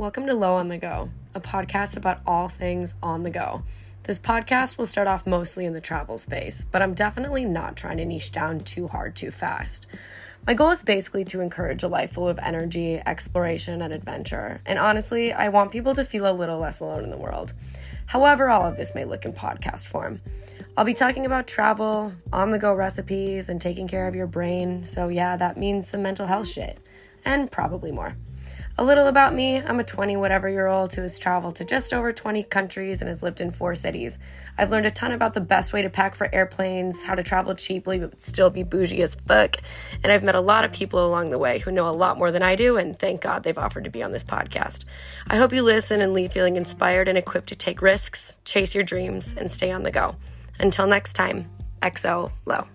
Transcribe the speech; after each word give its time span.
Welcome 0.00 0.26
to 0.28 0.34
Lau 0.34 0.54
on 0.54 0.68
the 0.68 0.78
Go, 0.78 1.10
a 1.34 1.42
podcast 1.42 1.94
about 1.94 2.22
all 2.26 2.48
things 2.48 2.94
on 3.02 3.22
the 3.22 3.28
go. 3.28 3.64
This 4.04 4.18
podcast 4.18 4.78
will 4.78 4.86
start 4.86 5.06
off 5.06 5.26
mostly 5.26 5.66
in 5.66 5.74
the 5.74 5.80
travel 5.82 6.16
space, 6.16 6.64
but 6.64 6.80
I'm 6.80 6.94
definitely 6.94 7.44
not 7.44 7.76
trying 7.76 7.98
to 7.98 8.06
niche 8.06 8.32
down 8.32 8.60
too 8.60 8.88
hard 8.88 9.14
too 9.14 9.30
fast. 9.30 9.86
My 10.46 10.54
goal 10.54 10.70
is 10.70 10.82
basically 10.82 11.26
to 11.26 11.42
encourage 11.42 11.82
a 11.82 11.88
life 11.88 12.12
full 12.12 12.30
of 12.30 12.38
energy, 12.38 12.98
exploration, 13.04 13.82
and 13.82 13.92
adventure. 13.92 14.62
And 14.64 14.78
honestly, 14.78 15.34
I 15.34 15.50
want 15.50 15.70
people 15.70 15.94
to 15.94 16.02
feel 16.02 16.26
a 16.26 16.32
little 16.32 16.58
less 16.58 16.80
alone 16.80 17.04
in 17.04 17.10
the 17.10 17.18
world. 17.18 17.52
However, 18.06 18.48
all 18.48 18.64
of 18.64 18.78
this 18.78 18.94
may 18.94 19.04
look 19.04 19.26
in 19.26 19.34
podcast 19.34 19.86
form. 19.86 20.22
I'll 20.78 20.86
be 20.86 20.94
talking 20.94 21.26
about 21.26 21.46
travel, 21.46 22.14
on 22.32 22.52
the 22.52 22.58
go 22.58 22.72
recipes, 22.72 23.50
and 23.50 23.60
taking 23.60 23.86
care 23.86 24.08
of 24.08 24.14
your 24.14 24.26
brain. 24.26 24.86
So, 24.86 25.08
yeah, 25.08 25.36
that 25.36 25.58
means 25.58 25.88
some 25.88 26.00
mental 26.00 26.26
health 26.26 26.48
shit, 26.48 26.78
and 27.22 27.52
probably 27.52 27.92
more. 27.92 28.16
A 28.80 28.84
little 28.90 29.08
about 29.08 29.34
me 29.34 29.58
I'm 29.58 29.78
a 29.78 29.84
20 29.84 30.16
whatever 30.16 30.48
year 30.48 30.66
old 30.66 30.94
who 30.94 31.02
has 31.02 31.18
traveled 31.18 31.56
to 31.56 31.66
just 31.66 31.92
over 31.92 32.14
20 32.14 32.44
countries 32.44 33.02
and 33.02 33.08
has 33.08 33.22
lived 33.22 33.42
in 33.42 33.50
four 33.50 33.74
cities. 33.74 34.18
I've 34.56 34.70
learned 34.70 34.86
a 34.86 34.90
ton 34.90 35.12
about 35.12 35.34
the 35.34 35.40
best 35.42 35.74
way 35.74 35.82
to 35.82 35.90
pack 35.90 36.14
for 36.14 36.34
airplanes, 36.34 37.02
how 37.02 37.14
to 37.14 37.22
travel 37.22 37.54
cheaply 37.54 37.98
but 37.98 38.22
still 38.22 38.48
be 38.48 38.62
bougie 38.62 39.02
as 39.02 39.16
fuck, 39.16 39.56
and 40.02 40.10
I've 40.10 40.24
met 40.24 40.34
a 40.34 40.40
lot 40.40 40.64
of 40.64 40.72
people 40.72 41.04
along 41.06 41.28
the 41.28 41.36
way 41.36 41.58
who 41.58 41.70
know 41.70 41.90
a 41.90 41.92
lot 41.92 42.16
more 42.16 42.32
than 42.32 42.42
I 42.42 42.56
do, 42.56 42.78
and 42.78 42.98
thank 42.98 43.20
God 43.20 43.42
they've 43.42 43.58
offered 43.58 43.84
to 43.84 43.90
be 43.90 44.02
on 44.02 44.12
this 44.12 44.24
podcast. 44.24 44.84
I 45.26 45.36
hope 45.36 45.52
you 45.52 45.62
listen 45.62 46.00
and 46.00 46.14
leave 46.14 46.32
feeling 46.32 46.56
inspired 46.56 47.06
and 47.06 47.18
equipped 47.18 47.50
to 47.50 47.56
take 47.56 47.82
risks, 47.82 48.38
chase 48.46 48.74
your 48.74 48.84
dreams, 48.84 49.34
and 49.36 49.52
stay 49.52 49.72
on 49.72 49.82
the 49.82 49.90
go. 49.90 50.16
Until 50.58 50.86
next 50.86 51.12
time, 51.12 51.50
XO 51.82 52.32
Lau. 52.46 52.66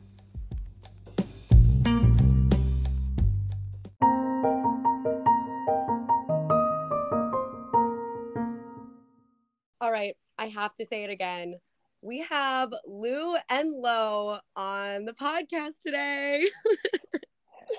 Right, 9.96 10.18
I 10.38 10.48
have 10.48 10.76
to 10.76 10.86
say 10.86 11.06
it 11.06 11.10
again. 11.10 11.56
We 12.02 12.20
have 12.30 12.74
Lou 12.86 13.38
and 13.50 13.72
Lau 13.72 14.42
on 14.54 15.06
the 15.06 15.14
podcast 15.14 15.76
today. 15.82 16.50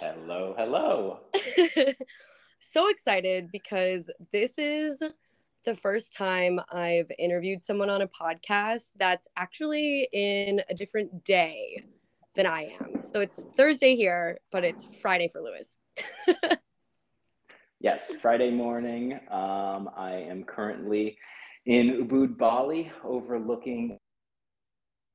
hello, 0.01 0.55
hello. 0.57 1.21
so 2.59 2.89
excited 2.89 3.51
because 3.53 4.09
this 4.33 4.55
is 4.57 4.99
the 5.67 5.75
first 5.75 6.15
time 6.15 6.59
I've 6.73 7.11
interviewed 7.19 7.63
someone 7.63 7.91
on 7.91 8.01
a 8.01 8.09
podcast 8.09 8.93
that's 8.99 9.29
actually 9.37 10.09
in 10.11 10.63
a 10.71 10.75
different 10.75 11.23
day 11.23 11.85
than 12.35 12.47
I 12.47 12.75
am. 12.81 13.03
So 13.13 13.21
it's 13.21 13.45
Thursday 13.59 13.95
here, 13.95 14.39
but 14.51 14.65
it's 14.65 14.87
Friday 15.03 15.29
for 15.29 15.43
Louis. 15.43 15.77
yes, 17.81 18.11
Friday 18.23 18.53
morning. 18.53 19.21
Um, 19.31 19.91
I 19.95 20.25
am 20.27 20.45
currently 20.45 21.19
in 21.67 22.07
Ubud, 22.07 22.39
Bali, 22.39 22.91
overlooking 23.05 23.99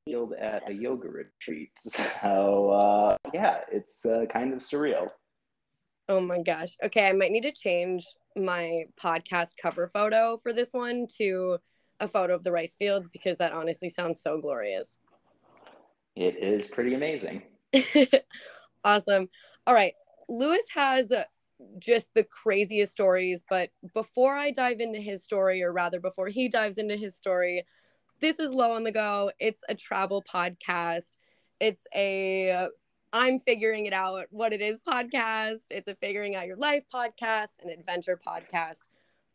field 0.05 0.33
at 0.33 0.69
a 0.69 0.73
yoga 0.73 1.09
retreat. 1.09 1.71
So 2.21 2.69
uh, 2.69 3.17
yeah, 3.33 3.59
it's 3.71 4.05
uh, 4.05 4.25
kind 4.31 4.53
of 4.53 4.59
surreal. 4.59 5.09
Oh 6.09 6.19
my 6.19 6.41
gosh. 6.41 6.75
Okay, 6.83 7.07
I 7.07 7.13
might 7.13 7.31
need 7.31 7.43
to 7.43 7.51
change 7.51 8.05
my 8.35 8.83
podcast 9.01 9.51
cover 9.61 9.87
photo 9.87 10.37
for 10.37 10.53
this 10.53 10.69
one 10.71 11.07
to 11.17 11.57
a 11.99 12.07
photo 12.07 12.35
of 12.35 12.43
the 12.43 12.51
rice 12.51 12.75
fields 12.77 13.09
because 13.09 13.37
that 13.37 13.53
honestly 13.53 13.89
sounds 13.89 14.21
so 14.21 14.39
glorious. 14.39 14.97
It 16.15 16.37
is 16.37 16.67
pretty 16.67 16.93
amazing. 16.93 17.43
awesome. 18.83 19.29
All 19.65 19.73
right. 19.73 19.93
Louis 20.27 20.63
has 20.75 21.11
just 21.79 22.13
the 22.13 22.23
craziest 22.23 22.91
stories. 22.91 23.43
But 23.49 23.69
before 23.93 24.35
I 24.35 24.51
dive 24.51 24.79
into 24.79 24.99
his 24.99 25.23
story, 25.23 25.63
or 25.63 25.71
rather, 25.71 25.99
before 25.99 26.27
he 26.27 26.49
dives 26.49 26.77
into 26.77 26.95
his 26.95 27.15
story, 27.15 27.65
this 28.19 28.39
is 28.39 28.51
Lau 28.51 28.73
on 28.73 28.83
the 28.83 28.91
Go. 28.91 29.31
It's 29.39 29.61
a 29.67 29.75
travel 29.75 30.23
podcast. 30.23 31.17
It's 31.59 31.85
a 31.93 32.67
I'm 33.13 33.39
figuring 33.39 33.87
it 33.87 33.93
out 33.93 34.27
what 34.29 34.53
it 34.53 34.61
is 34.61 34.79
podcast. 34.79 35.61
It's 35.69 35.87
a 35.87 35.95
figuring 35.95 36.35
out 36.35 36.47
your 36.47 36.55
life 36.55 36.85
podcast, 36.93 37.55
an 37.61 37.69
adventure 37.69 38.19
podcast, 38.25 38.83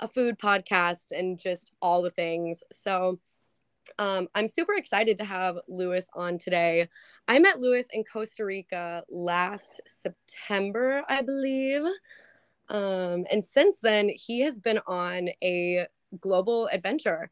a 0.01 0.09
food 0.09 0.39
podcast, 0.39 1.13
and 1.13 1.39
just 1.39 1.73
all 1.83 2.01
the 2.01 2.11
things. 2.11 2.63
So 2.73 3.19
um, 3.99 4.29
I'm 4.35 4.49
super 4.49 4.75
excited 4.75 5.17
to 5.19 5.25
have 5.25 5.57
Louis 5.69 6.07
on 6.15 6.39
today. 6.39 6.89
I 7.29 7.39
met 7.39 7.61
Louis 7.61 7.87
in 7.93 8.05
Costa 8.05 8.45
Rica 8.45 9.05
last 9.09 9.81
September, 9.87 11.03
I 11.09 11.23
believe. 11.23 11.83
Um, 12.69 13.25
and 13.31 13.45
since 13.45 13.79
then, 13.81 14.09
he 14.09 14.41
has 14.41 14.59
been 14.59 14.81
on 14.87 15.29
a 15.43 15.87
global 16.21 16.69
adventure. 16.73 17.31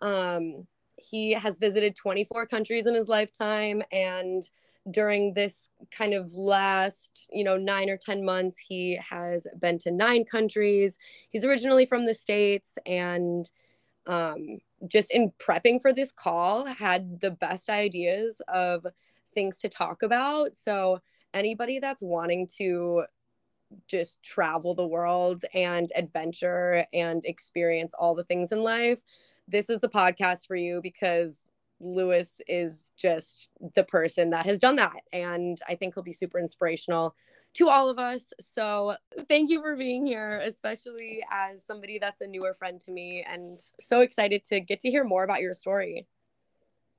Um, 0.00 0.66
he 0.96 1.32
has 1.32 1.58
visited 1.58 1.96
24 1.96 2.46
countries 2.46 2.86
in 2.86 2.94
his 2.94 3.08
lifetime. 3.08 3.82
And 3.92 4.48
during 4.90 5.34
this 5.34 5.70
kind 5.90 6.14
of 6.14 6.32
last, 6.32 7.28
you 7.32 7.44
know, 7.44 7.56
nine 7.56 7.90
or 7.90 7.96
10 7.96 8.24
months, 8.24 8.58
he 8.58 8.98
has 9.08 9.46
been 9.60 9.78
to 9.80 9.90
nine 9.90 10.24
countries. 10.24 10.96
He's 11.30 11.44
originally 11.44 11.86
from 11.86 12.06
the 12.06 12.14
States 12.14 12.78
and 12.86 13.50
um, 14.06 14.58
just 14.86 15.10
in 15.10 15.32
prepping 15.38 15.80
for 15.80 15.92
this 15.92 16.12
call, 16.12 16.66
had 16.66 17.20
the 17.20 17.30
best 17.30 17.70
ideas 17.70 18.40
of 18.48 18.86
things 19.34 19.58
to 19.58 19.68
talk 19.68 20.02
about. 20.02 20.56
So, 20.58 21.00
anybody 21.34 21.78
that's 21.78 22.02
wanting 22.02 22.48
to 22.58 23.04
just 23.88 24.22
travel 24.22 24.74
the 24.74 24.86
world 24.86 25.44
and 25.54 25.90
adventure 25.96 26.86
and 26.92 27.24
experience 27.24 27.92
all 27.98 28.14
the 28.14 28.24
things 28.24 28.52
in 28.52 28.62
life, 28.62 29.00
this 29.48 29.70
is 29.70 29.80
the 29.80 29.88
podcast 29.88 30.46
for 30.46 30.56
you 30.56 30.80
because 30.82 31.48
Louis 31.80 32.40
is 32.48 32.92
just 32.96 33.48
the 33.74 33.84
person 33.84 34.30
that 34.30 34.46
has 34.46 34.58
done 34.58 34.76
that. 34.76 34.96
And 35.12 35.60
I 35.68 35.74
think 35.74 35.94
he'll 35.94 36.02
be 36.02 36.12
super 36.12 36.38
inspirational 36.38 37.14
to 37.54 37.68
all 37.68 37.88
of 37.88 37.98
us. 37.98 38.32
So 38.40 38.96
thank 39.28 39.50
you 39.50 39.60
for 39.60 39.76
being 39.76 40.06
here, 40.06 40.40
especially 40.44 41.20
as 41.30 41.64
somebody 41.64 41.98
that's 41.98 42.20
a 42.20 42.26
newer 42.26 42.54
friend 42.54 42.80
to 42.82 42.90
me 42.90 43.24
and 43.28 43.60
so 43.80 44.00
excited 44.00 44.44
to 44.44 44.60
get 44.60 44.80
to 44.80 44.90
hear 44.90 45.04
more 45.04 45.24
about 45.24 45.40
your 45.40 45.54
story. 45.54 46.06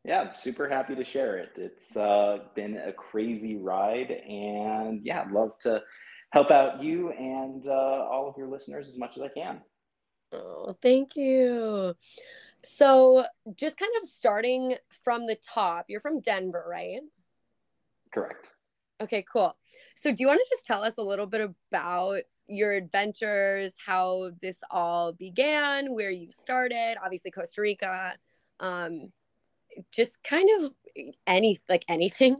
Yeah, 0.04 0.22
I'm 0.22 0.36
super 0.36 0.70
happy 0.70 0.96
to 0.96 1.04
share 1.04 1.38
it. 1.38 1.52
It's 1.58 1.98
uh, 1.98 2.40
been 2.56 2.78
a 2.78 2.94
crazy 2.94 3.58
ride, 3.58 4.10
and 4.10 5.02
yeah, 5.04 5.22
I'd 5.22 5.32
love 5.32 5.60
to 5.64 5.84
help 6.32 6.50
out 6.50 6.82
you 6.82 7.12
and 7.12 7.68
uh, 7.68 8.08
all 8.10 8.30
of 8.30 8.38
your 8.38 8.48
listeners 8.48 8.88
as 8.88 8.98
much 8.98 9.18
as 9.18 9.24
I 9.24 9.28
can. 9.28 9.62
Oh, 10.32 10.78
thank 10.82 11.16
you. 11.16 11.96
So, 12.68 13.26
just 13.56 13.78
kind 13.78 13.92
of 14.02 14.08
starting 14.08 14.76
from 15.04 15.26
the 15.26 15.36
top, 15.36 15.86
you're 15.88 16.02
from 16.02 16.20
Denver, 16.20 16.66
right? 16.70 17.00
Correct. 18.14 18.50
Okay, 19.02 19.26
cool. 19.32 19.56
So, 19.96 20.12
do 20.12 20.18
you 20.20 20.28
want 20.28 20.40
to 20.40 20.56
just 20.56 20.66
tell 20.66 20.84
us 20.84 20.98
a 20.98 21.02
little 21.02 21.28
bit 21.28 21.50
about 21.72 22.22
your 22.48 22.74
adventures, 22.74 23.74
how 23.84 24.32
this 24.42 24.60
all 24.70 25.14
began, 25.14 25.94
where 25.94 26.12
you 26.12 26.30
started, 26.30 26.98
obviously 27.04 27.32
Costa 27.32 27.62
Rica, 27.62 28.14
um, 28.60 29.12
just 29.92 30.22
kind 30.24 30.50
of 30.62 30.72
any 31.26 31.60
like 31.70 31.86
anything. 31.88 32.38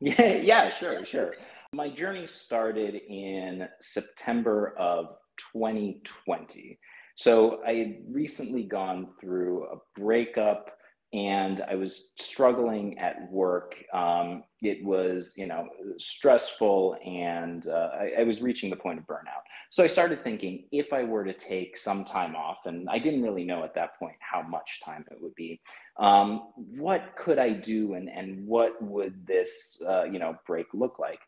yeah, 0.00 0.32
yeah, 0.36 0.78
sure, 0.78 1.04
sure. 1.04 1.34
My 1.72 1.88
journey 1.88 2.26
started 2.26 2.94
in 2.94 3.68
September 3.80 4.74
of 4.78 5.16
2020. 5.52 6.78
So 7.20 7.60
I 7.66 7.74
had 7.74 7.96
recently 8.10 8.62
gone 8.62 9.08
through 9.20 9.66
a 9.66 9.76
breakup 9.94 10.70
and 11.12 11.62
I 11.68 11.74
was 11.74 12.12
struggling 12.18 12.98
at 12.98 13.30
work. 13.30 13.74
Um, 13.92 14.44
it 14.62 14.82
was, 14.82 15.34
you 15.36 15.46
know, 15.46 15.68
stressful 15.98 16.96
and 17.04 17.66
uh, 17.66 17.90
I, 17.92 18.20
I, 18.20 18.22
was 18.22 18.40
reaching 18.40 18.70
the 18.70 18.76
point 18.76 19.00
of 19.00 19.04
burnout. 19.04 19.42
So 19.68 19.84
I 19.84 19.86
started 19.86 20.24
thinking 20.24 20.64
if 20.72 20.94
I 20.94 21.04
were 21.04 21.24
to 21.24 21.34
take 21.34 21.76
some 21.76 22.06
time 22.06 22.34
off, 22.34 22.60
and 22.64 22.88
I 22.88 22.98
didn't 22.98 23.22
really 23.22 23.44
know 23.44 23.64
at 23.64 23.74
that 23.74 23.98
point 23.98 24.16
how 24.20 24.40
much 24.40 24.80
time 24.82 25.04
it 25.10 25.18
would 25.20 25.34
be, 25.34 25.60
um, 25.98 26.52
what 26.56 27.16
could 27.18 27.38
I 27.38 27.50
do 27.50 27.92
and, 27.94 28.08
and 28.08 28.46
what 28.46 28.80
would 28.80 29.26
this, 29.26 29.82
uh, 29.86 30.04
you 30.04 30.18
know, 30.18 30.36
break 30.46 30.68
look 30.72 30.98
like? 30.98 31.20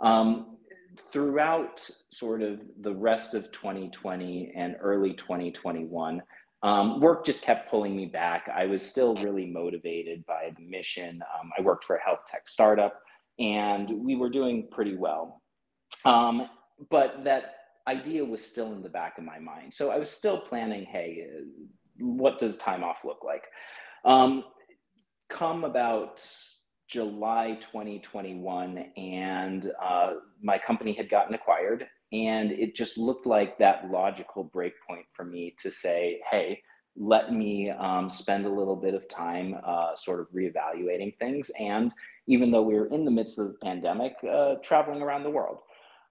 Um, 0.00 0.56
throughout 1.12 1.88
sort 2.10 2.42
of 2.42 2.60
the 2.80 2.94
rest 2.94 3.34
of 3.34 3.50
2020 3.52 4.52
and 4.56 4.76
early 4.80 5.14
2021, 5.14 6.22
um, 6.62 7.00
work 7.00 7.24
just 7.24 7.42
kept 7.42 7.70
pulling 7.70 7.94
me 7.94 8.06
back. 8.06 8.48
I 8.54 8.66
was 8.66 8.82
still 8.84 9.14
really 9.16 9.46
motivated 9.46 10.24
by 10.26 10.52
the 10.56 10.64
mission. 10.64 11.22
Um, 11.38 11.50
I 11.56 11.62
worked 11.62 11.84
for 11.84 11.96
a 11.96 12.02
health 12.02 12.20
tech 12.26 12.48
startup 12.48 13.00
and 13.38 13.90
we 14.04 14.16
were 14.16 14.30
doing 14.30 14.68
pretty 14.70 14.96
well. 14.96 15.42
Um, 16.04 16.48
but 16.90 17.24
that 17.24 17.54
idea 17.86 18.24
was 18.24 18.44
still 18.44 18.72
in 18.72 18.82
the 18.82 18.88
back 18.88 19.18
of 19.18 19.24
my 19.24 19.38
mind. 19.38 19.72
So 19.74 19.90
I 19.90 19.98
was 19.98 20.10
still 20.10 20.40
planning 20.40 20.84
hey, 20.84 21.26
what 21.98 22.38
does 22.38 22.56
time 22.56 22.82
off 22.82 22.98
look 23.04 23.22
like? 23.24 23.44
Um, 24.04 24.44
come 25.28 25.64
about 25.64 26.24
July 26.88 27.58
2021, 27.60 28.78
and 28.96 29.72
uh, 29.82 30.14
my 30.42 30.58
company 30.58 30.92
had 30.92 31.08
gotten 31.08 31.34
acquired, 31.34 31.86
And 32.12 32.52
it 32.52 32.76
just 32.76 32.96
looked 32.96 33.26
like 33.26 33.58
that 33.58 33.90
logical 33.90 34.44
break 34.44 34.74
point 34.88 35.06
for 35.12 35.24
me 35.24 35.56
to 35.62 35.70
say, 35.70 36.20
hey, 36.30 36.62
let 36.96 37.32
me 37.32 37.70
um, 37.70 38.08
spend 38.08 38.46
a 38.46 38.50
little 38.50 38.76
bit 38.76 38.94
of 38.94 39.08
time 39.08 39.56
uh, 39.64 39.96
sort 39.96 40.20
of 40.20 40.28
reevaluating 40.32 41.18
things. 41.18 41.50
And 41.58 41.92
even 42.26 42.50
though 42.50 42.62
we 42.62 42.74
were 42.74 42.86
in 42.86 43.04
the 43.04 43.10
midst 43.10 43.38
of 43.38 43.48
the 43.48 43.58
pandemic, 43.62 44.14
uh, 44.28 44.54
traveling 44.62 45.02
around 45.02 45.24
the 45.24 45.30
world. 45.30 45.58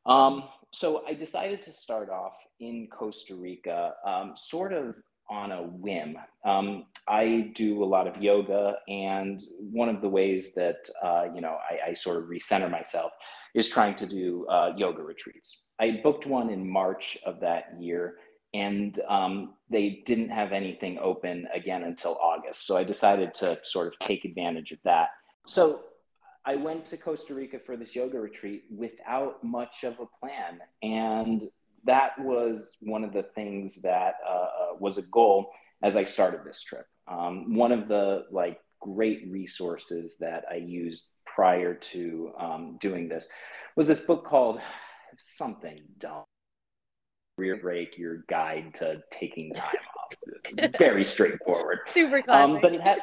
Um, 0.06 0.44
so 0.72 1.04
I 1.08 1.14
decided 1.14 1.64
to 1.64 1.74
start 1.74 2.10
off 2.10 2.34
in 2.60 2.88
Costa 2.92 3.36
Rica, 3.36 3.94
um, 4.06 4.34
sort 4.36 4.74
of 4.74 4.96
on 5.30 5.52
a 5.52 5.64
whim. 5.64 6.18
Um, 6.44 6.86
I 7.08 7.52
do 7.56 7.84
a 7.84 7.86
lot 7.86 8.08
of 8.08 8.22
yoga, 8.22 8.78
and 8.88 9.42
one 9.60 9.90
of 9.90 10.02
the 10.02 10.10
ways 10.10 10.54
that 10.56 10.88
uh, 11.04 11.26
you 11.34 11.42
know 11.42 11.58
I, 11.70 11.92
I, 11.92 11.94
sort 11.94 12.18
of 12.18 12.26
recenter 12.26 12.70
myself 12.70 13.12
is 13.54 13.70
trying 13.70 13.96
to 13.96 14.06
do 14.06 14.46
uh, 14.48 14.74
yoga 14.76 15.02
retreats. 15.02 15.66
I 15.80 16.00
booked 16.04 16.26
one 16.26 16.50
in 16.50 16.70
March 16.70 17.18
of 17.26 17.40
that 17.42 17.76
year, 17.80 18.16
and 18.54 19.00
um, 19.08 19.56
they 19.70 20.04
didn't 20.06 20.30
have 20.30 20.52
anything 20.52 20.98
open 21.00 21.48
again 21.54 21.84
until 21.84 22.18
August. 22.22 22.66
So 22.66 22.78
I 22.78 22.84
decided 22.84 23.34
to 23.36 23.60
sort 23.64 23.88
of 23.88 24.00
take 24.00 24.26
advantage 24.26 24.72
of 24.72 24.80
that. 24.84 25.10
So 25.48 25.82
I 26.46 26.56
went 26.56 26.86
to 26.88 26.98
Costa 26.98 27.34
Rica 27.34 27.60
for 27.60 27.76
this 27.76 27.96
yoga 27.96 28.20
retreat 28.20 28.66
without 28.76 29.44
much 29.44 29.84
of 29.84 30.00
a 30.00 30.06
plan, 30.20 30.60
and 30.82 31.50
that 31.86 32.20
was 32.20 32.72
one 32.80 33.04
of 33.04 33.14
the 33.14 33.24
things 33.24 33.82
that 33.82 34.16
uh, 34.28 34.34
uh, 34.34 34.48
was 34.80 34.98
a 34.98 35.04
goal 35.04 35.52
as 35.84 35.96
I 35.96 36.04
started 36.04 36.42
this 36.44 36.62
trip. 36.62 36.86
Um, 37.08 37.56
one 37.56 37.72
of 37.72 37.88
the 37.88 38.26
like 38.32 38.60
great 38.82 39.28
resources 39.30 40.18
that 40.20 40.46
I 40.52 40.56
used 40.56 41.08
prior 41.26 41.74
to 41.74 42.32
um, 42.40 42.78
doing 42.80 43.08
this 43.08 43.28
was 43.76 43.88
this 43.88 44.02
book 44.02 44.26
called 44.26 44.60
something 45.18 45.82
dumb 45.98 46.24
career 47.38 47.58
break 47.58 47.98
your 47.98 48.24
guide 48.30 48.74
to 48.74 49.02
taking 49.12 49.54
time 49.54 49.76
off 50.00 50.70
very 50.80 51.04
straightforward 51.04 51.80
super 51.94 52.22
classic. 52.22 52.56
Um, 52.56 52.60
but 52.62 52.74
it 52.74 52.82
had 52.82 53.00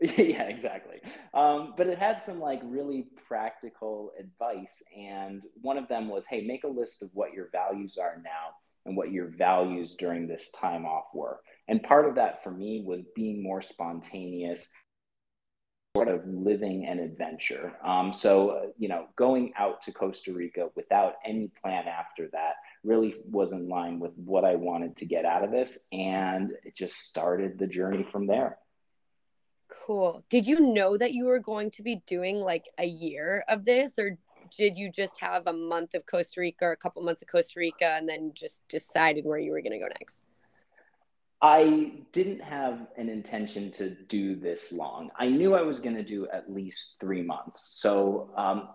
yeah 0.16 0.44
exactly. 0.44 1.00
Um, 1.34 1.74
but 1.76 1.86
it 1.86 1.98
had 1.98 2.22
some 2.22 2.40
like 2.40 2.60
really 2.64 3.08
practical 3.28 4.12
advice 4.18 4.82
and 4.96 5.44
one 5.60 5.76
of 5.76 5.88
them 5.88 6.08
was 6.08 6.24
hey 6.26 6.40
make 6.42 6.64
a 6.64 6.68
list 6.68 7.02
of 7.02 7.10
what 7.12 7.34
your 7.34 7.50
values 7.52 7.98
are 7.98 8.16
now 8.24 8.54
and 8.86 8.96
what 8.96 9.12
your 9.12 9.26
values 9.26 9.96
during 9.96 10.26
this 10.26 10.50
time 10.52 10.86
off 10.86 11.04
were. 11.12 11.40
And 11.68 11.82
part 11.82 12.08
of 12.08 12.14
that 12.14 12.42
for 12.42 12.50
me 12.50 12.82
was 12.84 13.02
being 13.14 13.42
more 13.42 13.60
spontaneous 13.60 14.70
sort 15.94 16.08
of 16.08 16.26
living 16.26 16.86
an 16.86 16.98
adventure. 16.98 17.72
Um, 17.84 18.14
so 18.14 18.50
uh, 18.50 18.62
you 18.78 18.88
know 18.88 19.06
going 19.16 19.52
out 19.58 19.82
to 19.82 19.92
costa 19.92 20.32
rica 20.32 20.70
without 20.76 21.16
any 21.26 21.50
plan 21.62 21.84
after 21.88 22.28
that 22.32 22.54
really 22.84 23.16
was 23.30 23.52
in 23.52 23.68
line 23.68 24.00
with 24.00 24.12
what 24.16 24.44
i 24.44 24.54
wanted 24.54 24.96
to 24.96 25.04
get 25.04 25.26
out 25.26 25.44
of 25.44 25.50
this 25.50 25.80
and 25.92 26.52
it 26.64 26.74
just 26.74 26.96
started 26.96 27.58
the 27.58 27.66
journey 27.66 28.02
from 28.10 28.26
there 28.26 28.56
Cool. 29.86 30.22
Did 30.28 30.46
you 30.46 30.60
know 30.60 30.96
that 30.96 31.12
you 31.12 31.26
were 31.26 31.38
going 31.38 31.70
to 31.72 31.82
be 31.82 32.02
doing 32.06 32.40
like 32.40 32.66
a 32.78 32.86
year 32.86 33.44
of 33.48 33.64
this 33.64 33.98
or 33.98 34.18
did 34.56 34.76
you 34.76 34.90
just 34.90 35.18
have 35.20 35.46
a 35.46 35.52
month 35.52 35.94
of 35.94 36.06
Costa 36.06 36.40
Rica 36.40 36.64
or 36.66 36.72
a 36.72 36.76
couple 36.76 37.02
months 37.02 37.22
of 37.22 37.28
Costa 37.28 37.60
Rica 37.60 37.86
and 37.96 38.08
then 38.08 38.32
just 38.34 38.66
decided 38.68 39.24
where 39.24 39.38
you 39.38 39.52
were 39.52 39.60
going 39.60 39.72
to 39.72 39.78
go 39.78 39.86
next? 39.86 40.20
I 41.42 41.92
didn't 42.12 42.40
have 42.40 42.88
an 42.96 43.08
intention 43.08 43.72
to 43.72 43.90
do 44.08 44.36
this 44.36 44.72
long. 44.72 45.10
I 45.18 45.28
knew 45.28 45.54
I 45.54 45.62
was 45.62 45.80
going 45.80 45.96
to 45.96 46.04
do 46.04 46.28
at 46.28 46.52
least 46.52 46.96
three 47.00 47.22
months. 47.22 47.78
So, 47.80 48.30
um, 48.36 48.68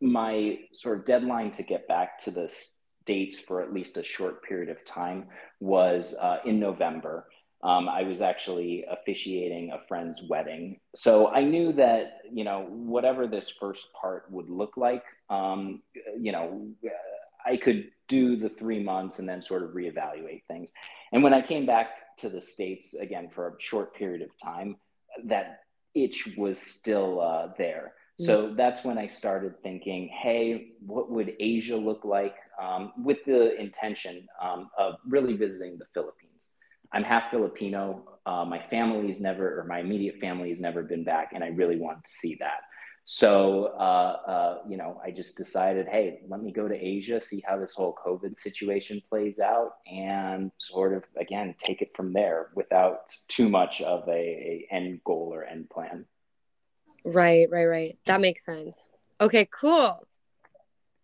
my 0.00 0.58
sort 0.72 0.98
of 0.98 1.04
deadline 1.04 1.50
to 1.52 1.62
get 1.62 1.86
back 1.88 2.20
to 2.20 2.30
the 2.30 2.48
States 2.48 3.40
for 3.40 3.62
at 3.62 3.72
least 3.72 3.96
a 3.96 4.02
short 4.02 4.42
period 4.42 4.68
of 4.68 4.84
time 4.84 5.26
was 5.60 6.14
uh, 6.20 6.38
in 6.44 6.60
November. 6.60 7.26
Um, 7.62 7.88
I 7.88 8.04
was 8.04 8.22
actually 8.22 8.84
officiating 8.88 9.72
a 9.72 9.80
friend's 9.88 10.22
wedding. 10.22 10.78
So 10.94 11.28
I 11.28 11.42
knew 11.42 11.72
that, 11.72 12.20
you 12.32 12.44
know, 12.44 12.66
whatever 12.70 13.26
this 13.26 13.50
first 13.50 13.92
part 14.00 14.30
would 14.30 14.48
look 14.48 14.76
like, 14.76 15.02
um, 15.28 15.82
you 16.18 16.30
know, 16.30 16.68
I 17.44 17.56
could 17.56 17.90
do 18.06 18.36
the 18.36 18.48
three 18.48 18.82
months 18.82 19.18
and 19.18 19.28
then 19.28 19.42
sort 19.42 19.62
of 19.62 19.70
reevaluate 19.70 20.44
things. 20.46 20.72
And 21.12 21.22
when 21.22 21.34
I 21.34 21.42
came 21.42 21.66
back 21.66 21.88
to 22.18 22.28
the 22.28 22.40
States 22.40 22.94
again 22.94 23.28
for 23.34 23.48
a 23.48 23.52
short 23.58 23.94
period 23.94 24.22
of 24.22 24.30
time, 24.42 24.76
that 25.24 25.60
itch 25.94 26.28
was 26.36 26.60
still 26.60 27.20
uh, 27.20 27.48
there. 27.58 27.92
Mm. 28.20 28.26
So 28.26 28.54
that's 28.54 28.84
when 28.84 28.98
I 28.98 29.06
started 29.06 29.60
thinking, 29.62 30.08
hey, 30.08 30.72
what 30.84 31.10
would 31.10 31.34
Asia 31.40 31.76
look 31.76 32.04
like 32.04 32.36
um, 32.62 32.92
with 33.02 33.18
the 33.26 33.58
intention 33.58 34.28
um, 34.40 34.70
of 34.78 34.96
really 35.08 35.34
visiting 35.34 35.78
the 35.78 35.86
Philippines? 35.94 36.27
I'm 36.92 37.04
half 37.04 37.30
Filipino. 37.30 38.18
Uh, 38.24 38.44
my 38.44 38.62
family's 38.70 39.20
never, 39.20 39.60
or 39.60 39.64
my 39.64 39.80
immediate 39.80 40.20
family 40.20 40.50
has 40.50 40.60
never 40.60 40.82
been 40.82 41.04
back, 41.04 41.32
and 41.34 41.42
I 41.42 41.48
really 41.48 41.76
wanted 41.76 42.04
to 42.04 42.12
see 42.12 42.36
that. 42.40 42.60
So, 43.10 43.72
uh, 43.78 44.30
uh, 44.30 44.58
you 44.68 44.76
know, 44.76 45.00
I 45.02 45.10
just 45.10 45.38
decided, 45.38 45.86
hey, 45.88 46.20
let 46.28 46.42
me 46.42 46.52
go 46.52 46.68
to 46.68 46.74
Asia, 46.74 47.22
see 47.22 47.42
how 47.46 47.58
this 47.58 47.72
whole 47.72 47.96
COVID 48.04 48.36
situation 48.36 49.00
plays 49.08 49.40
out, 49.40 49.76
and 49.90 50.50
sort 50.58 50.92
of 50.92 51.04
again 51.18 51.54
take 51.58 51.80
it 51.80 51.90
from 51.96 52.12
there 52.12 52.50
without 52.54 53.10
too 53.28 53.48
much 53.48 53.80
of 53.80 54.06
a, 54.08 54.12
a 54.12 54.68
end 54.70 55.00
goal 55.04 55.30
or 55.32 55.44
end 55.44 55.70
plan. 55.70 56.04
Right, 57.02 57.48
right, 57.50 57.64
right. 57.64 57.98
That 58.04 58.20
makes 58.20 58.44
sense. 58.44 58.88
Okay, 59.22 59.48
cool. 59.50 60.06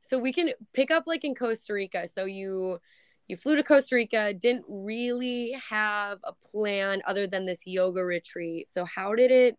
So 0.03 0.19
we 0.19 0.31
can 0.31 0.51
pick 0.75 0.91
up 0.91 1.05
like 1.07 1.25
in 1.25 1.35
Costa 1.35 1.73
Rica. 1.73 2.07
So 2.09 2.27
you 2.27 2.81
you 3.29 3.37
flew 3.37 3.57
to 3.57 3.63
Costa 3.63 3.95
Rica, 3.95 4.35
didn't 4.35 4.65
really 4.69 5.57
have 5.71 6.19
a 6.25 6.33
plan 6.51 7.03
other 7.07 7.27
than 7.27 7.47
this 7.47 7.63
yoga 7.65 8.05
retreat. 8.05 8.71
So 8.71 8.85
how 8.85 9.15
did 9.15 9.31
it 9.31 9.59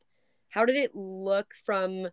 how 0.50 0.66
did 0.66 0.78
it 0.78 0.96
look 0.96 1.54
from 1.66 2.08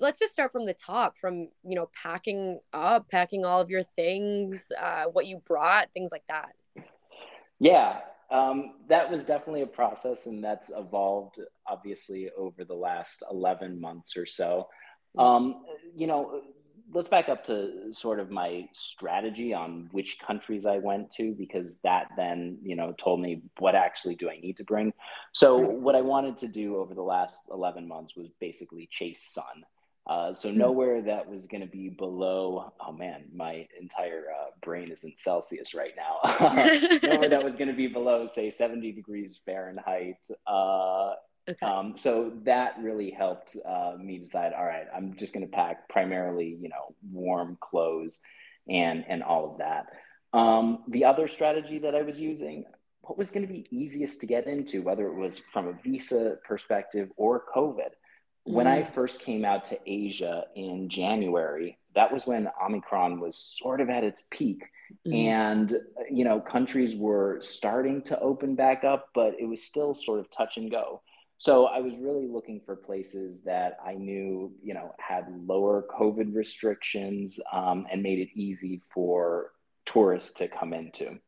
let's 0.00 0.18
just 0.18 0.32
start 0.32 0.52
from 0.52 0.66
the 0.66 0.74
top 0.74 1.16
from 1.16 1.48
you 1.62 1.76
know 1.76 1.88
packing 2.02 2.58
up 2.72 3.08
packing 3.08 3.44
all 3.44 3.60
of 3.60 3.70
your 3.70 3.84
things 3.96 4.70
uh, 4.80 5.04
what 5.04 5.26
you 5.26 5.40
brought 5.46 5.88
things 5.92 6.10
like 6.10 6.24
that 6.28 6.54
yeah 7.60 8.00
um, 8.30 8.74
that 8.88 9.10
was 9.10 9.24
definitely 9.24 9.62
a 9.62 9.66
process 9.66 10.26
and 10.26 10.42
that's 10.44 10.70
evolved 10.76 11.40
obviously 11.66 12.30
over 12.36 12.64
the 12.64 12.74
last 12.74 13.22
11 13.30 13.80
months 13.80 14.16
or 14.16 14.26
so 14.26 14.68
mm. 15.16 15.22
um, 15.22 15.62
you 15.96 16.06
know 16.06 16.42
let's 16.92 17.08
back 17.08 17.28
up 17.28 17.44
to 17.44 17.92
sort 17.92 18.20
of 18.20 18.30
my 18.30 18.68
strategy 18.72 19.52
on 19.52 19.88
which 19.92 20.18
countries 20.24 20.66
I 20.66 20.78
went 20.78 21.10
to 21.12 21.32
because 21.32 21.78
that 21.78 22.08
then 22.16 22.58
you 22.62 22.76
know 22.76 22.94
told 22.98 23.20
me 23.20 23.42
what 23.58 23.74
actually 23.74 24.14
do 24.14 24.30
I 24.30 24.38
need 24.40 24.56
to 24.58 24.64
bring. 24.64 24.92
So 25.32 25.56
what 25.58 25.94
I 25.94 26.00
wanted 26.00 26.38
to 26.38 26.48
do 26.48 26.76
over 26.76 26.94
the 26.94 27.02
last 27.02 27.48
11 27.52 27.86
months 27.86 28.16
was 28.16 28.28
basically 28.40 28.88
chase 28.90 29.22
sun. 29.32 29.64
Uh, 30.08 30.32
so 30.32 30.50
hmm. 30.50 30.58
nowhere 30.58 31.02
that 31.02 31.28
was 31.28 31.46
going 31.46 31.60
to 31.60 31.66
be 31.66 31.90
below. 31.90 32.72
Oh 32.80 32.92
man, 32.92 33.24
my 33.34 33.66
entire 33.78 34.24
uh, 34.30 34.50
brain 34.62 34.90
is 34.90 35.04
in 35.04 35.12
Celsius 35.16 35.74
right 35.74 35.92
now. 35.96 36.18
nowhere 37.02 37.28
that 37.28 37.44
was 37.44 37.56
going 37.56 37.68
to 37.68 37.76
be 37.76 37.88
below, 37.88 38.26
say, 38.26 38.50
70 38.50 38.92
degrees 38.92 39.38
Fahrenheit. 39.44 40.26
Uh, 40.46 41.12
Okay. 41.48 41.66
Um, 41.66 41.94
so 41.96 42.32
that 42.44 42.74
really 42.78 43.10
helped 43.10 43.56
uh, 43.64 43.94
me 43.98 44.18
decide. 44.18 44.52
All 44.52 44.66
right, 44.66 44.86
I'm 44.94 45.16
just 45.16 45.32
going 45.32 45.46
to 45.46 45.50
pack 45.50 45.88
primarily, 45.88 46.58
you 46.60 46.68
know, 46.68 46.94
warm 47.10 47.56
clothes, 47.60 48.20
and 48.68 49.04
and 49.08 49.22
all 49.22 49.52
of 49.52 49.58
that. 49.58 49.86
Um, 50.32 50.84
the 50.88 51.04
other 51.06 51.26
strategy 51.26 51.78
that 51.78 51.94
I 51.94 52.02
was 52.02 52.18
using, 52.18 52.64
what 53.00 53.16
was 53.16 53.30
going 53.30 53.46
to 53.46 53.52
be 53.52 53.66
easiest 53.70 54.20
to 54.20 54.26
get 54.26 54.46
into, 54.46 54.82
whether 54.82 55.06
it 55.06 55.14
was 55.14 55.40
from 55.52 55.68
a 55.68 55.72
visa 55.82 56.36
perspective 56.44 57.10
or 57.16 57.44
COVID. 57.54 57.90
When 58.44 58.66
mm. 58.66 58.70
I 58.70 58.90
first 58.90 59.22
came 59.22 59.44
out 59.44 59.64
to 59.66 59.78
Asia 59.86 60.44
in 60.54 60.88
January, 60.88 61.78
that 61.94 62.12
was 62.12 62.26
when 62.26 62.48
Omicron 62.62 63.20
was 63.20 63.36
sort 63.58 63.80
of 63.80 63.88
at 63.90 64.04
its 64.04 64.24
peak. 64.30 64.62
Mm. 65.06 65.14
And, 65.14 65.80
you 66.10 66.24
know, 66.24 66.40
countries 66.40 66.94
were 66.94 67.40
starting 67.42 68.02
to 68.02 68.18
open 68.20 68.54
back 68.54 68.84
up, 68.84 69.08
but 69.14 69.34
it 69.38 69.46
was 69.46 69.64
still 69.64 69.94
sort 69.94 70.20
of 70.20 70.30
touch 70.30 70.56
and 70.56 70.70
go. 70.70 71.02
So 71.38 71.66
I 71.66 71.78
was 71.78 71.94
really 71.96 72.26
looking 72.26 72.60
for 72.66 72.74
places 72.74 73.42
that 73.42 73.78
I 73.84 73.94
knew, 73.94 74.52
you 74.62 74.74
know, 74.74 74.92
had 74.98 75.26
lower 75.46 75.84
COVID 75.98 76.34
restrictions 76.34 77.38
um, 77.52 77.86
and 77.90 78.02
made 78.02 78.18
it 78.18 78.28
easy 78.34 78.82
for 78.92 79.52
tourists 79.86 80.32
to 80.34 80.48
come 80.48 80.72
into. 80.72 81.18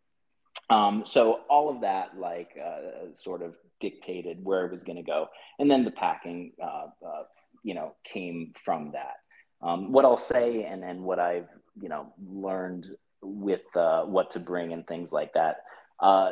Um, 0.68 1.04
so 1.06 1.40
all 1.48 1.70
of 1.70 1.82
that, 1.82 2.18
like, 2.18 2.50
uh, 2.60 3.14
sort 3.14 3.42
of 3.42 3.54
dictated 3.78 4.44
where 4.44 4.66
it 4.66 4.72
was 4.72 4.82
going 4.82 4.96
to 4.96 5.02
go, 5.02 5.28
and 5.58 5.70
then 5.70 5.84
the 5.84 5.90
packing, 5.90 6.52
uh, 6.62 6.86
uh, 7.06 7.22
you 7.62 7.74
know, 7.74 7.94
came 8.04 8.52
from 8.64 8.92
that. 8.92 9.14
Um, 9.62 9.92
what 9.92 10.04
I'll 10.04 10.16
say, 10.16 10.64
and 10.64 10.84
and 10.84 11.02
what 11.02 11.18
I've, 11.18 11.48
you 11.80 11.88
know, 11.88 12.12
learned 12.24 12.88
with 13.22 13.62
uh, 13.74 14.02
what 14.04 14.32
to 14.32 14.40
bring 14.40 14.72
and 14.72 14.86
things 14.86 15.12
like 15.12 15.32
that 15.34 15.58
uh, 16.00 16.30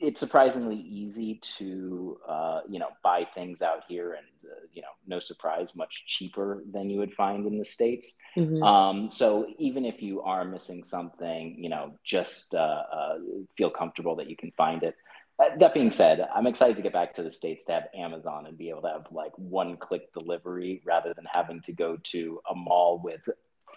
it's 0.00 0.20
surprisingly 0.20 0.76
easy 0.76 1.40
to 1.58 2.18
uh, 2.26 2.60
you 2.68 2.78
know 2.78 2.88
buy 3.02 3.26
things 3.34 3.62
out 3.62 3.84
here 3.88 4.14
and 4.14 4.26
uh, 4.44 4.66
you 4.72 4.82
know 4.82 4.88
no 5.06 5.20
surprise, 5.20 5.74
much 5.74 6.04
cheaper 6.06 6.62
than 6.70 6.90
you 6.90 6.98
would 6.98 7.14
find 7.14 7.46
in 7.46 7.58
the 7.58 7.64
States. 7.64 8.14
Mm-hmm. 8.36 8.62
Um, 8.62 9.10
so 9.10 9.46
even 9.58 9.84
if 9.84 10.02
you 10.02 10.22
are 10.22 10.44
missing 10.44 10.84
something, 10.84 11.56
you 11.58 11.68
know, 11.68 11.94
just 12.04 12.54
uh, 12.54 12.82
uh, 12.92 13.18
feel 13.56 13.70
comfortable 13.70 14.16
that 14.16 14.28
you 14.30 14.36
can 14.36 14.52
find 14.56 14.82
it. 14.82 14.94
Uh, 15.40 15.56
that 15.58 15.72
being 15.72 15.92
said, 15.92 16.26
I'm 16.34 16.46
excited 16.46 16.76
to 16.76 16.82
get 16.82 16.92
back 16.92 17.14
to 17.14 17.22
the 17.22 17.32
States 17.32 17.64
to 17.66 17.72
have 17.72 17.84
Amazon 17.94 18.46
and 18.46 18.58
be 18.58 18.70
able 18.70 18.82
to 18.82 18.88
have 18.88 19.06
like 19.12 19.32
one 19.36 19.76
click 19.76 20.12
delivery 20.12 20.82
rather 20.84 21.14
than 21.14 21.26
having 21.32 21.60
to 21.62 21.72
go 21.72 21.96
to 22.12 22.40
a 22.50 22.54
mall 22.54 23.00
with 23.02 23.20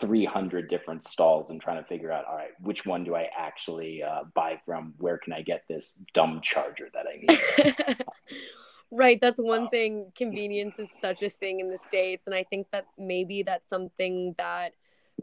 300 0.02 0.70
different 0.70 1.08
stalls 1.08 1.52
and 1.52 1.62
trying 1.62 1.82
to 1.82 1.88
figure 1.88 2.12
out, 2.12 2.26
all 2.26 2.36
right, 2.36 2.50
which 2.60 2.86
one 2.86 3.04
do 3.04 3.16
I 3.16 3.30
actually 3.38 4.04
uh, 4.04 4.24
buy 4.36 4.60
from? 4.66 4.94
Where 4.98 5.18
can 5.18 5.32
I 5.32 5.42
get 5.42 5.64
this 5.70 6.04
dumb 6.14 6.42
charger 6.44 6.90
that 6.94 7.06
I 7.08 7.86
need? 7.86 8.06
right. 8.92 9.22
That's 9.22 9.40
one 9.40 9.70
thing. 9.70 10.12
Convenience 10.16 10.76
is 10.80 10.90
such 10.92 11.22
a 11.22 11.30
thing 11.30 11.60
in 11.60 11.70
the 11.70 11.78
States. 11.78 12.26
And 12.26 12.36
I 12.36 12.44
think 12.44 12.68
that 12.72 12.88
maybe 12.98 13.44
that's 13.44 13.70
something 13.70 14.36
that 14.38 14.74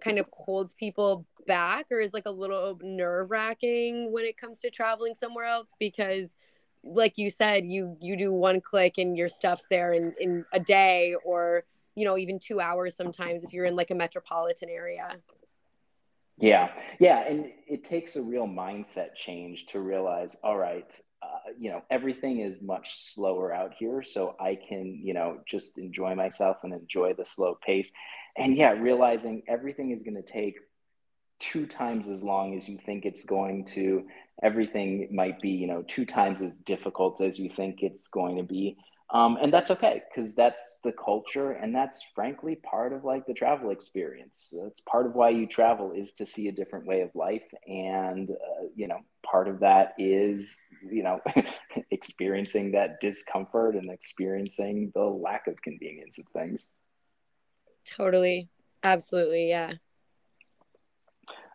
kind 0.01 0.19
of 0.19 0.29
holds 0.33 0.75
people 0.75 1.27
back 1.47 1.87
or 1.91 2.01
is 2.01 2.13
like 2.13 2.27
a 2.27 2.31
little 2.31 2.79
nerve 2.83 3.31
wracking 3.31 4.13
when 4.13 4.25
it 4.25 4.37
comes 4.37 4.61
to 4.61 4.71
traveling 4.71 5.15
somewhere 5.15 5.47
else 5.47 5.71
because 5.81 6.37
like 6.85 7.19
you 7.19 7.31
said 7.31 7.65
you 7.65 7.97
you 8.01 8.17
do 8.17 8.33
one 8.33 8.61
click 8.61 8.99
and 8.99 9.17
your 9.17 9.29
stuff's 9.29 9.65
there 9.71 9.93
in 9.93 10.15
in 10.21 10.45
a 10.53 10.61
day 10.61 11.17
or 11.25 11.65
you 11.99 12.05
know 12.05 12.17
even 12.17 12.39
two 12.39 12.61
hours 12.61 12.95
sometimes 12.95 13.43
if 13.43 13.53
you're 13.53 13.65
in 13.65 13.75
like 13.75 13.91
a 13.91 13.95
metropolitan 13.95 14.69
area. 14.71 15.19
Yeah. 16.39 16.69
Yeah 17.01 17.27
and 17.29 17.47
it 17.67 17.83
takes 17.83 18.15
a 18.15 18.23
real 18.23 18.47
mindset 18.47 19.17
change 19.17 19.67
to 19.67 19.81
realize 19.81 20.37
all 20.45 20.57
right 20.57 20.89
uh, 21.21 21.51
you 21.59 21.71
know 21.71 21.83
everything 21.91 22.39
is 22.41 22.63
much 22.63 23.13
slower 23.13 23.53
out 23.53 23.75
here 23.77 24.05
so 24.05 24.37
i 24.39 24.57
can 24.69 25.01
you 25.03 25.13
know 25.13 25.39
just 25.49 25.77
enjoy 25.79 26.15
myself 26.15 26.59
and 26.63 26.73
enjoy 26.73 27.13
the 27.15 27.25
slow 27.25 27.59
pace. 27.67 27.91
And 28.37 28.57
yeah 28.57 28.71
realizing 28.71 29.43
everything 29.49 29.91
is 29.91 30.05
going 30.05 30.23
to 30.23 30.23
take 30.23 30.55
two 31.41 31.67
times 31.67 32.09
as 32.09 32.23
long 32.23 32.57
as 32.57 32.69
you 32.69 32.79
think 32.87 33.05
it's 33.05 33.25
going 33.25 33.65
to 33.65 34.07
everything 34.43 35.09
might 35.11 35.41
be 35.41 35.51
you 35.51 35.67
know 35.67 35.85
two 35.89 36.05
times 36.05 36.43
as 36.43 36.57
difficult 36.59 37.21
as 37.21 37.39
you 37.39 37.51
think 37.51 37.83
it's 37.83 38.07
going 38.07 38.37
to 38.37 38.45
be 38.45 38.77
um, 39.11 39.39
and 39.41 39.53
that's 39.53 39.71
okay 39.71 40.03
because 40.09 40.35
that's 40.35 40.81
the 40.85 40.93
culture 40.93 41.53
and 41.53 41.75
that's 41.75 42.03
frankly 42.15 42.57
part 42.57 42.93
of 42.93 43.05
like 43.05 43.27
the 43.27 43.33
travel 43.33 43.71
experience. 43.71 44.53
It's 44.67 44.83
part 44.83 45.07
of 45.07 45.15
why 45.15 45.31
you 45.31 45.47
travel 45.47 45.93
is 45.93 46.13
to 46.15 46.27
see 46.27 46.49
a 46.49 46.53
different 46.53 46.87
way 46.87 47.01
of 47.01 47.15
life 47.15 47.45
and 47.67 48.31
uh, 48.31 48.67
you 48.77 48.87
know 48.87 48.99
part 49.25 49.49
of 49.49 49.61
that 49.61 49.95
is 49.99 50.59
you 50.91 51.03
know 51.03 51.21
experiencing 51.91 52.73
that 52.73 53.01
discomfort 53.01 53.77
and 53.77 53.91
experiencing 53.91 54.93
the 54.95 55.05
lack 55.05 55.47
of 55.47 55.61
convenience 55.63 56.19
of 56.19 56.27
things. 56.35 56.69
Totally. 57.87 58.49
Absolutely 58.83 59.49
yeah 59.49 59.73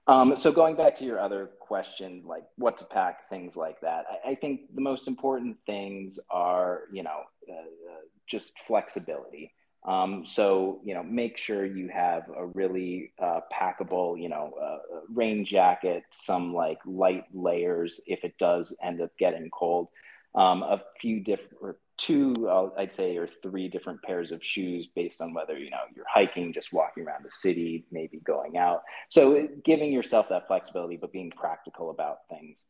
um, 0.07 0.36
so 0.36 0.51
going 0.51 0.75
back 0.75 0.98
to 0.98 1.05
your 1.05 1.19
other 1.19 1.51
question, 1.60 2.24
like 2.25 2.43
what 2.57 2.77
to 2.77 2.86
pack, 2.86 3.29
things 3.29 3.55
like 3.55 3.79
that, 3.81 4.05
I, 4.25 4.31
I 4.31 4.36
think 4.36 4.75
the 4.75 4.81
most 4.81 5.07
important 5.07 5.57
things 5.65 6.19
are, 6.29 6.81
you 6.91 7.03
know, 7.03 7.22
uh, 7.50 7.53
uh, 7.53 8.01
just 8.27 8.60
flexibility. 8.60 9.53
Um, 9.86 10.25
so, 10.25 10.79
you 10.83 10.93
know, 10.93 11.03
make 11.03 11.38
sure 11.38 11.65
you 11.65 11.89
have 11.89 12.24
a 12.36 12.45
really 12.45 13.12
uh, 13.22 13.41
packable, 13.51 14.22
you 14.22 14.29
know, 14.29 14.53
uh, 14.62 15.01
rain 15.13 15.43
jacket, 15.43 16.03
some 16.12 16.53
like 16.53 16.79
light 16.86 17.25
layers 17.33 18.00
if 18.07 18.24
it 18.24 18.38
does 18.38 18.75
end 18.81 19.01
up 19.01 19.12
getting 19.17 19.50
cold, 19.51 19.89
um, 20.36 20.63
a 20.63 20.81
few 21.00 21.19
different 21.22 21.77
two, 21.97 22.71
I'd 22.77 22.91
say, 22.91 23.17
or 23.17 23.27
three 23.41 23.67
different 23.67 24.01
pairs 24.01 24.31
of 24.31 24.43
shoes 24.43 24.88
based 24.88 25.21
on 25.21 25.33
whether 25.33 25.57
you 25.57 25.69
know 25.69 25.83
you're 25.95 26.05
hiking, 26.12 26.53
just 26.53 26.73
walking 26.73 27.05
around 27.05 27.23
the 27.23 27.31
city, 27.31 27.85
maybe 27.91 28.19
going 28.19 28.57
out. 28.57 28.81
So 29.09 29.47
giving 29.63 29.91
yourself 29.91 30.27
that 30.29 30.47
flexibility, 30.47 30.97
but 30.97 31.12
being 31.12 31.31
practical 31.31 31.89
about 31.89 32.19
things. 32.29 32.65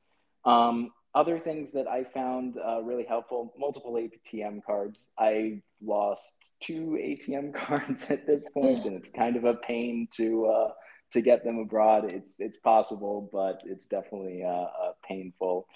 Um, 0.45 0.91
other 1.15 1.39
things 1.39 1.71
that 1.73 1.87
I 1.87 2.03
found 2.03 2.57
uh, 2.57 2.81
really 2.81 3.05
helpful: 3.05 3.53
multiple 3.57 3.93
ATM 3.93 4.63
cards. 4.65 5.09
I 5.17 5.61
lost 5.81 6.53
two 6.61 6.97
ATM 7.01 7.53
cards 7.67 8.09
at 8.09 8.27
this 8.27 8.43
point, 8.53 8.85
and 8.85 8.95
it's 8.95 9.11
kind 9.11 9.35
of 9.35 9.45
a 9.45 9.55
pain 9.55 10.07
to. 10.17 10.45
Uh, 10.45 10.71
to 11.11 11.21
get 11.21 11.43
them 11.43 11.59
abroad, 11.59 12.05
it's 12.09 12.39
it's 12.39 12.57
possible, 12.57 13.29
but 13.31 13.61
it's 13.65 13.87
definitely 13.87 14.43
uh, 14.43 14.47
uh 14.49 14.93
painful. 15.07 15.67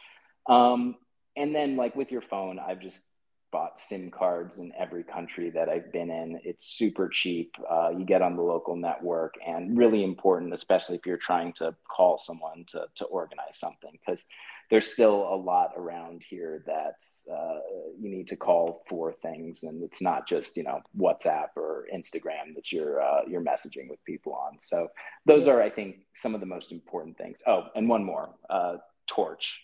Um, 0.49 0.95
and 1.35 1.53
then, 1.53 1.77
like 1.77 1.95
with 1.95 2.11
your 2.11 2.23
phone, 2.23 2.57
I've 2.57 2.79
just 2.79 3.03
bought 3.51 3.79
SIM 3.79 4.11
cards 4.11 4.59
in 4.59 4.73
every 4.77 5.03
country 5.03 5.49
that 5.51 5.69
I've 5.69 5.91
been 5.91 6.09
in. 6.09 6.39
It's 6.43 6.65
super 6.65 7.07
cheap. 7.07 7.55
Uh, 7.69 7.89
you 7.89 8.05
get 8.05 8.21
on 8.21 8.35
the 8.35 8.41
local 8.41 8.75
network, 8.75 9.35
and 9.45 9.77
really 9.77 10.03
important, 10.03 10.53
especially 10.53 10.97
if 10.97 11.05
you're 11.05 11.17
trying 11.17 11.53
to 11.53 11.75
call 11.89 12.17
someone 12.17 12.65
to 12.69 12.85
to 12.95 13.05
organize 13.05 13.57
something, 13.57 13.91
because 13.93 14.25
there's 14.69 14.91
still 14.91 15.27
a 15.33 15.35
lot 15.35 15.71
around 15.77 16.23
here 16.29 16.63
that 16.65 17.03
uh, 17.31 17.59
you 17.99 18.09
need 18.09 18.27
to 18.27 18.35
call 18.35 18.83
for 18.89 19.13
things, 19.13 19.63
and 19.63 19.81
it's 19.81 20.01
not 20.01 20.27
just 20.27 20.57
you 20.57 20.63
know 20.63 20.81
WhatsApp 20.97 21.49
or 21.55 21.87
Instagram 21.93 22.55
that 22.55 22.71
you're 22.71 23.01
uh, 23.01 23.21
you're 23.27 23.41
messaging 23.41 23.89
with 23.89 24.03
people 24.05 24.33
on. 24.33 24.57
So 24.61 24.89
those 25.25 25.47
are, 25.47 25.61
I 25.61 25.69
think, 25.69 25.97
some 26.15 26.35
of 26.35 26.41
the 26.41 26.45
most 26.45 26.71
important 26.71 27.17
things. 27.17 27.37
Oh, 27.47 27.67
and 27.75 27.87
one 27.87 28.03
more, 28.03 28.29
uh, 28.49 28.77
torch 29.07 29.61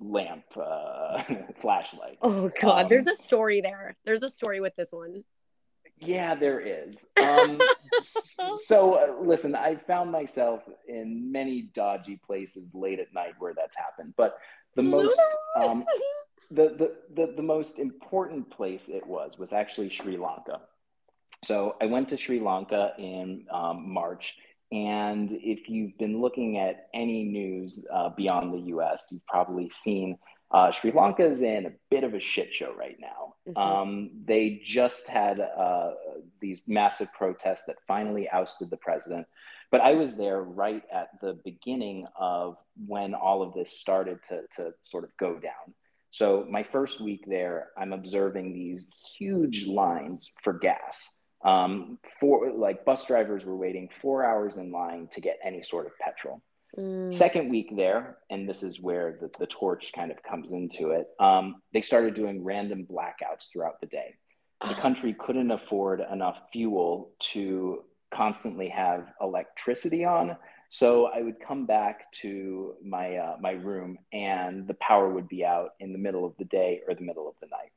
lamp 0.00 0.44
uh, 0.56 1.22
flashlight. 1.60 2.18
Oh 2.22 2.50
god, 2.60 2.84
um, 2.84 2.88
there's 2.88 3.06
a 3.06 3.14
story 3.14 3.60
there. 3.60 3.96
There's 4.04 4.22
a 4.22 4.30
story 4.30 4.60
with 4.60 4.74
this 4.76 4.88
one. 4.90 5.24
Yeah, 5.98 6.34
there 6.34 6.60
is. 6.60 7.08
Um, 7.18 7.60
so 8.64 8.94
uh, 8.94 9.22
listen, 9.22 9.54
I 9.54 9.76
found 9.76 10.12
myself 10.12 10.62
in 10.86 11.32
many 11.32 11.62
dodgy 11.62 12.20
places 12.24 12.68
late 12.74 13.00
at 13.00 13.12
night 13.14 13.34
where 13.38 13.54
that's 13.54 13.76
happened, 13.76 14.14
but 14.16 14.38
the 14.74 14.82
most 14.82 15.18
um, 15.56 15.84
the, 16.50 16.68
the, 16.68 16.96
the 17.14 17.32
the 17.36 17.42
most 17.42 17.78
important 17.78 18.50
place 18.50 18.88
it 18.88 19.06
was 19.06 19.38
was 19.38 19.52
actually 19.52 19.88
Sri 19.88 20.16
Lanka. 20.16 20.60
So 21.44 21.76
I 21.80 21.86
went 21.86 22.08
to 22.10 22.16
Sri 22.16 22.40
Lanka 22.40 22.92
in 22.98 23.46
um, 23.50 23.92
March 23.92 24.36
and 24.72 25.32
if 25.32 25.68
you've 25.68 25.96
been 25.98 26.20
looking 26.20 26.58
at 26.58 26.88
any 26.92 27.24
news 27.24 27.84
uh, 27.92 28.10
beyond 28.10 28.52
the 28.52 28.72
US, 28.76 29.08
you've 29.12 29.26
probably 29.26 29.70
seen 29.70 30.18
uh, 30.50 30.70
Sri 30.70 30.92
Lanka 30.92 31.24
is 31.26 31.42
in 31.42 31.66
a 31.66 31.72
bit 31.90 32.04
of 32.04 32.14
a 32.14 32.20
shit 32.20 32.54
show 32.54 32.72
right 32.74 32.96
now. 33.00 33.34
Mm-hmm. 33.48 33.58
Um, 33.58 34.10
they 34.24 34.60
just 34.64 35.08
had 35.08 35.40
uh, 35.40 35.90
these 36.40 36.62
massive 36.66 37.12
protests 37.12 37.64
that 37.66 37.76
finally 37.86 38.28
ousted 38.28 38.70
the 38.70 38.76
president. 38.76 39.26
But 39.72 39.80
I 39.80 39.94
was 39.94 40.16
there 40.16 40.42
right 40.42 40.82
at 40.92 41.08
the 41.20 41.38
beginning 41.44 42.06
of 42.18 42.56
when 42.86 43.14
all 43.14 43.42
of 43.42 43.54
this 43.54 43.78
started 43.80 44.20
to, 44.28 44.42
to 44.56 44.70
sort 44.84 45.04
of 45.04 45.10
go 45.18 45.34
down. 45.34 45.74
So, 46.10 46.46
my 46.48 46.62
first 46.62 47.00
week 47.00 47.24
there, 47.26 47.70
I'm 47.76 47.92
observing 47.92 48.52
these 48.52 48.86
huge 49.18 49.66
lines 49.66 50.30
for 50.42 50.52
gas 50.52 51.15
um, 51.46 51.98
for 52.18 52.50
like 52.50 52.84
bus 52.84 53.06
drivers 53.06 53.44
were 53.44 53.56
waiting 53.56 53.88
four 54.02 54.24
hours 54.24 54.56
in 54.56 54.72
line 54.72 55.06
to 55.12 55.20
get 55.20 55.38
any 55.44 55.62
sort 55.62 55.86
of 55.86 55.92
petrol. 55.98 56.42
Mm. 56.76 57.14
Second 57.14 57.48
week 57.48 57.74
there, 57.74 58.18
and 58.28 58.48
this 58.48 58.64
is 58.64 58.80
where 58.80 59.16
the, 59.20 59.30
the 59.38 59.46
torch 59.46 59.92
kind 59.94 60.10
of 60.10 60.22
comes 60.24 60.50
into 60.50 60.90
it, 60.90 61.06
um, 61.20 61.62
they 61.72 61.80
started 61.80 62.14
doing 62.14 62.42
random 62.42 62.84
blackouts 62.90 63.50
throughout 63.50 63.80
the 63.80 63.86
day. 63.86 64.16
The 64.66 64.74
country 64.82 65.14
couldn't 65.18 65.52
afford 65.52 66.02
enough 66.12 66.40
fuel 66.52 67.12
to 67.32 67.84
constantly 68.12 68.68
have 68.68 69.06
electricity 69.20 70.04
on. 70.04 70.36
So 70.68 71.06
I 71.06 71.22
would 71.22 71.36
come 71.38 71.64
back 71.64 72.10
to 72.22 72.74
my 72.84 73.16
uh, 73.16 73.36
my 73.40 73.52
room, 73.52 73.98
and 74.12 74.66
the 74.66 74.74
power 74.74 75.08
would 75.08 75.28
be 75.28 75.44
out 75.44 75.70
in 75.78 75.92
the 75.92 75.98
middle 75.98 76.26
of 76.26 76.34
the 76.38 76.44
day 76.44 76.82
or 76.88 76.94
the 76.94 77.04
middle 77.04 77.28
of 77.28 77.34
the 77.40 77.46
night. 77.46 77.70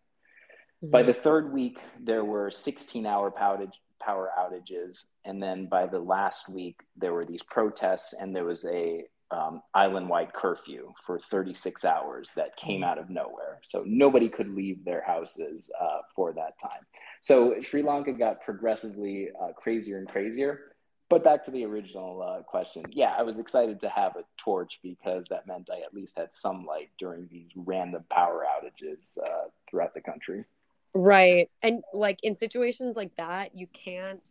Mm-hmm. 0.84 0.92
By 0.92 1.04
the 1.04 1.14
third 1.14 1.52
week, 1.52 1.80
there 2.00 2.24
were 2.24 2.52
16 2.52 3.06
hour 3.06 3.32
power 3.32 4.30
outages. 4.38 5.04
And 5.26 5.42
then 5.42 5.68
by 5.68 5.88
the 5.88 6.00
last 6.00 6.50
week, 6.50 6.80
there 6.96 7.14
were 7.14 7.26
these 7.26 7.44
protests 7.44 8.14
and 8.14 8.36
there 8.36 8.46
was 8.46 8.66
a 8.66 9.04
um, 9.32 9.62
island 9.76 10.10
wide 10.10 10.34
curfew 10.34 10.92
for 11.06 11.20
36 11.20 11.86
hours 11.86 12.32
that 12.36 12.56
came 12.56 12.82
mm-hmm. 12.82 12.90
out 12.90 12.98
of 12.98 13.10
nowhere. 13.10 13.60
So 13.64 13.84
nobody 13.86 14.28
could 14.28 14.50
leave 14.50 14.84
their 14.84 15.04
houses 15.04 15.70
uh, 15.80 16.00
for 16.16 16.34
that 16.34 16.60
time. 16.60 16.82
So 17.22 17.56
Sri 17.62 17.84
Lanka 17.84 18.14
got 18.14 18.42
progressively 18.42 19.30
uh, 19.40 19.54
crazier 19.54 19.98
and 19.98 20.08
crazier. 20.08 20.62
But 21.10 21.24
back 21.24 21.44
to 21.46 21.52
the 21.52 21.66
original 21.66 22.22
uh, 22.22 22.44
question. 22.44 22.84
Yeah, 22.92 23.16
I 23.18 23.24
was 23.24 23.40
excited 23.40 23.80
to 23.82 23.90
have 23.90 24.16
a 24.16 24.24
torch 24.38 24.80
because 24.84 25.26
that 25.32 25.48
meant 25.48 25.68
I 25.72 25.82
at 25.84 25.94
least 25.94 26.18
had 26.18 26.36
some 26.36 26.66
light 26.66 26.90
during 27.00 27.28
these 27.32 27.50
random 27.56 28.06
power 28.12 28.46
outages 28.46 29.18
uh, 29.18 29.48
throughout 29.70 29.96
the 29.96 30.02
country. 30.02 30.46
Right. 30.94 31.50
And 31.62 31.84
like 31.94 32.20
in 32.24 32.36
situations 32.36 32.96
like 32.96 33.16
that, 33.18 33.56
you 33.56 33.68
can't 33.68 34.22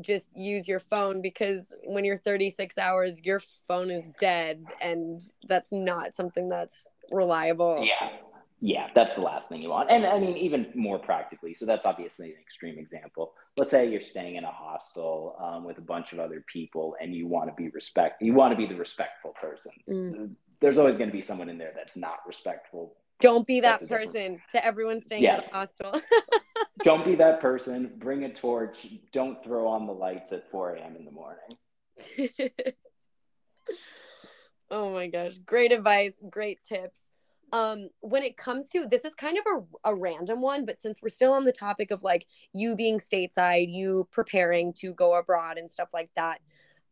just 0.00 0.30
use 0.34 0.68
your 0.68 0.80
phone 0.80 1.20
because 1.20 1.74
when 1.84 2.04
you're 2.04 2.16
36 2.16 2.78
hours, 2.78 3.20
your 3.24 3.40
phone 3.66 3.90
is 3.90 4.08
dead 4.18 4.64
and 4.80 5.22
that's 5.48 5.72
not 5.72 6.14
something 6.14 6.48
that's 6.48 6.88
reliable. 7.10 7.84
Yeah. 7.84 8.10
yeah, 8.60 8.88
that's 8.94 9.14
the 9.14 9.22
last 9.22 9.48
thing 9.48 9.60
you 9.60 9.70
want. 9.70 9.90
And 9.90 10.06
I 10.06 10.18
mean, 10.18 10.36
even 10.36 10.70
more 10.74 10.98
practically, 10.98 11.54
so 11.54 11.66
that's 11.66 11.86
obviously 11.86 12.28
an 12.28 12.40
extreme 12.40 12.78
example. 12.78 13.32
Let's 13.56 13.70
say 13.70 13.90
you're 13.90 14.00
staying 14.00 14.36
in 14.36 14.44
a 14.44 14.52
hostel 14.52 15.36
um, 15.42 15.64
with 15.64 15.78
a 15.78 15.82
bunch 15.82 16.12
of 16.12 16.20
other 16.20 16.44
people 16.52 16.94
and 17.00 17.14
you 17.14 17.26
want 17.26 17.50
to 17.50 17.54
be 17.60 17.68
respect, 17.70 18.22
you 18.22 18.34
want 18.34 18.52
to 18.52 18.56
be 18.56 18.66
the 18.66 18.78
respectful 18.78 19.34
person. 19.40 19.72
Mm. 19.88 20.30
There's 20.60 20.78
always 20.78 20.96
going 20.96 21.10
to 21.10 21.16
be 21.16 21.22
someone 21.22 21.48
in 21.48 21.58
there 21.58 21.72
that's 21.74 21.96
not 21.96 22.18
respectful. 22.26 22.96
Don't 23.20 23.46
be 23.46 23.60
that 23.60 23.88
person 23.88 24.40
to 24.52 24.64
everyone 24.64 25.00
staying 25.00 25.22
yes. 25.22 25.48
at 25.48 25.54
a 25.54 25.56
hostel. 25.56 26.00
Don't 26.84 27.04
be 27.04 27.16
that 27.16 27.40
person. 27.40 27.92
Bring 27.98 28.24
a 28.24 28.32
torch. 28.32 28.86
Don't 29.12 29.42
throw 29.42 29.66
on 29.66 29.86
the 29.86 29.92
lights 29.92 30.32
at 30.32 30.48
4 30.50 30.76
a.m. 30.76 30.96
in 30.96 31.04
the 31.04 31.10
morning. 31.10 31.58
oh 34.70 34.92
my 34.92 35.08
gosh. 35.08 35.38
Great 35.38 35.72
advice. 35.72 36.14
Great 36.30 36.62
tips 36.62 37.00
um 37.52 37.88
when 38.00 38.22
it 38.22 38.36
comes 38.36 38.68
to 38.68 38.86
this 38.86 39.04
is 39.04 39.14
kind 39.14 39.38
of 39.38 39.44
a, 39.46 39.90
a 39.90 39.94
random 39.94 40.40
one 40.40 40.64
but 40.64 40.80
since 40.80 41.00
we're 41.00 41.08
still 41.08 41.32
on 41.32 41.44
the 41.44 41.52
topic 41.52 41.90
of 41.90 42.02
like 42.02 42.26
you 42.52 42.76
being 42.76 42.98
stateside 42.98 43.72
you 43.72 44.06
preparing 44.10 44.72
to 44.72 44.92
go 44.92 45.14
abroad 45.14 45.56
and 45.56 45.70
stuff 45.70 45.88
like 45.92 46.10
that 46.14 46.40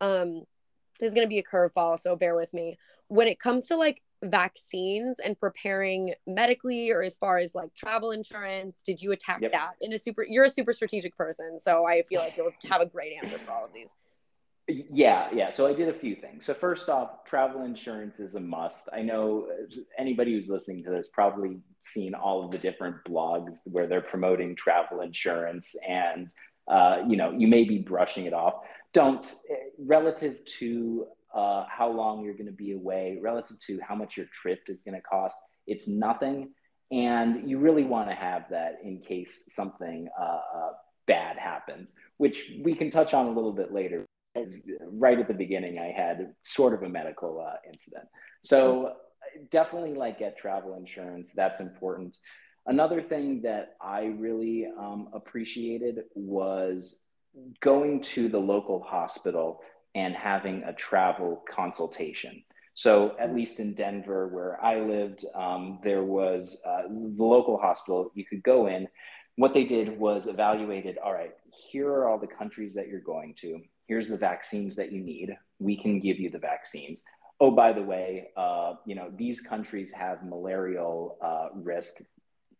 um 0.00 0.42
this 0.99 1.09
is 1.09 1.14
going 1.14 1.26
to 1.26 1.28
be 1.28 1.38
a 1.38 1.42
curveball 1.42 2.00
so 2.00 2.16
bear 2.16 2.35
with 2.35 2.52
me 2.54 2.78
when 3.09 3.28
it 3.28 3.38
comes 3.38 3.66
to 3.66 3.76
like 3.76 4.02
vaccines 4.25 5.18
and 5.18 5.38
preparing 5.38 6.14
medically 6.26 6.90
or 6.90 7.02
as 7.02 7.16
far 7.16 7.38
as 7.38 7.54
like 7.54 7.75
travel 7.75 8.11
insurance 8.11 8.82
did 8.85 9.00
you 9.00 9.12
attack 9.12 9.40
yep. 9.42 9.52
that 9.52 9.73
in 9.80 9.92
a 9.92 9.99
super 9.99 10.25
you're 10.25 10.44
a 10.44 10.49
super 10.49 10.73
strategic 10.73 11.16
person 11.16 11.58
so 11.61 11.87
i 11.87 12.02
feel 12.02 12.20
like 12.20 12.35
you'll 12.37 12.50
have 12.68 12.80
a 12.80 12.87
great 12.87 13.12
answer 13.23 13.38
for 13.38 13.50
all 13.50 13.64
of 13.64 13.73
these 13.73 13.92
yeah, 14.68 15.28
yeah. 15.32 15.50
So 15.50 15.66
I 15.68 15.73
did 15.73 15.88
a 15.88 15.92
few 15.92 16.16
things. 16.16 16.44
So 16.44 16.52
first 16.52 16.88
off, 16.88 17.25
travel 17.25 17.62
insurance 17.62 18.18
is 18.18 18.35
a 18.35 18.40
must. 18.40 18.88
I 18.92 19.02
know 19.02 19.46
uh, 19.49 19.76
anybody 19.96 20.32
who's 20.32 20.49
listening 20.49 20.82
to 20.85 20.90
this 20.90 21.06
probably 21.06 21.61
seen 21.82 22.14
all 22.14 22.44
of 22.44 22.50
the 22.50 22.58
different 22.58 22.96
blogs 23.04 23.58
where 23.64 23.87
they're 23.87 24.00
promoting 24.00 24.56
travel 24.56 25.02
insurance, 25.02 25.76
and 25.88 26.30
uh, 26.66 27.02
you 27.08 27.16
know 27.16 27.30
you 27.30 27.46
may 27.46 27.62
be 27.62 27.78
brushing 27.78 28.26
it 28.26 28.32
off. 28.32 28.54
Don't 28.92 29.25
uh, 29.25 29.54
relative 29.78 30.44
to 30.58 31.06
uh, 31.35 31.64
how 31.68 31.90
long 31.90 32.25
you're 32.25 32.35
going 32.35 32.47
to 32.47 32.52
be 32.52 32.73
away, 32.73 33.18
relative 33.21 33.59
to 33.61 33.80
how 33.87 33.95
much 33.95 34.16
your 34.16 34.26
trip 34.33 34.61
is 34.68 34.83
going 34.83 34.95
to 34.95 35.00
cost. 35.00 35.37
It's 35.66 35.88
nothing, 35.88 36.50
and 36.90 37.49
you 37.49 37.59
really 37.59 37.85
want 37.85 38.09
to 38.09 38.14
have 38.14 38.45
that 38.50 38.78
in 38.83 39.00
case 39.00 39.45
something 39.49 40.09
uh, 40.18 40.40
uh, 40.56 40.71
bad 41.06 41.37
happens, 41.37 41.95
which 42.16 42.52
we 42.62 42.75
can 42.75 42.90
touch 42.90 43.14
on 43.14 43.26
a 43.26 43.30
little 43.30 43.52
bit 43.52 43.73
later 43.73 44.06
as 44.37 44.56
right 44.90 45.18
at 45.18 45.28
the 45.28 45.35
beginning, 45.35 45.78
I 45.78 45.87
had 45.87 46.35
sort 46.45 46.75
of 46.75 46.83
a 46.83 46.88
medical 46.88 47.40
uh, 47.40 47.56
incident. 47.71 48.04
So 48.42 48.92
definitely 49.50 49.95
like 49.95 50.18
get 50.18 50.37
travel 50.37 50.76
insurance. 50.76 51.33
That's 51.33 51.61
important. 51.61 52.18
Another 52.66 53.00
thing 53.00 53.42
that 53.42 53.76
I 53.80 54.04
really 54.04 54.66
um, 54.78 55.09
appreciated 55.12 56.00
was 56.14 57.02
going 57.61 58.00
to 58.00 58.28
the 58.28 58.38
local 58.38 58.83
hospital 58.83 59.61
and 59.97 60.15
having 60.15 60.62
a 60.62 60.73
travel 60.73 61.43
consultation. 61.53 62.45
So, 62.75 63.17
at 63.19 63.35
least 63.35 63.59
in 63.59 63.75
Denver, 63.75 64.29
where 64.29 64.65
I 64.65 64.81
lived, 64.81 65.25
um, 65.35 65.81
there 65.83 66.05
was 66.05 66.61
uh, 66.65 66.83
the 66.88 67.25
local 67.25 67.59
hospital. 67.59 68.12
You 68.15 68.25
could 68.25 68.43
go 68.45 68.69
in. 68.69 68.87
What 69.35 69.55
they 69.55 69.65
did 69.65 69.99
was 69.99 70.29
evaluated. 70.29 70.99
All 70.99 71.12
right, 71.12 71.35
here 71.50 71.88
are 71.88 72.09
all 72.09 72.19
the 72.19 72.26
countries 72.26 72.75
that 72.75 72.87
you're 72.87 73.00
going 73.00 73.35
to 73.41 73.61
here's 73.87 74.09
the 74.09 74.17
vaccines 74.17 74.76
that 74.76 74.93
you 74.93 75.00
need. 75.00 75.37
We 75.59 75.76
can 75.76 76.00
give 76.00 76.19
you 76.19 76.31
the 76.31 76.38
vaccines. 76.38 77.05
Oh, 77.38 77.50
by 77.50 77.73
the 77.73 77.83
way, 77.83 78.29
uh, 78.37 78.75
you 78.87 78.95
know, 78.95 79.11
these 79.15 79.41
countries 79.41 79.93
have 79.93 80.25
malarial 80.25 81.19
uh, 81.23 81.49
risk. 81.55 82.00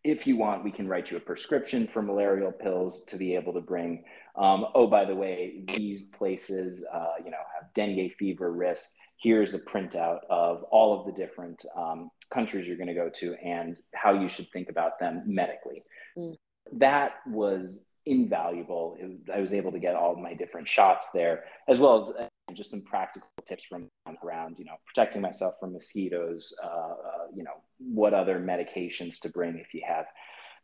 If 0.03 0.27
you 0.27 0.37
want, 0.37 0.63
we 0.63 0.71
can 0.71 0.87
write 0.87 1.11
you 1.11 1.17
a 1.17 1.19
prescription 1.19 1.87
for 1.87 2.01
malarial 2.01 2.51
pills 2.51 3.03
to 3.05 3.17
be 3.17 3.35
able 3.35 3.53
to 3.53 3.61
bring. 3.61 4.03
Um, 4.35 4.67
oh, 4.75 4.87
by 4.87 5.05
the 5.05 5.15
way, 5.15 5.63
these 5.67 6.05
places, 6.09 6.85
uh, 6.93 7.13
you 7.23 7.31
know, 7.31 7.37
have 7.55 7.73
dengue 7.73 8.13
fever 8.17 8.51
risk. 8.51 8.93
Here's 9.21 9.53
a 9.53 9.59
printout 9.59 10.19
of 10.29 10.63
all 10.63 10.99
of 10.99 11.07
the 11.07 11.11
different 11.11 11.65
um, 11.75 12.11
countries 12.29 12.67
you're 12.67 12.77
going 12.77 12.87
to 12.87 12.93
go 12.93 13.09
to 13.09 13.35
and 13.43 13.79
how 13.95 14.13
you 14.13 14.29
should 14.29 14.49
think 14.51 14.69
about 14.69 14.99
them 14.99 15.23
medically. 15.25 15.83
Mm. 16.17 16.35
That 16.73 17.13
was 17.25 17.83
invaluable. 18.05 18.97
I 19.33 19.41
was 19.41 19.53
able 19.53 19.71
to 19.71 19.79
get 19.79 19.95
all 19.95 20.15
my 20.15 20.33
different 20.33 20.67
shots 20.67 21.11
there, 21.11 21.43
as 21.67 21.79
well 21.79 22.03
as 22.03 22.25
uh, 22.25 22.53
just 22.53 22.71
some 22.71 22.81
practical 22.83 23.27
tips 23.45 23.65
from 23.65 23.89
around, 24.23 24.57
you 24.59 24.65
know, 24.65 24.75
protecting 24.85 25.21
myself 25.21 25.55
from 25.59 25.73
mosquitoes, 25.73 26.55
uh, 26.63 26.67
uh, 26.67 27.27
you 27.35 27.43
know, 27.43 27.61
what 27.79 28.13
other 28.13 28.39
medications 28.39 29.19
to 29.21 29.29
bring 29.29 29.57
if 29.57 29.73
you 29.73 29.81
have 29.87 30.05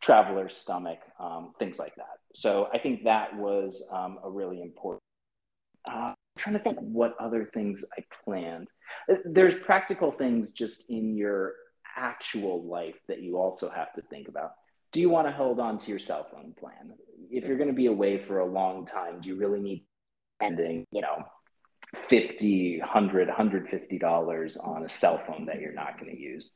traveler's 0.02 0.56
stomach, 0.56 1.00
um, 1.20 1.54
things 1.60 1.80
like 1.80 1.96
that. 1.96 2.18
So 2.36 2.68
I 2.74 2.80
think 2.80 3.04
that 3.04 3.36
was 3.36 3.88
um, 3.92 4.20
a 4.24 4.30
really 4.30 4.62
important. 4.62 5.02
Uh, 5.90 6.14
I'm 6.14 6.16
trying 6.38 6.58
to 6.58 6.64
think 6.64 6.80
what 6.80 7.16
other 7.20 7.50
things 7.54 7.86
I 7.98 8.04
planned. 8.24 8.68
Uh, 9.10 9.16
there's 9.26 9.56
practical 9.56 10.12
things 10.12 10.52
just 10.52 10.90
in 10.90 11.16
your 11.16 11.54
actual 11.96 12.66
life 12.66 12.96
that 13.08 13.22
you 13.22 13.38
also 13.38 13.70
have 13.70 13.94
to 13.94 14.02
think 14.04 14.28
about 14.28 14.52
do 14.94 15.02
you 15.02 15.10
want 15.10 15.28
to 15.28 15.34
hold 15.34 15.60
on 15.60 15.80
to 15.80 15.90
your 15.90 16.00
cell 16.00 16.28
phone 16.32 16.54
plan? 16.58 16.94
If 17.32 17.46
you're 17.46 17.58
going 17.58 17.70
to 17.70 17.76
be 17.76 17.88
away 17.88 18.24
for 18.26 18.40
a 18.40 18.46
long 18.46 18.86
time, 18.86 19.22
do 19.22 19.28
you 19.28 19.36
really 19.36 19.60
need 19.60 19.86
spending, 20.38 20.86
you 20.92 21.02
know, 21.02 21.24
50, 22.10 22.80
100, 22.80 23.28
150 23.28 23.98
dollars 23.98 24.56
on 24.56 24.86
a 24.86 24.90
cell 24.90 25.22
phone 25.26 25.48
that 25.48 25.60
you're 25.60 25.74
not 25.74 26.00
going 26.00 26.16
to 26.16 26.20
use? 26.20 26.54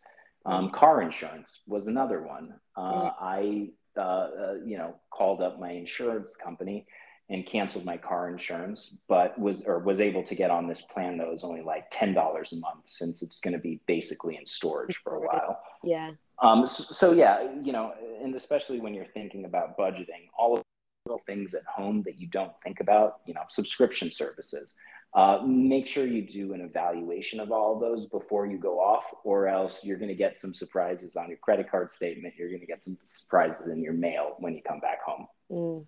Um, 0.48 0.70
car 0.72 1.02
insurance 1.02 1.62
was 1.68 1.88
another 1.88 2.22
one. 2.22 2.54
Uh, 2.76 3.12
I, 3.20 3.70
uh, 3.98 4.02
uh, 4.02 4.54
you 4.66 4.78
know, 4.78 4.96
called 5.10 5.42
up 5.42 5.60
my 5.60 5.72
insurance 5.72 6.32
company 6.42 6.88
and 7.30 7.46
canceled 7.46 7.84
my 7.84 7.98
car 7.98 8.30
insurance, 8.30 8.96
but 9.10 9.38
was 9.38 9.64
or 9.66 9.80
was 9.80 10.00
able 10.00 10.24
to 10.24 10.36
get 10.36 10.50
on 10.50 10.68
this 10.68 10.82
plan 10.84 11.18
that 11.18 11.28
was 11.28 11.44
only 11.44 11.62
like 11.62 11.86
ten 11.92 12.14
dollars 12.14 12.54
a 12.54 12.58
month 12.58 12.84
since 12.86 13.22
it's 13.22 13.40
going 13.42 13.54
to 13.54 13.60
be 13.60 13.82
basically 13.86 14.38
in 14.38 14.46
storage 14.46 14.96
for 15.04 15.16
a 15.16 15.20
while. 15.20 15.60
Yeah. 15.84 16.12
Um, 16.42 16.66
so, 16.68 16.84
so, 16.84 17.12
yeah, 17.14 17.36
you 17.64 17.74
know, 17.74 17.94
and 18.24 18.34
especially 18.36 18.80
when 18.80 18.94
you're 18.94 19.12
thinking 19.14 19.46
about 19.46 19.78
budgeting, 19.78 20.30
all 20.38 20.54
of 20.54 20.60
the 20.60 21.12
little 21.12 21.24
things 21.26 21.54
at 21.54 21.64
home 21.66 22.04
that 22.04 22.20
you 22.20 22.28
don't 22.28 22.54
think 22.64 22.80
about, 22.80 23.22
you 23.26 23.34
know, 23.34 23.42
subscription 23.50 24.12
services. 24.12 24.76
Uh, 25.14 25.40
make 25.46 25.88
sure 25.88 26.06
you 26.06 26.22
do 26.22 26.54
an 26.54 26.62
evaluation 26.62 27.40
of 27.40 27.52
all 27.52 27.74
of 27.74 27.80
those 27.80 28.06
before 28.06 28.46
you 28.46 28.58
go 28.58 28.80
off, 28.80 29.06
or 29.24 29.48
else 29.48 29.84
you're 29.84 29.98
going 29.98 30.10
to 30.10 30.16
get 30.16 30.38
some 30.38 30.54
surprises 30.54 31.16
on 31.16 31.28
your 31.30 31.38
credit 31.38 31.70
card 31.72 31.90
statement. 31.92 32.34
You're 32.38 32.50
going 32.50 32.62
to 32.62 32.68
get 32.68 32.84
some 32.84 32.98
surprises 33.04 33.68
in 33.68 33.82
your 33.82 33.94
mail 33.94 34.36
when 34.40 34.54
you 34.54 34.62
come 34.62 34.80
back 34.80 35.02
home. 35.04 35.28
Mm, 35.52 35.86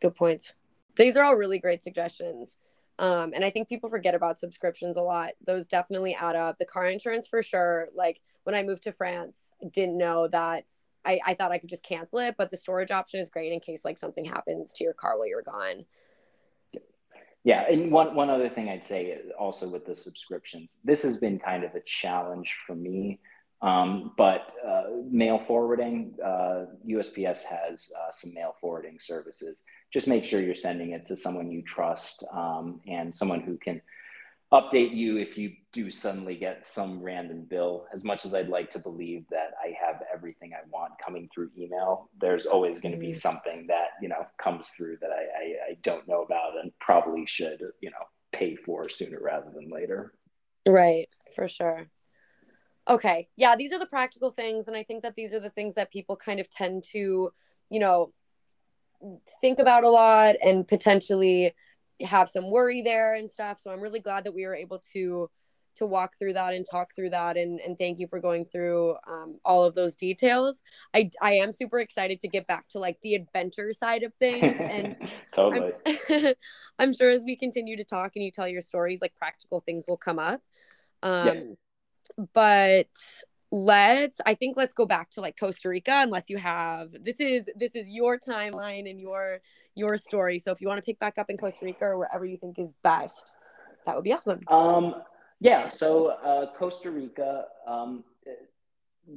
good 0.00 0.14
points. 0.14 0.54
These 0.96 1.16
are 1.16 1.24
all 1.24 1.36
really 1.36 1.58
great 1.58 1.82
suggestions. 1.82 2.56
Um, 2.98 3.32
and 3.34 3.44
I 3.44 3.50
think 3.50 3.68
people 3.68 3.90
forget 3.90 4.14
about 4.14 4.38
subscriptions 4.38 4.96
a 4.96 5.02
lot. 5.02 5.30
Those 5.44 5.66
definitely 5.66 6.14
add 6.14 6.36
up. 6.36 6.58
The 6.58 6.64
car 6.64 6.86
insurance 6.86 7.26
for 7.26 7.42
sure. 7.42 7.88
Like 7.94 8.20
when 8.44 8.54
I 8.54 8.62
moved 8.62 8.84
to 8.84 8.92
France, 8.92 9.50
didn't 9.72 9.98
know 9.98 10.28
that 10.28 10.64
I, 11.04 11.20
I 11.26 11.34
thought 11.34 11.52
I 11.52 11.58
could 11.58 11.70
just 11.70 11.82
cancel 11.82 12.20
it, 12.20 12.36
but 12.38 12.50
the 12.50 12.56
storage 12.56 12.90
option 12.90 13.20
is 13.20 13.28
great 13.28 13.52
in 13.52 13.60
case 13.60 13.84
like 13.84 13.98
something 13.98 14.24
happens 14.24 14.72
to 14.74 14.84
your 14.84 14.92
car 14.92 15.18
while 15.18 15.26
you're 15.26 15.42
gone. 15.42 15.84
Yeah, 17.44 17.64
and 17.68 17.90
one 17.90 18.14
one 18.14 18.30
other 18.30 18.48
thing 18.48 18.68
I'd 18.68 18.84
say 18.84 19.18
also 19.38 19.68
with 19.68 19.84
the 19.84 19.96
subscriptions, 19.96 20.78
this 20.84 21.02
has 21.02 21.18
been 21.18 21.38
kind 21.38 21.64
of 21.64 21.74
a 21.74 21.80
challenge 21.80 22.54
for 22.66 22.74
me. 22.74 23.20
Um, 23.62 24.12
but 24.16 24.52
uh, 24.66 24.84
mail 25.08 25.38
forwarding, 25.38 26.14
uh, 26.24 26.66
USPS 26.84 27.44
has 27.44 27.92
uh, 27.96 28.10
some 28.10 28.34
mail 28.34 28.56
forwarding 28.60 28.98
services. 28.98 29.62
Just 29.92 30.08
make 30.08 30.24
sure 30.24 30.40
you're 30.40 30.54
sending 30.56 30.90
it 30.90 31.06
to 31.06 31.16
someone 31.16 31.50
you 31.50 31.62
trust 31.62 32.24
um, 32.32 32.80
and 32.88 33.14
someone 33.14 33.40
who 33.40 33.56
can 33.56 33.80
update 34.52 34.94
you 34.94 35.16
if 35.16 35.38
you 35.38 35.52
do 35.72 35.90
suddenly 35.90 36.36
get 36.36 36.66
some 36.66 37.02
random 37.02 37.46
bill. 37.48 37.86
As 37.94 38.04
much 38.04 38.26
as 38.26 38.34
I'd 38.34 38.48
like 38.48 38.70
to 38.72 38.78
believe 38.78 39.24
that 39.30 39.52
I 39.62 39.74
have 39.84 40.02
everything 40.12 40.52
I 40.52 40.68
want 40.70 40.92
coming 41.04 41.28
through 41.34 41.50
email, 41.58 42.10
there's 42.20 42.46
always 42.46 42.80
going 42.80 42.92
to 42.92 42.98
be 43.00 43.12
something 43.12 43.66
that 43.68 43.88
you 44.00 44.08
know 44.08 44.26
comes 44.42 44.68
through 44.76 44.98
that 45.00 45.10
I, 45.10 45.44
I, 45.44 45.70
I 45.70 45.76
don't 45.82 46.06
know 46.06 46.22
about 46.22 46.58
and 46.62 46.70
probably 46.80 47.26
should 47.26 47.62
you 47.80 47.90
know 47.90 48.04
pay 48.32 48.56
for 48.56 48.88
sooner 48.88 49.18
rather 49.20 49.50
than 49.54 49.70
later. 49.70 50.12
Right, 50.66 51.08
for 51.34 51.48
sure. 51.48 51.88
Okay, 52.88 53.28
yeah, 53.36 53.56
these 53.56 53.72
are 53.72 53.78
the 53.78 53.86
practical 53.86 54.30
things, 54.30 54.66
and 54.66 54.76
I 54.76 54.82
think 54.82 55.02
that 55.02 55.14
these 55.14 55.32
are 55.32 55.40
the 55.40 55.50
things 55.50 55.74
that 55.74 55.92
people 55.92 56.16
kind 56.16 56.40
of 56.40 56.50
tend 56.50 56.84
to, 56.92 57.30
you 57.70 57.80
know, 57.80 58.12
think 59.40 59.58
about 59.58 59.84
a 59.84 59.90
lot 59.90 60.36
and 60.44 60.66
potentially 60.66 61.52
have 62.04 62.28
some 62.28 62.50
worry 62.50 62.82
there 62.82 63.14
and 63.14 63.30
stuff. 63.30 63.58
So 63.60 63.70
I'm 63.70 63.80
really 63.80 64.00
glad 64.00 64.24
that 64.24 64.34
we 64.34 64.46
were 64.46 64.54
able 64.54 64.82
to 64.92 65.30
to 65.74 65.86
walk 65.86 66.18
through 66.18 66.34
that 66.34 66.54
and 66.54 66.66
talk 66.70 66.94
through 66.94 67.10
that. 67.10 67.36
And, 67.36 67.60
and 67.60 67.78
thank 67.78 67.98
you 67.98 68.06
for 68.06 68.20
going 68.20 68.44
through 68.44 68.96
um, 69.08 69.38
all 69.44 69.64
of 69.64 69.74
those 69.74 69.94
details. 69.94 70.60
I, 70.94 71.10
I 71.20 71.34
am 71.34 71.52
super 71.52 71.80
excited 71.80 72.20
to 72.20 72.28
get 72.28 72.46
back 72.46 72.68
to 72.70 72.78
like 72.78 72.98
the 73.02 73.14
adventure 73.14 73.72
side 73.72 74.02
of 74.02 74.12
things. 74.14 74.54
And 74.58 74.96
totally. 75.34 75.72
I'm, 75.86 76.34
I'm, 76.78 76.92
sure 76.92 77.10
as 77.10 77.22
we 77.24 77.36
continue 77.36 77.76
to 77.76 77.84
talk 77.84 78.12
and 78.16 78.24
you 78.24 78.30
tell 78.30 78.48
your 78.48 78.62
stories 78.62 79.00
like 79.00 79.14
practical 79.16 79.60
things 79.60 79.86
will 79.88 79.96
come 79.96 80.18
up. 80.18 80.42
Um, 81.02 81.26
yeah. 81.26 82.24
but 82.32 82.88
let's 83.54 84.18
i 84.24 84.34
think 84.34 84.56
let's 84.56 84.72
go 84.72 84.86
back 84.86 85.10
to 85.10 85.20
like 85.20 85.36
costa 85.38 85.68
rica 85.68 86.00
unless 86.02 86.30
you 86.30 86.38
have 86.38 86.88
this 87.04 87.20
is 87.20 87.44
this 87.54 87.74
is 87.74 87.90
your 87.90 88.18
timeline 88.18 88.88
and 88.88 88.98
your 88.98 89.40
your 89.74 89.96
story. 89.96 90.38
So 90.38 90.52
if 90.52 90.60
you 90.60 90.68
want 90.68 90.78
to 90.78 90.84
pick 90.84 90.98
back 90.98 91.18
up 91.18 91.30
in 91.30 91.36
costa 91.36 91.64
rica 91.64 91.84
or 91.84 91.98
wherever 91.98 92.24
you 92.24 92.36
think 92.36 92.58
is 92.58 92.72
best 92.82 93.32
that 93.86 93.94
would 93.94 94.04
be 94.04 94.12
awesome. 94.12 94.40
Um 94.48 94.94
yeah 95.40 95.68
so 95.68 96.08
uh 96.24 96.52
costa 96.54 96.90
rica 96.90 97.46
um 97.66 98.04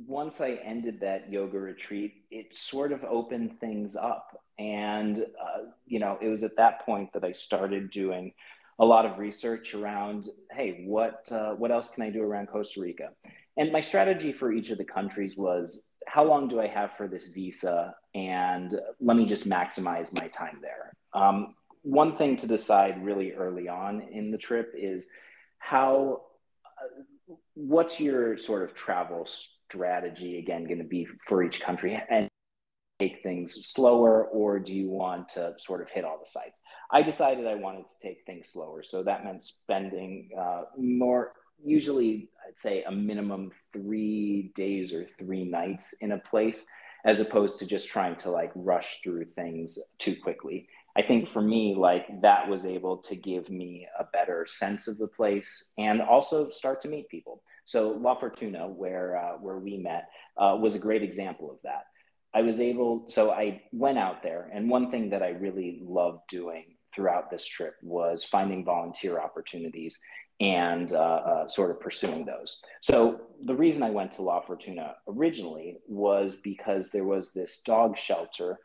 once 0.08 0.42
i 0.42 0.54
ended 0.64 1.00
that 1.00 1.32
yoga 1.32 1.60
retreat 1.60 2.26
it 2.32 2.56
sort 2.56 2.92
of 2.92 3.04
opened 3.04 3.60
things 3.60 3.96
up. 3.96 4.42
And 4.58 5.20
uh, 5.20 5.70
you 5.86 6.00
know 6.00 6.18
it 6.22 6.30
was 6.30 6.44
at 6.44 6.56
that 6.58 6.86
point 6.86 7.12
that 7.14 7.24
i 7.24 7.32
started 7.32 7.92
doing 7.92 8.34
a 8.80 8.86
lot 8.86 9.06
of 9.06 9.20
research 9.20 9.74
around 9.74 10.30
hey 10.52 10.84
what 10.86 11.30
uh, 11.32 11.54
what 11.54 11.72
else 11.72 11.90
can 11.90 12.04
i 12.04 12.10
do 12.10 12.24
around 12.24 12.48
costa 12.48 12.82
rica? 12.82 13.10
And 13.58 13.72
my 13.72 13.82
strategy 13.82 14.34
for 14.34 14.52
each 14.52 14.70
of 14.70 14.78
the 14.78 14.86
countries 14.86 15.38
was 15.38 15.84
how 16.08 16.24
long 16.24 16.48
do 16.48 16.60
I 16.62 16.68
have 16.68 16.96
for 16.98 17.08
this 17.08 17.30
visa? 17.30 17.96
And 18.16 18.74
let 19.00 19.18
me 19.18 19.26
just 19.26 19.48
maximize 19.48 20.14
my 20.14 20.28
time 20.30 20.60
there. 20.62 20.94
Um, 21.14 21.54
one 21.82 22.18
thing 22.18 22.38
to 22.38 22.48
decide 22.48 23.06
really 23.06 23.34
early 23.34 23.68
on 23.68 24.02
in 24.02 24.32
the 24.32 24.38
trip 24.38 24.74
is 24.76 25.08
how, 25.60 26.22
uh, 26.66 27.36
what's 27.54 28.00
your 28.00 28.38
sort 28.38 28.64
of 28.64 28.74
travel 28.74 29.28
strategy 29.28 30.40
again 30.40 30.64
going 30.64 30.80
to 30.80 30.86
be 30.86 31.08
for 31.28 31.44
each 31.44 31.60
country? 31.62 32.02
And 32.10 32.30
take 33.00 33.22
things 33.22 33.68
slower, 33.68 34.24
or 34.24 34.58
do 34.58 34.74
you 34.74 34.90
want 34.90 35.28
to 35.28 35.54
sort 35.58 35.82
of 35.82 35.90
hit 35.90 36.06
all 36.06 36.18
the 36.18 36.30
sites? 36.30 36.62
I 36.90 37.02
decided 37.02 37.46
I 37.46 37.56
wanted 37.56 37.90
to 37.90 37.94
take 38.02 38.24
things 38.26 38.48
slower. 38.48 38.84
So 38.84 39.04
that 39.04 39.26
meant 39.26 39.44
spending 39.44 40.30
uh, 40.40 40.64
more 40.78 41.34
usually 41.64 42.30
I'd 42.48 42.60
say 42.60 42.84
a 42.84 42.92
minimum 42.92 43.52
three 43.74 44.52
days 44.56 44.94
or 44.94 45.06
three 45.06 45.46
nights 45.46 45.94
in 46.02 46.12
a 46.12 46.18
place, 46.18 46.66
as 47.06 47.20
opposed 47.20 47.60
to 47.60 47.68
just 47.68 47.88
trying 47.88 48.16
to 48.18 48.32
like 48.32 48.52
rush 48.56 49.00
through 49.04 49.26
things 49.36 49.80
too 50.00 50.16
quickly. 50.22 50.68
I 50.98 51.04
think 51.04 51.30
for 51.30 51.42
me, 51.42 51.76
like 51.78 52.22
that 52.22 52.50
was 52.50 52.66
able 52.66 52.98
to 52.98 53.16
give 53.16 53.50
me 53.50 53.88
a 54.00 54.06
better 54.06 54.46
sense 54.48 54.88
of 54.88 54.98
the 54.98 55.08
place 55.08 55.72
and 55.78 56.02
also 56.02 56.50
start 56.50 56.82
to 56.82 56.88
meet 56.88 57.10
people. 57.10 57.44
So 57.66 57.90
La 57.92 58.16
Fortuna, 58.16 58.68
where 58.68 59.18
uh, 59.18 59.38
where 59.40 59.58
we 59.58 59.78
met, 59.78 60.10
uh, 60.38 60.58
was 60.60 60.76
a 60.76 60.80
great 60.80 61.04
example 61.04 61.52
of 61.52 61.58
that. 61.64 61.86
I 62.34 62.42
was 62.42 62.60
able, 62.60 63.06
so 63.08 63.32
I 63.32 63.62
went 63.72 63.98
out 63.98 64.22
there, 64.22 64.50
and 64.54 64.70
one 64.70 64.92
thing 64.92 65.12
that 65.12 65.24
I 65.24 65.30
really 65.30 65.80
loved 65.82 66.22
doing 66.28 66.76
throughout 66.94 67.32
this 67.32 67.46
trip 67.46 67.76
was 67.82 68.24
finding 68.26 68.66
volunteer 68.66 69.20
opportunities 69.20 70.00
and 70.40 70.92
uh, 70.92 70.96
uh, 70.96 71.48
sort 71.48 71.72
of 71.72 71.80
pursuing 71.80 72.26
those. 72.26 72.60
So 72.82 73.22
the 73.44 73.56
reason 73.56 73.84
I 73.84 73.90
went 73.90 74.14
to 74.14 74.22
La 74.22 74.42
Fortuna 74.42 74.96
originally 75.08 75.78
was 75.88 76.36
because 76.36 76.92
there 76.92 77.06
was 77.06 77.32
this 77.32 77.62
dog 77.62 77.98
shelter 77.98 78.60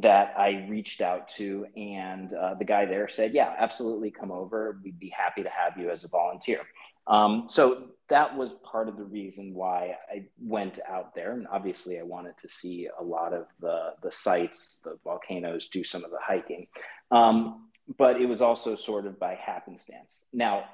that 0.00 0.34
I 0.36 0.66
reached 0.68 1.00
out 1.00 1.28
to, 1.36 1.66
and 1.76 2.32
uh, 2.32 2.54
the 2.54 2.64
guy 2.64 2.84
there 2.84 3.06
said, 3.06 3.32
"Yeah, 3.32 3.54
absolutely, 3.56 4.10
come 4.10 4.32
over. 4.32 4.78
We'd 4.82 4.98
be 4.98 5.10
happy 5.10 5.44
to 5.44 5.50
have 5.50 5.78
you 5.78 5.90
as 5.90 6.04
a 6.04 6.08
volunteer." 6.08 6.60
Um, 7.06 7.46
so 7.48 7.90
that 8.08 8.36
was 8.36 8.50
part 8.64 8.88
of 8.88 8.96
the 8.96 9.04
reason 9.04 9.54
why 9.54 9.96
I 10.10 10.26
went 10.40 10.80
out 10.88 11.14
there, 11.14 11.32
and 11.32 11.46
obviously 11.46 12.00
I 12.00 12.02
wanted 12.02 12.36
to 12.38 12.48
see 12.48 12.88
a 12.98 13.02
lot 13.04 13.32
of 13.32 13.46
the 13.60 13.92
the 14.02 14.10
sites, 14.10 14.80
the 14.84 14.98
volcanoes, 15.04 15.68
do 15.68 15.84
some 15.84 16.04
of 16.04 16.10
the 16.10 16.18
hiking. 16.20 16.66
Um, 17.12 17.68
but 17.98 18.20
it 18.20 18.26
was 18.26 18.40
also 18.40 18.74
sort 18.76 19.06
of 19.06 19.20
by 19.20 19.34
happenstance. 19.34 20.24
Now, 20.32 20.64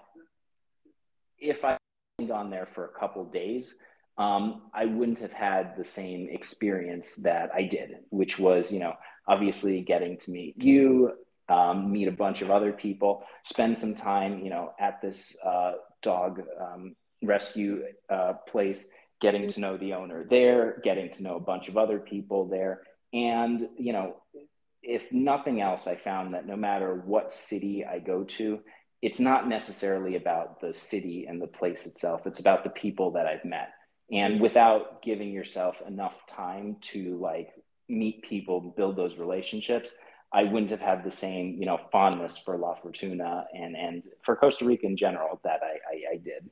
if 1.40 1.64
I 1.64 1.76
had 2.18 2.28
gone 2.28 2.50
there 2.50 2.66
for 2.66 2.84
a 2.84 2.98
couple 2.98 3.24
days, 3.24 3.74
um, 4.18 4.62
I 4.74 4.84
wouldn't 4.84 5.20
have 5.20 5.32
had 5.32 5.76
the 5.76 5.84
same 5.84 6.28
experience 6.30 7.16
that 7.16 7.50
I 7.54 7.62
did, 7.62 7.96
which 8.10 8.38
was, 8.38 8.70
you 8.70 8.80
know, 8.80 8.94
obviously 9.26 9.80
getting 9.80 10.18
to 10.18 10.30
meet 10.30 10.60
you, 10.62 11.12
um, 11.48 11.90
meet 11.90 12.08
a 12.08 12.12
bunch 12.12 12.42
of 12.42 12.50
other 12.50 12.72
people, 12.72 13.24
spend 13.44 13.78
some 13.78 13.94
time, 13.94 14.40
you 14.40 14.50
know, 14.50 14.72
at 14.78 15.00
this 15.00 15.36
uh, 15.44 15.72
dog 16.02 16.42
um, 16.60 16.94
rescue 17.22 17.82
uh, 18.10 18.34
place, 18.46 18.90
getting 19.20 19.48
to 19.48 19.60
know 19.60 19.76
the 19.76 19.94
owner 19.94 20.26
there, 20.28 20.80
getting 20.84 21.10
to 21.12 21.22
know 21.22 21.36
a 21.36 21.40
bunch 21.40 21.68
of 21.68 21.76
other 21.76 21.98
people 21.98 22.46
there. 22.46 22.82
And, 23.12 23.68
you 23.78 23.92
know, 23.92 24.16
if 24.82 25.12
nothing 25.12 25.60
else, 25.60 25.86
I 25.86 25.96
found 25.96 26.34
that 26.34 26.46
no 26.46 26.56
matter 26.56 26.94
what 26.94 27.32
city 27.32 27.84
I 27.84 27.98
go 27.98 28.24
to, 28.24 28.60
it's 29.02 29.20
not 29.20 29.48
necessarily 29.48 30.16
about 30.16 30.60
the 30.60 30.74
city 30.74 31.26
and 31.28 31.40
the 31.40 31.46
place 31.46 31.86
itself. 31.86 32.26
It's 32.26 32.40
about 32.40 32.64
the 32.64 32.70
people 32.70 33.12
that 33.12 33.26
I've 33.26 33.44
met. 33.44 33.70
And 34.12 34.40
without 34.40 35.02
giving 35.02 35.30
yourself 35.30 35.80
enough 35.86 36.26
time 36.26 36.76
to 36.92 37.18
like 37.18 37.50
meet 37.88 38.22
people, 38.22 38.60
build 38.76 38.96
those 38.96 39.16
relationships, 39.16 39.94
I 40.32 40.44
wouldn't 40.44 40.70
have 40.70 40.80
had 40.80 41.04
the 41.04 41.10
same, 41.10 41.56
you 41.58 41.66
know, 41.66 41.78
fondness 41.90 42.38
for 42.38 42.56
La 42.56 42.74
Fortuna 42.74 43.46
and 43.52 43.76
and 43.76 44.02
for 44.22 44.36
Costa 44.36 44.64
Rica 44.64 44.86
in 44.86 44.96
general 44.96 45.40
that 45.44 45.60
I 45.62 45.78
I, 45.92 46.14
I 46.14 46.16
did. 46.16 46.50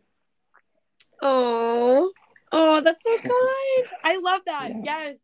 Oh, 1.20 2.12
oh, 2.52 2.80
that's 2.80 3.02
so 3.02 3.16
kind. 3.18 3.88
I 4.04 4.20
love 4.22 4.42
that. 4.46 4.70
Yeah. 4.70 4.82
Yes, 4.84 5.18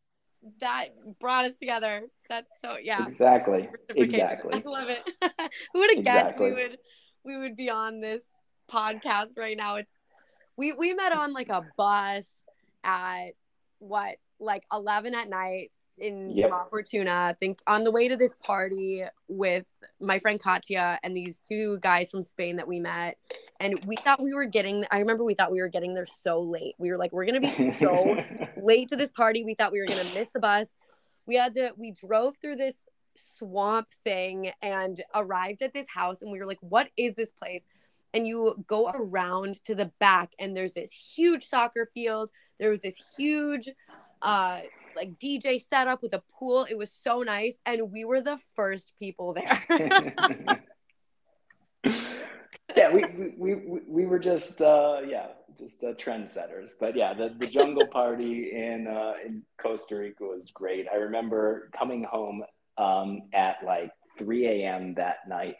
that 0.60 0.88
brought 1.20 1.46
us 1.46 1.56
together. 1.58 2.02
That's 2.28 2.50
so 2.62 2.76
yeah. 2.82 3.02
Exactly. 3.02 3.68
Exactly. 3.90 4.54
I 4.54 4.68
love 4.68 4.88
it. 4.88 5.10
Who 5.72 5.80
would 5.80 5.90
have 5.90 5.98
exactly. 5.98 6.02
guessed 6.04 6.38
we 6.38 6.52
would 6.52 6.78
we 7.24 7.36
would 7.36 7.56
be 7.56 7.70
on 7.70 8.00
this 8.00 8.22
podcast 8.70 9.36
right 9.36 9.56
now. 9.56 9.76
It's 9.76 10.00
we 10.56 10.72
we 10.72 10.94
met 10.94 11.12
on 11.12 11.32
like 11.32 11.48
a 11.48 11.64
bus 11.76 12.42
at 12.82 13.30
what 13.78 14.16
like 14.38 14.64
11 14.72 15.14
at 15.14 15.28
night 15.28 15.70
in 15.98 16.30
yep. 16.30 16.50
La 16.50 16.64
Fortuna. 16.64 17.10
I 17.10 17.36
think 17.38 17.60
on 17.66 17.84
the 17.84 17.90
way 17.90 18.08
to 18.08 18.16
this 18.16 18.34
party 18.44 19.04
with 19.28 19.66
my 20.00 20.18
friend 20.18 20.40
Katya 20.40 20.98
and 21.02 21.16
these 21.16 21.40
two 21.48 21.78
guys 21.80 22.10
from 22.10 22.22
Spain 22.22 22.56
that 22.56 22.68
we 22.68 22.80
met. 22.80 23.16
And 23.60 23.78
we 23.86 23.96
thought 23.96 24.20
we 24.20 24.34
were 24.34 24.46
getting, 24.46 24.84
I 24.90 24.98
remember 24.98 25.24
we 25.24 25.34
thought 25.34 25.52
we 25.52 25.60
were 25.60 25.68
getting 25.68 25.94
there 25.94 26.06
so 26.06 26.40
late. 26.40 26.74
We 26.78 26.90
were 26.90 26.98
like, 26.98 27.12
we're 27.12 27.24
going 27.24 27.40
to 27.40 27.56
be 27.56 27.70
so 27.72 28.24
late 28.62 28.88
to 28.88 28.96
this 28.96 29.12
party. 29.12 29.44
We 29.44 29.54
thought 29.54 29.72
we 29.72 29.78
were 29.78 29.86
going 29.86 30.04
to 30.04 30.14
miss 30.14 30.28
the 30.34 30.40
bus. 30.40 30.74
We 31.26 31.36
had 31.36 31.54
to, 31.54 31.70
we 31.76 31.92
drove 31.92 32.36
through 32.38 32.56
this 32.56 32.74
swamp 33.16 33.88
thing 34.04 34.50
and 34.62 35.02
arrived 35.14 35.62
at 35.62 35.72
this 35.72 35.88
house 35.88 36.22
and 36.22 36.30
we 36.30 36.38
were 36.38 36.46
like 36.46 36.58
what 36.60 36.88
is 36.96 37.14
this 37.14 37.30
place? 37.30 37.66
And 38.12 38.26
you 38.26 38.64
go 38.68 38.90
around 38.90 39.64
to 39.64 39.74
the 39.74 39.90
back 39.98 40.32
and 40.38 40.56
there's 40.56 40.72
this 40.72 40.92
huge 40.92 41.44
soccer 41.46 41.90
field. 41.94 42.30
There 42.58 42.70
was 42.70 42.80
this 42.80 43.14
huge 43.16 43.68
uh 44.22 44.60
like 44.96 45.18
DJ 45.18 45.60
setup 45.60 46.02
with 46.02 46.14
a 46.14 46.22
pool. 46.38 46.66
It 46.70 46.78
was 46.78 46.90
so 46.90 47.22
nice 47.22 47.56
and 47.66 47.90
we 47.90 48.04
were 48.04 48.20
the 48.20 48.38
first 48.54 48.94
people 48.98 49.34
there. 49.34 50.60
Yeah 52.76 52.92
we, 52.92 53.04
we 53.36 53.54
we 53.54 53.80
we 53.86 54.06
were 54.06 54.18
just 54.18 54.60
uh 54.60 55.00
yeah 55.06 55.28
just 55.58 55.84
uh, 55.84 55.92
trendsetters. 55.94 56.70
But 56.78 56.96
yeah 56.96 57.14
the, 57.14 57.34
the 57.38 57.46
jungle 57.46 57.86
party 57.92 58.50
in 58.52 58.86
uh 58.86 59.14
in 59.24 59.42
costa 59.60 59.96
rica 59.96 60.24
was 60.24 60.50
great. 60.52 60.86
I 60.92 60.96
remember 60.96 61.70
coming 61.76 62.04
home 62.04 62.42
um, 62.78 63.22
at 63.32 63.56
like 63.64 63.90
3 64.18 64.46
a.m. 64.46 64.94
that 64.94 65.28
night. 65.28 65.56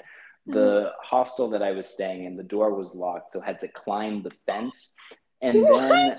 The 0.46 0.90
mm. 0.90 0.90
hostel 1.02 1.48
that 1.50 1.62
I 1.62 1.72
was 1.72 1.88
staying 1.88 2.24
in, 2.24 2.36
the 2.36 2.42
door 2.42 2.74
was 2.74 2.94
locked, 2.94 3.32
so 3.32 3.42
I 3.42 3.46
had 3.46 3.58
to 3.60 3.68
climb 3.68 4.22
the 4.22 4.32
fence. 4.46 4.92
And 5.40 5.62
what? 5.62 5.88
then, 5.88 6.14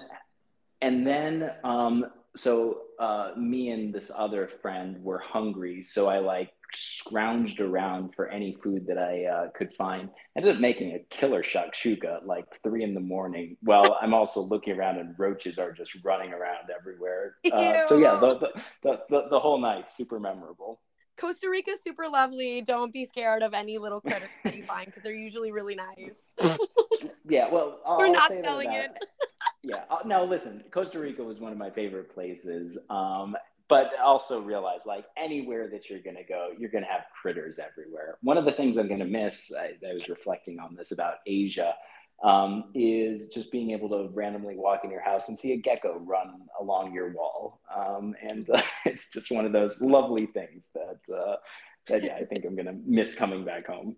and 0.81 1.07
then, 1.07 1.51
um, 1.63 2.05
so 2.35 2.79
uh, 2.99 3.31
me 3.37 3.69
and 3.69 3.93
this 3.93 4.11
other 4.15 4.49
friend 4.61 5.01
were 5.03 5.19
hungry, 5.19 5.83
so 5.83 6.07
I 6.07 6.19
like 6.19 6.51
scrounged 6.73 7.59
around 7.59 8.13
for 8.15 8.27
any 8.29 8.57
food 8.63 8.85
that 8.87 8.97
I 8.97 9.25
uh, 9.25 9.49
could 9.55 9.73
find. 9.73 10.09
ended 10.35 10.55
up 10.55 10.61
making 10.61 10.93
a 10.93 11.15
killer 11.15 11.43
shakshuka 11.43 12.17
at 12.17 12.25
like 12.25 12.45
three 12.63 12.83
in 12.83 12.93
the 12.93 12.99
morning. 12.99 13.57
Well, 13.63 13.97
I'm 14.01 14.13
also 14.13 14.41
looking 14.41 14.77
around 14.77 14.97
and 14.97 15.15
roaches 15.17 15.57
are 15.57 15.71
just 15.71 15.91
running 16.03 16.33
around 16.33 16.69
everywhere. 16.77 17.35
Uh, 17.55 17.87
so 17.87 17.97
yeah, 17.97 18.19
the, 18.19 18.51
the, 18.83 19.01
the, 19.09 19.27
the, 19.29 19.39
whole 19.39 19.57
night, 19.57 19.93
super 19.93 20.19
memorable. 20.19 20.81
Costa 21.17 21.49
Rica's 21.49 21.81
super 21.81 22.07
lovely. 22.07 22.61
Don't 22.61 22.91
be 22.91 23.05
scared 23.05 23.43
of 23.43 23.53
any 23.53 23.77
little 23.77 24.01
critters 24.01 24.29
that 24.43 24.55
you 24.55 24.63
find 24.63 24.87
because 24.87 25.03
they're 25.03 25.13
usually 25.13 25.51
really 25.51 25.75
nice. 25.75 26.33
yeah, 27.29 27.49
well, 27.49 27.79
I'll, 27.85 27.97
we're 27.97 28.09
not 28.09 28.29
selling 28.43 28.73
it. 28.73 28.91
yeah, 29.63 29.83
uh, 29.89 29.99
no, 30.05 30.25
listen, 30.25 30.63
Costa 30.71 30.99
Rica 30.99 31.23
was 31.23 31.39
one 31.39 31.51
of 31.51 31.57
my 31.57 31.69
favorite 31.69 32.13
places. 32.13 32.77
Um, 32.89 33.37
but 33.67 33.91
also 33.99 34.41
realize 34.41 34.81
like 34.85 35.05
anywhere 35.17 35.69
that 35.69 35.89
you're 35.89 36.01
going 36.01 36.15
to 36.15 36.23
go, 36.23 36.49
you're 36.57 36.69
going 36.69 36.83
to 36.83 36.89
have 36.89 37.05
critters 37.19 37.59
everywhere. 37.59 38.17
One 38.21 38.37
of 38.37 38.45
the 38.45 38.51
things 38.51 38.77
I'm 38.77 38.87
going 38.87 38.99
to 38.99 39.05
miss, 39.05 39.51
I, 39.57 39.73
I 39.87 39.93
was 39.93 40.07
reflecting 40.07 40.59
on 40.59 40.75
this 40.75 40.91
about 40.91 41.15
Asia, 41.25 41.73
um, 42.23 42.65
is 42.73 43.29
just 43.29 43.51
being 43.51 43.71
able 43.71 43.89
to 43.89 44.09
randomly 44.13 44.55
walk 44.55 44.81
in 44.83 44.91
your 44.91 45.01
house 45.01 45.29
and 45.29 45.37
see 45.37 45.53
a 45.53 45.57
gecko 45.57 45.99
run 45.99 46.41
along 46.59 46.93
your 46.93 47.11
wall. 47.11 47.59
Um, 47.75 48.15
and 48.21 48.49
uh, 48.49 48.61
it's 48.85 49.11
just 49.11 49.31
one 49.31 49.45
of 49.45 49.51
those 49.51 49.81
lovely 49.81 50.27
things 50.27 50.69
that, 50.75 51.13
uh, 51.13 51.37
that 51.87 52.03
yeah, 52.03 52.15
I 52.15 52.25
think 52.25 52.45
I'm 52.45 52.55
going 52.55 52.67
to 52.67 52.77
miss 52.85 53.15
coming 53.15 53.43
back 53.45 53.67
home. 53.67 53.95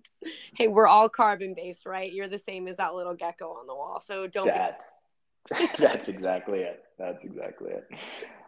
Hey, 0.56 0.68
we're 0.68 0.88
all 0.88 1.10
carbon 1.10 1.54
based, 1.54 1.86
right? 1.86 2.12
You're 2.12 2.28
the 2.28 2.40
same 2.40 2.68
as 2.68 2.78
that 2.78 2.96
little 2.96 3.16
gecko 3.16 3.50
on 3.50 3.68
the 3.68 3.76
wall. 3.76 4.00
So 4.00 4.28
don't. 4.28 4.48
That's, 4.48 5.04
That's 5.80 6.08
exactly 6.08 6.60
it. 6.60 6.84
That's 6.98 7.24
exactly 7.24 7.72
it. 7.72 7.88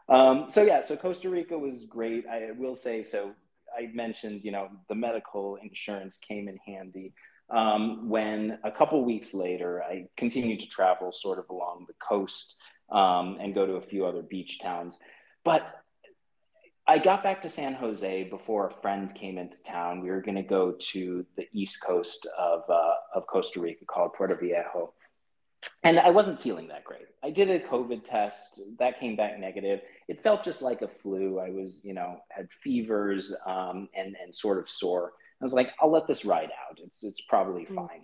Um, 0.10 0.46
so 0.50 0.64
yeah, 0.64 0.82
so 0.82 0.96
Costa 0.96 1.30
Rica 1.30 1.58
was 1.58 1.86
great. 1.86 2.26
I 2.28 2.52
will 2.58 2.76
say 2.76 3.04
so. 3.04 3.34
I 3.78 3.92
mentioned, 3.94 4.44
you 4.44 4.52
know, 4.52 4.70
the 4.88 4.96
medical 4.96 5.58
insurance 5.62 6.20
came 6.20 6.48
in 6.48 6.58
handy. 6.66 7.14
Um, 7.52 8.10
when 8.10 8.60
a 8.64 8.72
couple 8.72 9.04
weeks 9.06 9.34
later, 9.34 9.84
I 9.84 10.08
continued 10.18 10.60
to 10.62 10.68
travel 10.68 11.12
sort 11.12 11.40
of 11.40 11.46
along 11.50 11.86
the 11.88 11.94
coast 12.00 12.56
um, 12.92 13.38
and 13.40 13.54
go 13.54 13.66
to 13.66 13.74
a 13.74 13.82
few 13.82 14.06
other 14.06 14.22
beach 14.22 14.60
towns. 14.60 15.00
But 15.44 15.64
I 16.88 16.98
got 16.98 17.22
back 17.22 17.44
to 17.44 17.50
San 17.50 17.76
Jose 17.76 18.24
before 18.24 18.68
a 18.68 18.74
friend 18.82 19.14
came 19.14 19.38
into 19.38 19.62
town. 19.62 20.02
We 20.02 20.10
were 20.10 20.22
going 20.22 20.36
to 20.36 20.44
go 20.44 20.74
to 20.92 21.26
the 21.38 21.48
east 21.54 21.84
coast 21.86 22.28
of, 22.38 22.64
uh, 22.68 22.94
of 23.14 23.28
Costa 23.28 23.60
Rica 23.60 23.86
called 23.86 24.14
Puerto 24.14 24.36
Viejo. 24.36 24.94
And 25.84 26.00
I 26.00 26.10
wasn't 26.10 26.42
feeling 26.42 26.68
that 26.70 26.84
great. 26.84 27.08
I 27.24 27.32
did 27.32 27.50
a 27.50 27.60
COVID 27.60 28.06
test 28.06 28.62
that 28.80 29.00
came 29.00 29.16
back 29.16 29.40
negative. 29.40 29.82
It 30.08 30.24
felt 30.24 30.44
just 30.44 30.62
like 30.62 30.82
a 30.82 30.88
flu. 30.88 31.40
I 31.40 31.50
was, 31.50 31.82
you 31.84 31.94
know, 31.94 32.18
had 32.30 32.48
fevers 32.64 33.34
um, 33.46 33.90
and, 33.96 34.16
and 34.22 34.34
sort 34.34 34.60
of 34.60 34.70
sore. 34.70 35.14
I 35.42 35.46
was 35.46 35.54
like, 35.54 35.72
I'll 35.82 35.92
let 35.92 36.08
this 36.08 36.26
ride 36.26 36.52
out. 36.70 36.80
It's, 36.84 37.04
it's 37.04 37.22
probably 37.22 37.66
mm. 37.66 37.76
fine. 37.76 38.02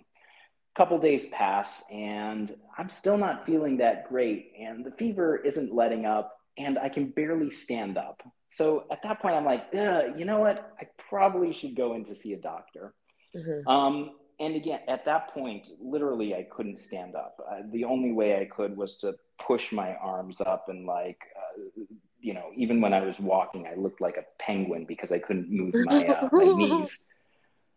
A 0.74 0.78
couple 0.78 0.98
days 0.98 1.26
pass 1.26 1.84
and 1.90 2.54
I'm 2.76 2.90
still 2.90 3.16
not 3.16 3.46
feeling 3.46 3.78
that 3.78 4.08
great. 4.08 4.52
And 4.60 4.84
the 4.84 4.90
fever 4.90 5.36
isn't 5.36 5.74
letting 5.74 6.04
up 6.04 6.36
and 6.58 6.78
I 6.78 6.88
can 6.88 7.10
barely 7.10 7.50
stand 7.50 7.96
up. 7.98 8.22
So 8.50 8.84
at 8.90 9.02
that 9.02 9.20
point, 9.20 9.34
I'm 9.34 9.44
like, 9.44 9.66
you 9.72 10.24
know 10.24 10.40
what? 10.40 10.74
I 10.80 10.86
probably 11.10 11.52
should 11.52 11.76
go 11.76 11.94
in 11.94 12.04
to 12.04 12.14
see 12.14 12.32
a 12.32 12.38
doctor. 12.38 12.94
Mm-hmm. 13.34 13.68
Um, 13.68 14.10
and 14.38 14.54
again, 14.54 14.80
at 14.86 15.04
that 15.06 15.32
point, 15.32 15.68
literally, 15.80 16.34
I 16.34 16.46
couldn't 16.50 16.78
stand 16.78 17.14
up. 17.14 17.36
Uh, 17.50 17.62
the 17.70 17.84
only 17.84 18.12
way 18.12 18.40
I 18.40 18.44
could 18.44 18.76
was 18.76 18.96
to 18.98 19.14
push 19.44 19.72
my 19.72 19.94
arms 19.94 20.40
up 20.40 20.68
and 20.68 20.86
like, 20.86 21.18
uh, 21.36 21.84
you 22.20 22.34
know, 22.34 22.50
even 22.54 22.80
when 22.80 22.92
I 22.92 23.00
was 23.00 23.18
walking, 23.18 23.66
I 23.66 23.74
looked 23.74 24.00
like 24.00 24.16
a 24.16 24.24
penguin 24.38 24.84
because 24.84 25.10
I 25.10 25.18
couldn't 25.18 25.50
move 25.50 25.74
my, 25.74 26.04
uh, 26.04 26.28
my 26.32 26.44
knees. 26.56 27.04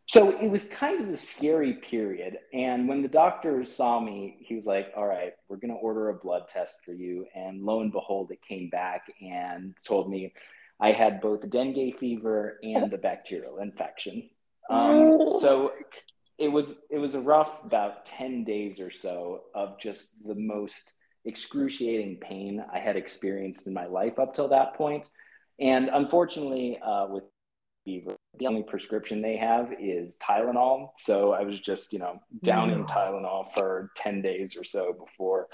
So 0.08 0.32
it 0.38 0.50
was 0.50 0.66
kind 0.66 1.02
of 1.02 1.10
a 1.10 1.18
scary 1.18 1.74
period. 1.74 2.40
And 2.52 2.90
when 2.90 3.04
the 3.04 3.08
doctor 3.08 3.64
saw 3.64 4.00
me, 4.00 4.38
he 4.40 4.56
was 4.56 4.66
like, 4.66 4.92
All 4.98 5.06
right, 5.06 5.34
we're 5.48 5.58
going 5.58 5.72
to 5.72 5.78
order 5.78 6.10
a 6.10 6.16
blood 6.16 6.48
test 6.52 6.80
for 6.84 6.94
you. 6.94 7.28
And 7.36 7.64
lo 7.64 7.82
and 7.82 7.92
behold, 7.92 8.32
it 8.32 8.42
came 8.42 8.70
back 8.70 9.06
and 9.22 9.76
told 9.86 10.10
me 10.10 10.34
I 10.82 10.92
had 10.92 11.22
both 11.22 11.48
dengue 11.50 11.98
fever 12.00 12.60
and 12.64 12.92
a 12.92 12.98
bacterial 12.98 13.60
infection. 13.60 14.30
Um, 14.70 15.18
so 15.42 15.74
it 16.40 16.48
was 16.48 16.84
it 16.90 16.98
was 16.98 17.16
a 17.16 17.22
rough 17.22 17.64
about 17.64 18.06
10 18.06 18.46
days 18.46 18.80
or 18.80 18.90
so 18.90 19.42
of 19.54 19.78
just 19.80 20.26
the 20.26 20.36
most 20.36 20.94
excruciating 21.26 22.18
pain 22.22 22.64
I 22.74 22.80
had 22.80 22.96
experienced 22.96 23.68
in 23.68 23.74
my 23.74 23.86
life 23.86 24.18
up 24.18 24.34
till 24.34 24.48
that 24.50 24.76
point. 24.76 25.10
And 25.60 25.90
unfortunately, 25.90 26.80
uh, 26.80 27.08
with 27.10 27.26
fever, 27.84 28.16
the 28.40 28.48
only 28.48 28.64
prescription 28.64 29.22
they 29.22 29.36
have 29.36 29.74
is 29.80 30.16
Tylenol. 30.18 30.92
So 30.98 31.34
I 31.34 31.44
was 31.44 31.60
just, 31.60 31.92
you 31.92 32.00
know, 32.00 32.22
down 32.44 32.70
in 32.70 32.86
Tylenol 32.86 33.54
for 33.54 33.92
10 33.98 34.22
days 34.22 34.56
or 34.56 34.64
so 34.64 34.94
before 34.94 35.48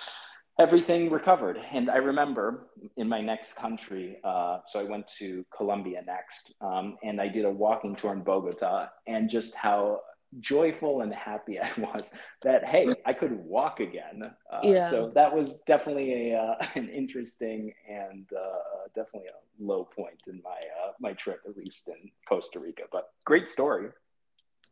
everything 0.60 1.10
recovered. 1.10 1.58
And 1.74 1.90
I 1.90 1.98
remember 1.98 2.68
in 2.96 3.10
my 3.10 3.22
next 3.22 3.56
country, 3.56 4.18
uh, 4.24 4.60
so 4.68 4.80
I 4.80 4.84
went 4.84 5.08
to 5.18 5.46
Colombia 5.56 6.04
next, 6.06 6.54
um, 6.62 6.98
and 7.04 7.20
I 7.20 7.28
did 7.28 7.46
a 7.46 7.52
walking 7.52 7.96
tour 7.96 8.14
in 8.14 8.22
Bogota, 8.22 8.88
and 9.08 9.30
just 9.30 9.56
how 9.56 10.00
joyful 10.40 11.02
and 11.02 11.14
happy 11.14 11.60
I 11.60 11.72
was 11.78 12.12
that 12.42 12.66
hey, 12.66 12.88
I 13.06 13.14
could 13.14 13.32
walk 13.32 13.80
again. 13.80 14.32
Uh, 14.52 14.60
yeah. 14.64 14.90
So 14.90 15.12
that 15.16 15.34
was 15.34 15.62
definitely 15.62 16.32
a 16.32 16.40
uh, 16.40 16.56
an 16.76 16.90
interesting 16.90 17.74
and 17.90 18.28
uh, 18.34 18.88
definitely 18.96 19.30
a 19.30 19.64
low 19.64 19.84
point 19.84 20.22
in 20.28 20.42
my 20.44 20.52
uh, 20.52 20.92
my 21.00 21.14
trip, 21.14 21.42
at 21.48 21.58
least 21.58 21.88
in 21.88 22.10
Costa 22.28 22.60
Rica. 22.60 22.84
But 22.92 23.10
great 23.26 23.48
story. 23.48 23.90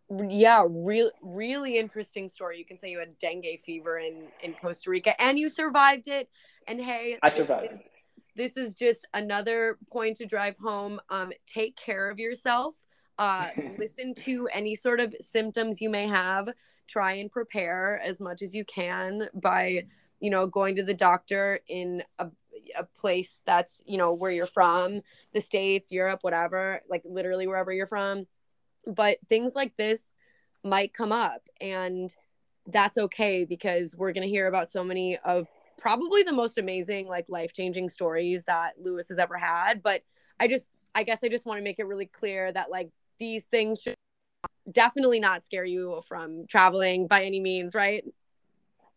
Yeah, 0.10 0.66
real 0.70 1.12
really 1.22 1.78
interesting 1.78 2.30
story. 2.30 2.60
You 2.60 2.66
can 2.66 2.78
say 2.78 2.90
you 2.90 3.00
had 3.00 3.18
dengue 3.20 3.62
fever 3.66 4.00
in 4.00 4.28
in 4.42 4.54
Costa 4.54 4.90
Rica 4.90 5.20
and 5.22 5.40
you 5.40 5.50
survived 5.50 6.08
it. 6.08 6.30
And 6.68 6.80
hey, 6.80 7.18
I 7.24 7.32
survived. 7.32 7.72
This, 7.72 7.88
this 8.36 8.58
is 8.58 8.74
just 8.74 9.08
another 9.14 9.78
point 9.92 10.18
to 10.18 10.26
drive 10.26 10.58
home. 10.58 11.00
Um, 11.10 11.32
take 11.46 11.76
care 11.76 12.10
of 12.10 12.20
yourself 12.20 12.76
uh, 13.18 13.50
listen 13.78 14.14
to 14.16 14.48
any 14.54 14.76
sort 14.76 15.00
of 15.00 15.16
symptoms 15.20 15.82
you 15.82 15.90
may 15.90 16.08
have. 16.08 16.50
Try 16.88 17.14
and 17.14 17.32
prepare 17.32 18.00
as 18.04 18.20
much 18.20 18.42
as 18.42 18.54
you 18.54 18.66
can 18.66 19.30
by, 19.34 19.86
you 20.20 20.30
know, 20.30 20.48
going 20.48 20.76
to 20.76 20.84
the 20.84 20.94
doctor 20.94 21.60
in 21.68 22.04
a, 22.20 22.28
a 22.78 22.84
place 22.84 23.42
that's, 23.46 23.82
you 23.86 23.98
know, 23.98 24.14
where 24.14 24.32
you're 24.32 24.46
from, 24.46 25.02
the 25.34 25.42
States, 25.42 25.92
Europe, 25.92 26.20
whatever, 26.22 26.82
like 26.90 27.04
literally 27.06 27.48
wherever 27.48 27.72
you're 27.72 27.88
from. 27.88 28.28
But 28.86 29.18
things 29.30 29.54
like 29.56 29.78
this 29.78 30.12
might 30.64 30.94
come 30.94 31.12
up. 31.12 31.48
And 31.62 32.14
that's 32.68 32.98
okay 32.98 33.46
because 33.46 33.96
we're 33.96 34.14
going 34.14 34.28
to 34.28 34.30
hear 34.30 34.48
about 34.48 34.72
so 34.72 34.84
many 34.84 35.18
of 35.20 35.48
probably 35.78 36.24
the 36.24 36.32
most 36.32 36.58
amazing, 36.58 37.08
like 37.08 37.26
life 37.28 37.54
changing 37.54 37.90
stories 37.90 38.44
that 38.46 38.74
Louis 38.82 39.08
has 39.08 39.20
ever 39.20 39.38
had. 39.38 39.82
But 39.82 40.04
I 40.40 40.48
just, 40.48 40.68
I 40.96 41.04
guess 41.04 41.24
I 41.24 41.30
just 41.30 41.46
want 41.46 41.60
to 41.60 41.64
make 41.64 41.80
it 41.80 41.88
really 41.88 42.06
clear 42.06 42.52
that 42.52 42.70
like 42.70 42.90
these 43.20 43.46
things 43.46 43.82
should 43.82 43.96
definitely 44.72 45.20
not 45.20 45.44
scare 45.44 45.66
you 45.66 46.02
from 46.08 46.46
traveling 46.48 47.08
by 47.08 47.24
any 47.24 47.40
means, 47.40 47.76
right? 47.76 48.04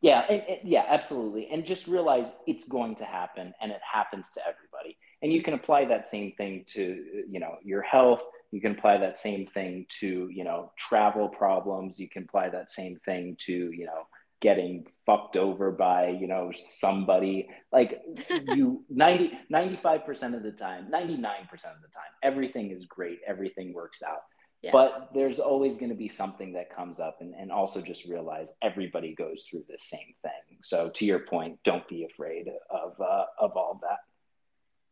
Yeah, 0.01 0.59
yeah, 0.63 0.85
absolutely. 0.89 1.49
And 1.51 1.65
just 1.65 1.87
realize 1.87 2.29
it's 2.47 2.69
going 2.69 2.97
to 2.97 3.05
happen 3.05 3.55
and 3.61 3.73
it 3.73 3.81
happens 3.83 4.31
to 4.33 4.41
everybody. 4.43 4.97
And 5.23 5.33
you 5.33 5.43
can 5.43 5.55
apply 5.55 5.87
that 5.87 6.07
same 6.07 6.33
thing 6.33 6.65
to, 6.69 7.25
you 7.29 7.41
know, 7.41 7.57
your 7.65 7.83
health. 7.83 8.21
You 8.53 8.61
can 8.61 8.73
apply 8.73 8.99
that 8.99 9.19
same 9.19 9.47
thing 9.47 9.87
to, 10.01 10.29
you 10.31 10.45
know, 10.45 10.73
travel 10.77 11.29
problems. 11.29 11.99
You 11.99 12.09
can 12.09 12.25
apply 12.25 12.51
that 12.51 12.73
same 12.73 12.99
thing 13.05 13.37
to, 13.47 13.53
you 13.53 13.87
know, 13.87 14.07
getting 14.41 14.87
fucked 15.07 15.37
over 15.37 15.71
by 15.71 16.09
you 16.09 16.27
know 16.27 16.53
somebody. 16.57 17.49
Like 17.73 18.01
you 18.49 18.85
90 18.91 19.39
95% 19.53 20.37
of 20.37 20.43
the 20.43 20.53
time 20.53 20.89
99% 20.93 21.11
of 21.13 21.83
the 21.83 21.89
time 21.89 22.13
everything 22.23 22.71
is 22.71 22.85
great. 22.87 23.21
Everything 23.27 23.73
works 23.73 24.03
out. 24.03 24.23
Yeah. 24.63 24.73
but 24.73 25.11
there's 25.15 25.39
always 25.39 25.77
going 25.77 25.91
to 25.91 25.97
be 25.97 26.09
something 26.09 26.55
that 26.55 26.75
comes 26.75 26.99
up 26.99 27.19
and, 27.21 27.35
and 27.35 27.53
also 27.53 27.83
just 27.83 28.07
realize 28.07 28.55
everybody 28.63 29.15
goes 29.15 29.47
through 29.49 29.65
the 29.69 29.77
same 29.79 30.15
thing. 30.23 30.59
So 30.63 30.89
to 30.95 31.05
your 31.05 31.21
point 31.21 31.59
don't 31.63 31.87
be 31.89 32.05
afraid 32.05 32.49
of 32.71 33.01
uh, 33.01 33.25
of 33.39 33.53
all 33.57 33.79
that. 33.83 33.99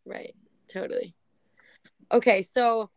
Right. 0.05 0.35
Totally. 0.69 1.15
Okay. 2.13 2.43
So 2.43 2.91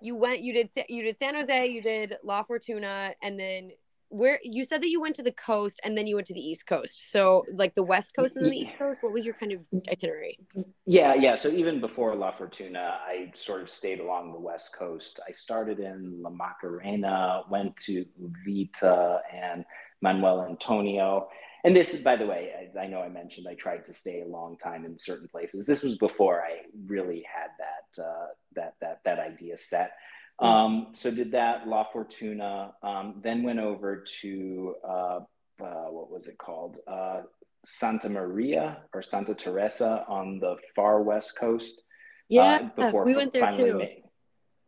you 0.00 0.16
went 0.16 0.42
you 0.42 0.52
did 0.52 0.70
you 0.88 1.02
did 1.02 1.16
san 1.16 1.34
jose 1.34 1.66
you 1.66 1.82
did 1.82 2.16
la 2.22 2.42
fortuna 2.42 3.12
and 3.22 3.38
then 3.38 3.70
where 4.10 4.40
you 4.42 4.64
said 4.64 4.82
that 4.82 4.88
you 4.88 5.00
went 5.00 5.16
to 5.16 5.22
the 5.22 5.32
coast 5.32 5.80
and 5.84 5.96
then 5.96 6.06
you 6.06 6.14
went 6.14 6.26
to 6.28 6.34
the 6.34 6.40
east 6.40 6.66
coast. 6.66 7.10
So 7.10 7.44
like 7.52 7.74
the 7.74 7.82
west 7.82 8.14
coast 8.16 8.36
and 8.36 8.44
then 8.44 8.52
the 8.52 8.60
east 8.60 8.78
coast 8.78 9.02
what 9.02 9.12
was 9.12 9.24
your 9.24 9.34
kind 9.34 9.52
of 9.52 9.60
itinerary? 9.88 10.38
Yeah 10.86 11.14
yeah. 11.14 11.36
So 11.36 11.48
even 11.48 11.80
before 11.80 12.14
la 12.14 12.32
fortuna 12.32 12.98
i 13.06 13.30
sort 13.34 13.62
of 13.62 13.70
stayed 13.70 14.00
along 14.00 14.32
the 14.32 14.40
west 14.40 14.72
coast. 14.72 15.20
I 15.28 15.32
started 15.32 15.78
in 15.78 16.22
la 16.22 16.30
macarena 16.30 17.42
went 17.50 17.76
to 17.86 18.06
vita 18.18 19.20
and 19.32 19.64
manuel 20.00 20.46
antonio. 20.48 21.28
And 21.64 21.76
this 21.76 21.94
by 21.96 22.16
the 22.16 22.26
way 22.26 22.70
I, 22.76 22.84
I, 22.84 22.86
know 22.86 23.00
i 23.00 23.08
mentioned 23.08 23.46
i 23.48 23.54
tried 23.54 23.84
to 23.86 23.94
stay 23.94 24.22
a 24.22 24.26
long 24.26 24.56
time 24.56 24.84
in 24.84 24.98
certain 24.98 25.28
places. 25.28 25.66
This 25.66 25.82
was 25.82 25.98
before 25.98 26.42
i 26.42 26.60
really 26.86 27.24
had 27.30 27.50
that 27.58 28.02
uh, 28.02 28.26
that 28.54 28.74
that 28.80 29.00
that 29.04 29.18
idea 29.18 29.58
set. 29.58 29.92
Um, 30.40 30.88
so 30.92 31.10
did 31.10 31.32
that 31.32 31.66
La 31.66 31.84
Fortuna, 31.84 32.72
um, 32.82 33.20
then 33.22 33.42
went 33.42 33.58
over 33.58 34.04
to 34.20 34.74
uh, 34.86 35.18
uh, 35.60 35.86
what 35.90 36.10
was 36.10 36.28
it 36.28 36.38
called? 36.38 36.78
Uh, 36.86 37.22
Santa 37.64 38.08
Maria 38.08 38.78
or 38.94 39.02
Santa 39.02 39.34
Teresa 39.34 40.04
on 40.08 40.38
the 40.38 40.56
far 40.76 41.02
west 41.02 41.36
coast. 41.36 41.80
Uh, 41.80 41.82
yeah, 42.28 42.92
we 43.04 43.16
went 43.16 43.32
there 43.32 43.50
too. 43.50 43.78
Made. 43.78 44.02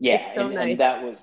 Yeah, 0.01 0.35
so 0.35 0.47
and, 0.47 0.55
nice. 0.55 0.63
and 0.63 0.79
that 0.79 1.03
was 1.03 1.19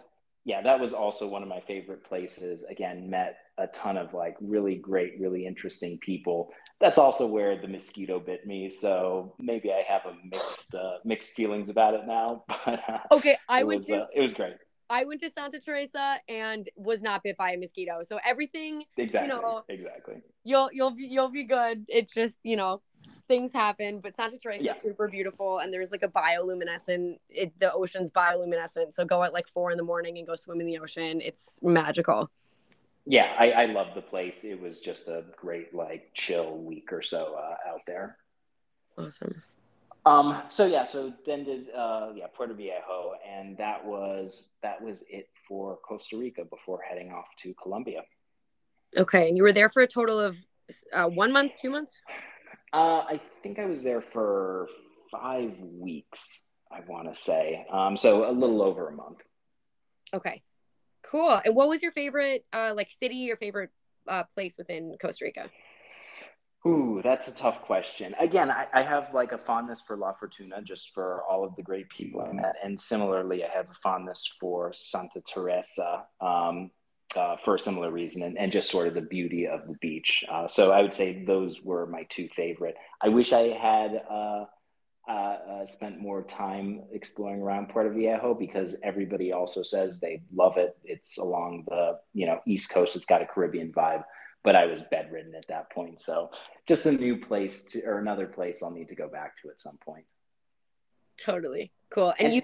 yeah, 0.45 0.61
that 0.61 0.79
was 0.79 0.93
also 0.93 1.27
one 1.27 1.43
of 1.43 1.49
my 1.49 1.59
favorite 1.61 2.05
places. 2.05 2.63
Again, 2.69 3.09
met 3.09 3.37
a 3.57 3.67
ton 3.67 3.97
of 3.97 4.13
like 4.13 4.37
really 4.39 4.75
great, 4.75 5.19
really 5.19 5.45
interesting 5.45 5.97
people 5.99 6.53
that's 6.79 6.97
also 6.97 7.25
where 7.25 7.55
the 7.55 7.67
mosquito 7.67 8.19
bit 8.19 8.45
me. 8.45 8.69
So 8.69 9.33
maybe 9.39 9.71
I 9.71 9.83
have 9.87 10.05
a 10.05 10.15
mixed 10.23 10.75
uh, 10.75 10.97
mixed 11.03 11.31
feelings 11.31 11.69
about 11.69 11.93
it 11.93 12.05
now. 12.05 12.43
But 12.65 12.81
uh, 12.87 12.99
okay, 13.11 13.37
I 13.49 13.63
went 13.63 13.79
was, 13.79 13.87
to 13.87 14.03
uh, 14.03 14.07
it 14.13 14.21
was 14.21 14.33
great. 14.33 14.55
I 14.89 15.03
went 15.03 15.19
to 15.21 15.29
Santa 15.29 15.59
Teresa 15.59 16.17
and 16.29 16.67
was 16.75 17.01
not 17.01 17.23
bit 17.23 17.35
by 17.37 17.51
a 17.51 17.57
mosquito. 17.57 18.01
So 18.03 18.19
everything 18.25 18.85
exactly, 18.97 19.35
you 19.35 19.41
know, 19.41 19.63
exactly. 19.69 20.15
You'll 20.43 20.69
you'll 20.71 20.91
be 20.91 21.03
you'll 21.03 21.29
be 21.29 21.43
good. 21.43 21.85
It's 21.87 22.13
just 22.13 22.39
you 22.43 22.55
know 22.55 22.81
things 23.27 23.51
happen, 23.51 23.99
but 23.99 24.15
Santa 24.15 24.37
Teresa 24.37 24.63
yeah. 24.63 24.75
is 24.75 24.81
super 24.81 25.07
beautiful, 25.07 25.59
and 25.59 25.73
there's 25.73 25.91
like 25.91 26.03
a 26.03 26.07
bioluminescent. 26.07 27.17
It, 27.29 27.59
the 27.59 27.73
ocean's 27.73 28.11
bioluminescent, 28.11 28.93
so 28.93 29.03
go 29.03 29.23
at 29.23 29.33
like 29.33 29.47
four 29.47 29.71
in 29.71 29.77
the 29.77 29.83
morning 29.83 30.17
and 30.17 30.27
go 30.27 30.35
swim 30.35 30.61
in 30.61 30.67
the 30.67 30.79
ocean. 30.79 31.21
It's 31.21 31.59
magical 31.61 32.29
yeah, 33.07 33.33
I, 33.39 33.51
I 33.51 33.65
love 33.65 33.87
the 33.95 34.01
place. 34.01 34.43
It 34.43 34.59
was 34.59 34.81
just 34.81 35.07
a 35.07 35.23
great, 35.37 35.73
like, 35.73 36.11
chill 36.13 36.57
week 36.57 36.91
or 36.91 37.01
so 37.01 37.35
uh, 37.35 37.69
out 37.69 37.81
there. 37.87 38.17
Awesome. 38.97 39.41
Um, 40.05 40.41
so 40.47 40.65
yeah, 40.65 40.85
so 40.85 41.13
then 41.25 41.43
did 41.43 41.67
uh, 41.75 42.11
yeah 42.15 42.27
Puerto 42.33 42.53
Viejo, 42.53 43.15
and 43.29 43.57
that 43.57 43.85
was 43.85 44.47
that 44.63 44.81
was 44.81 45.03
it 45.09 45.27
for 45.45 45.77
Costa 45.85 46.17
Rica 46.17 46.45
before 46.45 46.79
heading 46.81 47.11
off 47.11 47.25
to 47.43 47.53
Colombia. 47.61 48.03
Okay, 48.95 49.27
and 49.27 49.35
you 49.35 49.43
were 49.43 49.51
there 49.51 49.67
for 49.67 49.81
a 49.81 49.87
total 49.87 50.17
of 50.17 50.37
uh, 50.93 51.09
one 51.09 51.33
month, 51.33 51.57
two 51.59 51.69
months. 51.69 52.01
Uh, 52.71 53.03
I 53.05 53.19
think 53.43 53.59
I 53.59 53.65
was 53.65 53.83
there 53.83 54.01
for 54.01 54.69
five 55.11 55.51
weeks. 55.59 56.43
I 56.71 56.79
want 56.87 57.13
to 57.13 57.19
say, 57.19 57.65
um, 57.69 57.97
so 57.97 58.29
a 58.29 58.31
little 58.31 58.61
over 58.61 58.87
a 58.87 58.93
month. 58.93 59.17
Okay, 60.13 60.41
cool. 61.03 61.39
And 61.43 61.55
what 61.55 61.69
was 61.69 61.81
your 61.81 61.91
favorite, 61.91 62.45
uh, 62.53 62.73
like 62.75 62.91
city, 62.91 63.15
your 63.15 63.37
favorite 63.37 63.71
uh, 64.07 64.23
place 64.23 64.57
within 64.57 64.95
Costa 65.01 65.25
Rica? 65.25 65.49
Ooh, 66.65 66.99
that's 67.03 67.27
a 67.27 67.35
tough 67.35 67.61
question. 67.61 68.13
Again, 68.19 68.51
I, 68.51 68.67
I, 68.73 68.81
have 68.81 69.13
like 69.13 69.31
a 69.31 69.37
fondness 69.37 69.81
for 69.85 69.95
La 69.95 70.13
Fortuna 70.13 70.61
just 70.61 70.91
for 70.93 71.23
all 71.29 71.45
of 71.45 71.55
the 71.55 71.61
great 71.61 71.87
people 71.89 72.21
I 72.21 72.33
met. 72.33 72.55
And 72.61 72.79
similarly, 72.79 73.45
I 73.45 73.49
have 73.55 73.67
a 73.69 73.73
fondness 73.81 74.27
for 74.39 74.73
Santa 74.73 75.21
Teresa 75.21 76.03
um, 76.19 76.71
uh, 77.15 77.37
for 77.37 77.55
a 77.55 77.59
similar 77.59 77.91
reason 77.91 78.23
and, 78.23 78.37
and 78.37 78.51
just 78.51 78.69
sort 78.69 78.87
of 78.87 78.95
the 78.95 79.01
beauty 79.01 79.47
of 79.47 79.67
the 79.67 79.75
beach. 79.79 80.25
Uh, 80.29 80.47
so 80.47 80.71
I 80.71 80.81
would 80.81 80.93
say 80.93 81.23
those 81.23 81.61
were 81.61 81.85
my 81.85 82.05
two 82.09 82.27
favorite. 82.35 82.75
I 83.01 83.09
wish 83.09 83.31
I 83.31 83.49
had 83.49 84.01
uh, 84.09 84.45
uh, 85.07 85.11
uh 85.11 85.65
spent 85.65 85.99
more 85.99 86.23
time 86.23 86.81
exploring 86.91 87.41
around 87.41 87.69
Puerto 87.69 87.89
Viejo 87.89 88.33
because 88.33 88.75
everybody 88.83 89.31
also 89.31 89.63
says 89.63 89.99
they 89.99 90.21
love 90.33 90.57
it. 90.57 90.77
It's 90.83 91.17
along 91.17 91.65
the 91.67 91.99
you 92.13 92.25
know 92.25 92.39
East 92.45 92.69
Coast. 92.69 92.95
It's 92.95 93.05
got 93.05 93.21
a 93.21 93.25
Caribbean 93.25 93.71
vibe 93.71 94.03
but 94.47 94.55
I 94.55 94.65
was 94.65 94.81
bedridden 94.89 95.35
at 95.35 95.45
that 95.49 95.69
point. 95.71 95.99
So 95.99 96.31
just 96.65 96.85
a 96.85 96.91
new 96.93 97.17
place 97.17 97.65
to, 97.65 97.83
or 97.83 97.99
another 97.99 98.27
place 98.27 98.63
I'll 98.63 98.71
need 98.71 98.87
to 98.87 98.95
go 98.95 99.09
back 99.09 99.35
to 99.41 99.49
at 99.49 99.59
some 99.59 99.77
point. 99.77 100.05
Totally 101.21 101.73
cool. 101.89 102.13
And, 102.17 102.27
and 102.27 102.33
you, 102.33 102.41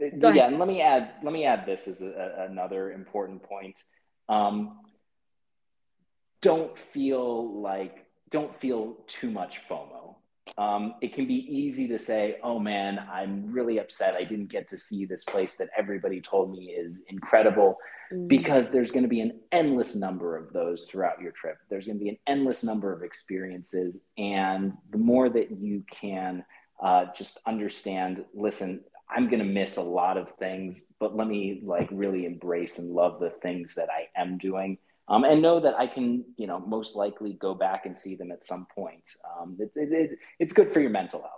and, 0.00 0.34
yeah, 0.34 0.46
and 0.46 0.58
let 0.58 0.66
me 0.66 0.80
add, 0.80 1.10
let 1.22 1.34
me 1.34 1.44
add 1.44 1.66
this 1.66 1.88
as 1.88 2.00
a, 2.00 2.46
another 2.48 2.92
important 2.92 3.42
point. 3.42 3.78
Um, 4.30 4.78
don't 6.40 6.78
feel 6.78 7.60
like, 7.60 8.06
don't 8.30 8.58
feel 8.58 8.96
too 9.08 9.30
much 9.30 9.60
FOMO 9.68 10.14
um, 10.56 10.94
it 11.00 11.14
can 11.14 11.26
be 11.26 11.34
easy 11.34 11.88
to 11.88 11.98
say, 11.98 12.38
oh 12.42 12.58
man, 12.58 13.04
I'm 13.12 13.50
really 13.50 13.78
upset 13.78 14.14
I 14.14 14.24
didn't 14.24 14.50
get 14.50 14.68
to 14.68 14.78
see 14.78 15.04
this 15.04 15.24
place 15.24 15.56
that 15.56 15.68
everybody 15.76 16.20
told 16.20 16.52
me 16.52 16.66
is 16.66 17.00
incredible 17.08 17.76
mm. 18.12 18.28
because 18.28 18.70
there's 18.70 18.90
going 18.90 19.02
to 19.02 19.08
be 19.08 19.20
an 19.20 19.40
endless 19.52 19.94
number 19.94 20.36
of 20.36 20.52
those 20.52 20.86
throughout 20.86 21.20
your 21.20 21.32
trip. 21.32 21.58
There's 21.68 21.86
going 21.86 21.98
to 21.98 22.04
be 22.04 22.10
an 22.10 22.18
endless 22.26 22.64
number 22.64 22.92
of 22.92 23.02
experiences. 23.02 24.02
And 24.16 24.72
the 24.90 24.98
more 24.98 25.28
that 25.28 25.50
you 25.50 25.84
can 25.90 26.44
uh, 26.82 27.06
just 27.16 27.38
understand, 27.46 28.24
listen, 28.34 28.84
I'm 29.10 29.28
going 29.28 29.40
to 29.40 29.44
miss 29.44 29.76
a 29.76 29.82
lot 29.82 30.16
of 30.16 30.34
things, 30.38 30.86
but 31.00 31.16
let 31.16 31.26
me 31.26 31.62
like 31.64 31.88
really 31.90 32.26
embrace 32.26 32.78
and 32.78 32.90
love 32.90 33.20
the 33.20 33.30
things 33.30 33.74
that 33.74 33.88
I 33.90 34.20
am 34.20 34.38
doing 34.38 34.78
um, 35.08 35.24
and 35.24 35.40
know 35.40 35.60
that 35.60 35.74
I 35.78 35.86
can, 35.86 36.24
you 36.36 36.46
know, 36.46 36.60
most 36.60 36.94
likely 36.94 37.32
go 37.32 37.54
back 37.54 37.86
and 37.86 37.98
see 37.98 38.14
them 38.14 38.30
at 38.30 38.44
some 38.44 38.66
point. 38.74 39.04
Um, 39.24 39.56
it, 39.58 39.72
it, 39.74 39.92
it, 39.92 40.18
it's 40.38 40.52
good 40.52 40.72
for 40.72 40.80
your 40.80 40.90
mental 40.90 41.20
health. 41.20 41.32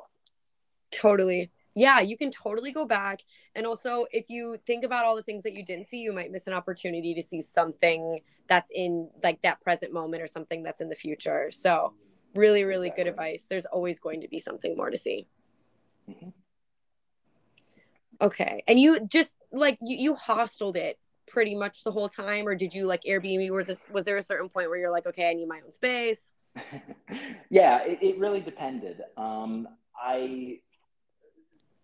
Totally. 0.90 1.52
Yeah, 1.74 2.00
you 2.00 2.16
can 2.18 2.32
totally 2.32 2.72
go 2.72 2.84
back. 2.84 3.20
And 3.54 3.64
also, 3.64 4.06
if 4.10 4.28
you 4.28 4.58
think 4.66 4.84
about 4.84 5.04
all 5.04 5.14
the 5.14 5.22
things 5.22 5.44
that 5.44 5.52
you 5.52 5.64
didn't 5.64 5.86
see, 5.86 5.98
you 5.98 6.12
might 6.12 6.32
miss 6.32 6.48
an 6.48 6.52
opportunity 6.52 7.14
to 7.14 7.22
see 7.22 7.40
something 7.40 8.20
that's 8.48 8.70
in 8.74 9.08
like 9.22 9.40
that 9.42 9.60
present 9.60 9.92
moment 9.92 10.20
or 10.22 10.26
something 10.26 10.64
that's 10.64 10.80
in 10.80 10.88
the 10.88 10.96
future. 10.96 11.50
So, 11.52 11.94
really, 12.34 12.64
really 12.64 12.88
exactly. 12.88 13.04
good 13.04 13.10
advice. 13.10 13.46
There's 13.48 13.66
always 13.66 14.00
going 14.00 14.22
to 14.22 14.28
be 14.28 14.40
something 14.40 14.76
more 14.76 14.90
to 14.90 14.98
see. 14.98 15.28
Mm-hmm. 16.08 16.30
Okay. 18.20 18.64
And 18.66 18.80
you 18.80 19.06
just 19.06 19.36
like 19.52 19.78
you, 19.80 19.96
you 19.96 20.14
hosteled 20.14 20.76
it 20.76 20.98
pretty 21.30 21.54
much 21.54 21.84
the 21.84 21.90
whole 21.90 22.08
time 22.08 22.46
or 22.46 22.54
did 22.54 22.74
you 22.74 22.86
like 22.86 23.02
airbnb 23.02 23.50
was 23.50 23.66
this, 23.68 23.84
was 23.92 24.04
there 24.04 24.16
a 24.16 24.22
certain 24.22 24.48
point 24.48 24.68
where 24.68 24.78
you're 24.78 24.90
like 24.90 25.06
okay 25.06 25.30
i 25.30 25.34
need 25.34 25.48
my 25.48 25.60
own 25.64 25.72
space 25.72 26.32
yeah 27.50 27.82
it, 27.84 27.98
it, 28.02 28.18
really 28.18 28.40
depended. 28.40 29.00
Um, 29.16 29.68
i 29.96 30.58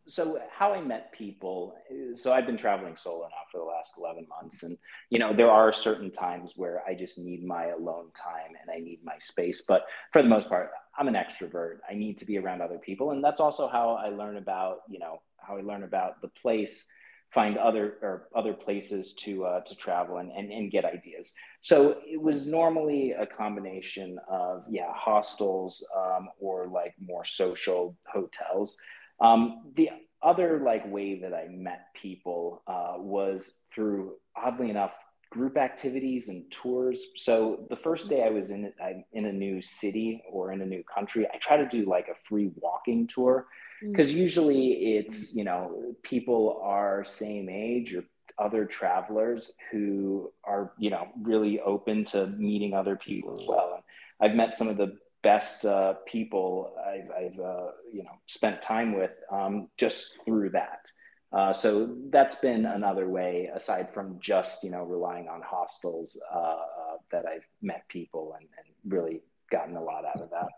so 0.09 0.40
how 0.50 0.72
i 0.72 0.80
met 0.80 1.12
people 1.12 1.74
so 2.14 2.32
i've 2.32 2.46
been 2.46 2.56
traveling 2.56 2.96
solo 2.96 3.22
now 3.22 3.44
for 3.50 3.59
the 3.59 3.64
last 3.64 3.94
11 3.98 4.26
months 4.28 4.62
and 4.62 4.78
you 5.11 5.18
know 5.18 5.35
there 5.35 5.50
are 5.50 5.72
certain 5.72 6.11
times 6.11 6.52
where 6.56 6.82
i 6.87 6.94
just 6.94 7.18
need 7.18 7.44
my 7.44 7.66
alone 7.66 8.06
time 8.14 8.52
and 8.61 8.70
i 8.70 8.78
need 8.78 9.00
my 9.04 9.18
space 9.18 9.64
but 9.66 9.85
for 10.12 10.22
the 10.22 10.28
most 10.28 10.48
part 10.48 10.70
i'm 10.98 11.09
an 11.09 11.14
extrovert. 11.14 11.78
I 11.90 11.94
need 11.94 12.18
to 12.18 12.24
be 12.24 12.38
around 12.38 12.62
other 12.62 12.78
people 12.78 13.11
and 13.11 13.22
that's 13.22 13.40
also 13.40 13.66
how 13.68 13.94
i 13.94 14.09
learn 14.09 14.37
about 14.37 14.78
you 14.88 15.00
know 15.00 15.20
how 15.38 15.56
i 15.56 15.61
learn 15.61 15.82
about 15.82 16.20
the 16.22 16.28
place 16.28 16.87
find 17.33 17.59
other 17.59 17.99
or 18.03 18.29
other 18.35 18.53
places 18.53 19.12
to 19.15 19.45
uh, 19.45 19.61
to 19.61 19.75
travel 19.75 20.19
and, 20.19 20.31
and, 20.31 20.51
and 20.51 20.71
get 20.71 20.85
ideas. 20.85 21.33
So 21.62 21.99
it 22.07 22.21
was 22.21 22.47
normally 22.47 23.12
a 23.12 23.27
combination 23.27 24.19
of 24.31 24.65
yeah 24.69 24.93
hostels 24.95 25.87
um, 25.97 26.29
or 26.41 26.69
like 26.69 26.95
more 27.01 27.25
social 27.25 27.97
hotels. 28.12 28.77
Um, 29.21 29.73
the 29.75 29.91
other 30.23 30.61
like 30.65 30.91
way 30.91 31.21
that 31.21 31.35
I 31.35 31.47
met 31.49 31.87
people 32.01 32.62
uh, 32.67 32.95
was 32.97 33.59
through 33.75 34.15
oddly 34.37 34.71
enough 34.71 34.93
group 35.31 35.57
activities 35.57 36.29
and 36.29 36.51
tours. 36.51 37.05
So 37.17 37.67
the 37.69 37.77
first 37.77 38.09
day 38.09 38.25
I 38.25 38.31
was 38.31 38.51
in 38.51 38.73
I, 38.81 39.05
in 39.12 39.27
a 39.27 39.33
new 39.33 39.61
city 39.61 40.23
or 40.31 40.53
in 40.53 40.62
a 40.62 40.67
new 40.67 40.83
country, 40.85 41.27
I 41.27 41.39
try 41.39 41.57
to 41.57 41.69
do 41.69 41.89
like 41.89 42.09
a 42.09 42.15
free 42.25 42.51
walking 42.57 43.07
tour 43.07 43.47
because 43.83 44.12
mm. 44.12 44.17
usually 44.17 44.97
it's 44.97 45.35
you 45.35 45.45
know 45.45 45.95
people 46.03 46.61
are 46.62 47.05
same 47.05 47.49
age 47.49 47.95
or 47.95 48.05
other 48.39 48.65
travelers 48.65 49.53
who 49.71 50.33
are 50.45 50.73
you 50.79 50.91
know 50.91 51.09
really 51.23 51.61
open 51.61 52.05
to 52.05 52.27
meeting 52.27 52.75
other 52.75 52.97
people 52.97 53.39
as 53.41 53.47
well. 53.47 53.75
And 53.75 54.31
i've 54.31 54.37
met 54.37 54.57
some 54.57 54.69
of 54.69 54.77
the 54.77 54.97
best 55.23 55.65
uh, 55.65 55.95
people 56.07 56.75
i've, 56.87 57.11
I've 57.11 57.41
uh, 57.41 57.71
you 57.93 58.05
know 58.05 58.12
spent 58.27 58.62
time 58.62 58.97
with 58.97 59.12
um, 59.31 59.69
just 59.77 60.25
through 60.25 60.51
that. 60.51 60.81
Uh, 61.33 61.53
so 61.53 61.97
that's 62.11 62.37
been 62.37 62.65
another 62.65 63.09
way 63.09 63.51
aside 63.55 63.93
from 63.93 64.19
just 64.21 64.62
you 64.62 64.71
know 64.71 64.85
relying 64.85 65.29
on 65.29 65.43
hostels 65.43 66.17
uh, 66.33 66.39
uh, 66.39 66.57
that 67.11 67.27
i've 67.27 67.47
met 67.62 67.87
people 67.89 68.35
and, 68.39 68.49
and 68.59 68.93
really 68.93 69.23
gotten 69.51 69.77
a 69.77 69.83
lot 69.83 70.05
out 70.05 70.21
of 70.21 70.31
that. 70.31 70.49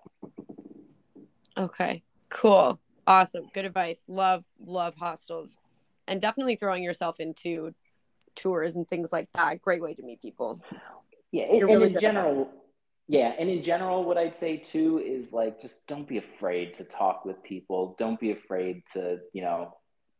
Okay 1.56 2.02
cool 2.30 2.78
Awesome. 3.08 3.48
Good 3.54 3.64
advice. 3.64 4.04
Love, 4.06 4.44
love 4.60 4.94
hostels. 4.94 5.56
And 6.06 6.20
definitely 6.20 6.56
throwing 6.56 6.82
yourself 6.82 7.20
into 7.20 7.74
tours 8.36 8.74
and 8.74 8.86
things 8.86 9.08
like 9.10 9.30
that. 9.34 9.62
Great 9.62 9.80
way 9.80 9.94
to 9.94 10.02
meet 10.02 10.20
people. 10.20 10.60
Yeah. 11.32 11.44
and 11.44 11.62
really 11.64 11.86
in 11.86 11.98
general, 11.98 12.50
yeah. 13.08 13.32
And 13.38 13.48
in 13.48 13.62
general, 13.62 14.04
what 14.04 14.18
I'd 14.18 14.36
say 14.36 14.58
too 14.58 14.98
is 14.98 15.32
like, 15.32 15.58
just 15.58 15.86
don't 15.86 16.06
be 16.06 16.18
afraid 16.18 16.74
to 16.74 16.84
talk 16.84 17.24
with 17.24 17.42
people. 17.42 17.96
Don't 17.98 18.20
be 18.20 18.30
afraid 18.30 18.82
to, 18.92 19.20
you 19.32 19.40
know, 19.40 19.74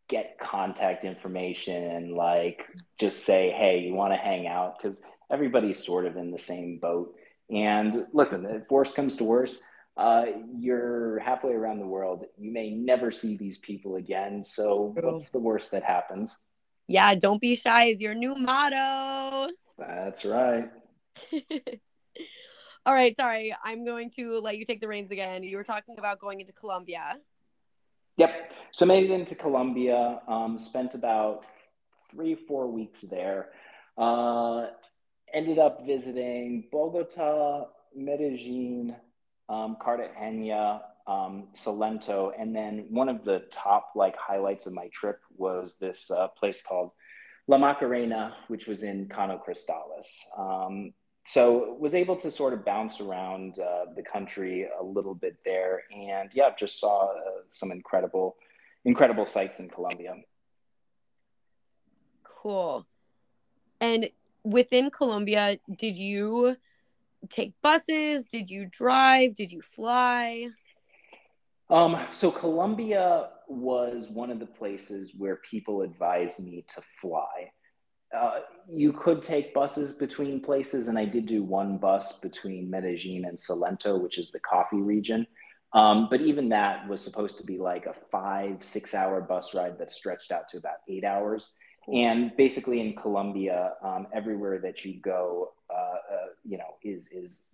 get 0.08 0.38
contact 0.38 1.04
information 1.04 1.90
and 1.90 2.14
like 2.14 2.64
just 2.98 3.24
say, 3.24 3.50
hey, 3.50 3.80
you 3.80 3.92
want 3.92 4.14
to 4.14 4.16
hang 4.16 4.46
out? 4.46 4.78
Because 4.78 5.02
everybody's 5.30 5.84
sort 5.84 6.06
of 6.06 6.16
in 6.16 6.30
the 6.30 6.38
same 6.38 6.78
boat. 6.78 7.14
And 7.50 8.06
listen, 8.14 8.46
if 8.46 8.70
worst 8.70 8.96
comes 8.96 9.18
to 9.18 9.24
worst, 9.24 9.62
uh, 9.98 10.26
you're 10.56 11.18
halfway 11.18 11.52
around 11.52 11.80
the 11.80 11.86
world. 11.86 12.24
You 12.38 12.52
may 12.52 12.70
never 12.70 13.10
see 13.10 13.36
these 13.36 13.58
people 13.58 13.96
again. 13.96 14.44
So, 14.44 14.94
what's 14.94 15.30
the 15.30 15.40
worst 15.40 15.72
that 15.72 15.82
happens? 15.82 16.38
Yeah, 16.86 17.14
don't 17.16 17.40
be 17.40 17.56
shy 17.56 17.86
is 17.86 18.00
your 18.00 18.14
new 18.14 18.36
motto. 18.36 19.52
That's 19.76 20.24
right. 20.24 20.70
All 22.86 22.94
right, 22.94 23.14
sorry. 23.16 23.54
I'm 23.62 23.84
going 23.84 24.10
to 24.12 24.38
let 24.38 24.56
you 24.56 24.64
take 24.64 24.80
the 24.80 24.88
reins 24.88 25.10
again. 25.10 25.42
You 25.42 25.56
were 25.56 25.64
talking 25.64 25.98
about 25.98 26.20
going 26.20 26.40
into 26.40 26.52
Colombia. 26.52 27.16
Yep. 28.16 28.52
So 28.70 28.86
made 28.86 29.10
it 29.10 29.12
into 29.12 29.34
Colombia. 29.34 30.20
Um, 30.28 30.58
spent 30.58 30.94
about 30.94 31.44
three, 32.10 32.36
four 32.36 32.68
weeks 32.68 33.02
there. 33.02 33.50
Uh, 33.98 34.68
ended 35.34 35.58
up 35.58 35.84
visiting 35.84 36.68
Bogota, 36.70 37.66
Medellin, 37.94 38.94
um, 39.48 39.76
Cartagena, 39.80 40.82
um, 41.06 41.48
Salento, 41.54 42.32
and 42.38 42.54
then 42.54 42.86
one 42.90 43.08
of 43.08 43.24
the 43.24 43.44
top 43.50 43.92
like 43.94 44.16
highlights 44.16 44.66
of 44.66 44.72
my 44.72 44.88
trip 44.88 45.20
was 45.36 45.76
this 45.80 46.10
uh, 46.10 46.28
place 46.28 46.62
called 46.62 46.90
La 47.46 47.56
Macarena, 47.56 48.34
which 48.48 48.66
was 48.66 48.82
in 48.82 49.08
Caño 49.08 49.40
Cristales. 49.42 50.18
Um, 50.36 50.92
so 51.24 51.76
was 51.78 51.94
able 51.94 52.16
to 52.16 52.30
sort 52.30 52.52
of 52.52 52.64
bounce 52.64 53.00
around 53.00 53.58
uh, 53.58 53.86
the 53.96 54.02
country 54.02 54.66
a 54.80 54.82
little 54.82 55.14
bit 55.14 55.36
there, 55.44 55.82
and 55.94 56.30
yeah, 56.32 56.50
just 56.58 56.78
saw 56.78 57.10
uh, 57.10 57.42
some 57.48 57.70
incredible, 57.70 58.36
incredible 58.84 59.26
sights 59.26 59.60
in 59.60 59.68
Colombia. 59.68 60.14
Cool. 62.22 62.86
And 63.80 64.10
within 64.42 64.90
Colombia, 64.90 65.58
did 65.76 65.96
you 65.96 66.56
take 67.28 67.54
buses? 67.62 68.26
Did 68.26 68.50
you 68.50 68.66
drive? 68.66 69.34
Did 69.34 69.52
you 69.52 69.62
fly? 69.62 70.48
Um, 71.70 71.98
so 72.12 72.30
Colombia 72.30 73.30
was 73.48 74.08
one 74.08 74.30
of 74.30 74.38
the 74.38 74.46
places 74.46 75.14
where 75.16 75.36
people 75.50 75.82
advised 75.82 76.40
me 76.40 76.64
to 76.74 76.82
fly. 77.00 77.50
Uh, 78.16 78.40
you 78.70 78.92
could 78.92 79.22
take 79.22 79.52
buses 79.52 79.92
between 79.92 80.40
places, 80.40 80.88
and 80.88 80.98
I 80.98 81.04
did 81.04 81.26
do 81.26 81.42
one 81.42 81.76
bus 81.76 82.20
between 82.20 82.70
Medellin 82.70 83.26
and 83.26 83.36
Salento, 83.36 84.00
which 84.00 84.18
is 84.18 84.30
the 84.30 84.40
coffee 84.40 84.80
region. 84.80 85.26
Um, 85.74 86.08
but 86.10 86.22
even 86.22 86.48
that 86.48 86.88
was 86.88 87.02
supposed 87.02 87.38
to 87.38 87.44
be 87.44 87.58
like 87.58 87.84
a 87.84 87.94
five, 88.10 88.64
six 88.64 88.94
hour 88.94 89.20
bus 89.20 89.54
ride 89.54 89.78
that 89.78 89.90
stretched 89.90 90.32
out 90.32 90.48
to 90.50 90.56
about 90.56 90.76
eight 90.88 91.04
hours. 91.04 91.52
And 91.92 92.36
basically, 92.36 92.80
in 92.80 92.94
Colombia, 92.94 93.74
um, 93.82 94.08
everywhere 94.12 94.58
that 94.58 94.84
you 94.84 95.00
go, 95.00 95.52
uh, 95.70 95.74
uh, 95.74 96.26
you 96.44 96.58
know, 96.58 96.74
is 96.82 97.06
is 97.10 97.44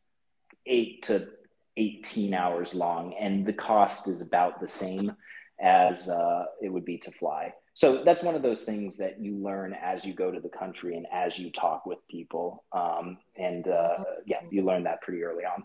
eight 0.67 1.03
to 1.05 1.29
18 1.77 2.35
hours 2.35 2.75
long, 2.75 3.15
and 3.15 3.47
the 3.47 3.53
cost 3.53 4.09
is 4.09 4.23
about 4.23 4.61
the 4.61 4.69
same 4.69 5.15
as 5.61 6.09
uh, 6.09 6.47
it 6.61 6.69
would 6.69 6.85
be 6.85 6.99
to 6.99 7.11
fly. 7.13 7.53
So 7.75 8.05
that's 8.05 8.23
one 8.23 8.37
of 8.37 8.43
those 8.43 8.63
things 8.63 8.97
that 8.99 9.21
you 9.21 9.37
learn 9.37 9.75
as 9.75 10.05
you 10.05 10.15
go 10.15 10.31
to 10.31 10.41
the 10.41 10.49
country 10.49 10.97
and 10.97 11.07
as 11.13 11.39
you 11.39 11.51
talk 11.51 11.87
with 11.87 11.99
people. 12.09 12.65
Um, 12.73 13.19
and 13.37 13.67
uh, 13.67 13.97
yeah, 14.27 14.41
you 14.51 14.63
learn 14.63 14.85
that 14.85 15.03
pretty 15.03 15.23
early 15.25 15.45
on. 15.45 15.65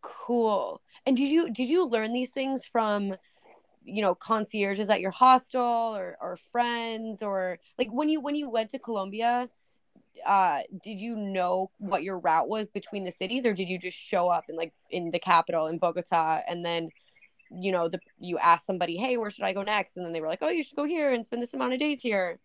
Cool. 0.00 0.80
And 1.06 1.16
did 1.16 1.28
you 1.30 1.50
did 1.50 1.68
you 1.68 1.86
learn 1.86 2.12
these 2.12 2.30
things 2.30 2.64
from 2.64 3.14
you 3.84 4.02
know 4.02 4.14
concierges 4.14 4.88
at 4.88 5.00
your 5.00 5.10
hostel 5.10 5.62
or 5.62 6.16
or 6.20 6.36
friends 6.52 7.22
or 7.22 7.58
like 7.78 7.88
when 7.90 8.08
you 8.08 8.20
when 8.20 8.34
you 8.34 8.48
went 8.48 8.70
to 8.70 8.78
Colombia? 8.78 9.48
uh 10.24 10.60
did 10.82 11.00
you 11.00 11.16
know 11.16 11.70
what 11.78 12.02
your 12.02 12.18
route 12.18 12.48
was 12.48 12.68
between 12.68 13.04
the 13.04 13.12
cities 13.12 13.44
or 13.44 13.52
did 13.52 13.68
you 13.68 13.78
just 13.78 13.96
show 13.96 14.28
up 14.28 14.44
in 14.48 14.56
like 14.56 14.72
in 14.90 15.10
the 15.10 15.18
capital 15.18 15.66
in 15.66 15.78
bogota 15.78 16.40
and 16.46 16.64
then 16.64 16.88
you 17.50 17.70
know 17.72 17.88
the 17.88 17.98
you 18.18 18.38
ask 18.38 18.64
somebody 18.64 18.96
hey 18.96 19.16
where 19.16 19.30
should 19.30 19.44
i 19.44 19.52
go 19.52 19.62
next 19.62 19.96
and 19.96 20.04
then 20.04 20.12
they 20.12 20.20
were 20.20 20.28
like 20.28 20.40
oh 20.42 20.48
you 20.48 20.62
should 20.62 20.76
go 20.76 20.84
here 20.84 21.12
and 21.12 21.24
spend 21.24 21.42
this 21.42 21.54
amount 21.54 21.72
of 21.72 21.78
days 21.78 22.00
here 22.00 22.38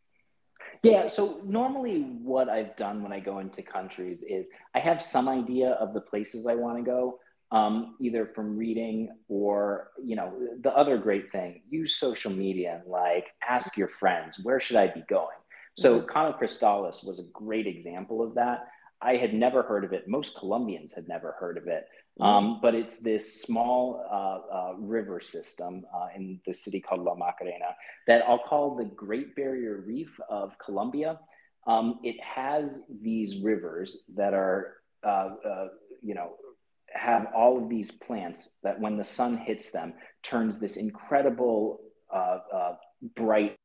yeah 0.83 1.07
so 1.07 1.39
normally 1.45 2.01
what 2.21 2.49
i've 2.49 2.75
done 2.75 3.01
when 3.01 3.13
i 3.13 3.19
go 3.19 3.39
into 3.39 3.61
countries 3.61 4.23
is 4.23 4.47
i 4.75 4.79
have 4.79 5.01
some 5.01 5.29
idea 5.29 5.71
of 5.71 5.93
the 5.93 6.01
places 6.01 6.47
i 6.47 6.55
want 6.55 6.77
to 6.77 6.83
go 6.83 7.19
um, 7.51 7.95
either 7.99 8.25
from 8.25 8.57
reading 8.57 9.09
or 9.27 9.89
you 10.03 10.15
know 10.15 10.33
the 10.61 10.75
other 10.75 10.97
great 10.97 11.31
thing 11.31 11.61
use 11.69 11.97
social 11.97 12.31
media 12.31 12.79
and 12.81 12.91
like 12.91 13.27
ask 13.47 13.75
your 13.77 13.87
friends 13.87 14.39
where 14.43 14.59
should 14.59 14.75
i 14.75 14.87
be 14.87 15.03
going 15.09 15.35
so 15.79 16.01
mm-hmm. 16.01 16.09
Caño 16.09 16.37
Cristales 16.37 17.05
was 17.05 17.19
a 17.19 17.31
great 17.31 17.65
example 17.65 18.21
of 18.21 18.35
that. 18.35 18.67
I 19.01 19.15
had 19.15 19.33
never 19.33 19.63
heard 19.63 19.85
of 19.85 19.93
it. 19.93 20.09
Most 20.09 20.35
Colombians 20.37 20.93
had 20.93 21.07
never 21.07 21.35
heard 21.39 21.57
of 21.57 21.67
it. 21.67 21.87
Mm-hmm. 22.19 22.23
Um, 22.23 22.59
but 22.61 22.75
it's 22.75 22.99
this 22.99 23.41
small 23.41 24.05
uh, 24.11 24.53
uh, 24.53 24.73
river 24.77 25.21
system 25.21 25.85
uh, 25.95 26.07
in 26.13 26.41
the 26.45 26.53
city 26.53 26.81
called 26.81 27.01
La 27.01 27.15
Macarena 27.15 27.75
that 28.07 28.23
I'll 28.27 28.43
call 28.43 28.75
the 28.75 28.85
Great 28.85 29.37
Barrier 29.37 29.83
Reef 29.87 30.19
of 30.29 30.57
Colombia. 30.57 31.17
Um, 31.65 31.99
it 32.03 32.17
has 32.21 32.83
these 33.01 33.37
rivers 33.37 33.99
that 34.15 34.33
are, 34.33 34.77
uh, 35.05 35.29
uh, 35.47 35.67
you 36.01 36.13
know, 36.13 36.33
have 36.93 37.27
all 37.35 37.61
of 37.61 37.69
these 37.69 37.91
plants 37.91 38.51
that 38.63 38.79
when 38.79 38.97
the 38.97 39.03
sun 39.03 39.37
hits 39.37 39.71
them 39.71 39.93
turns 40.23 40.59
this 40.59 40.77
incredible 40.77 41.79
uh, 42.13 42.39
bright 43.15 43.55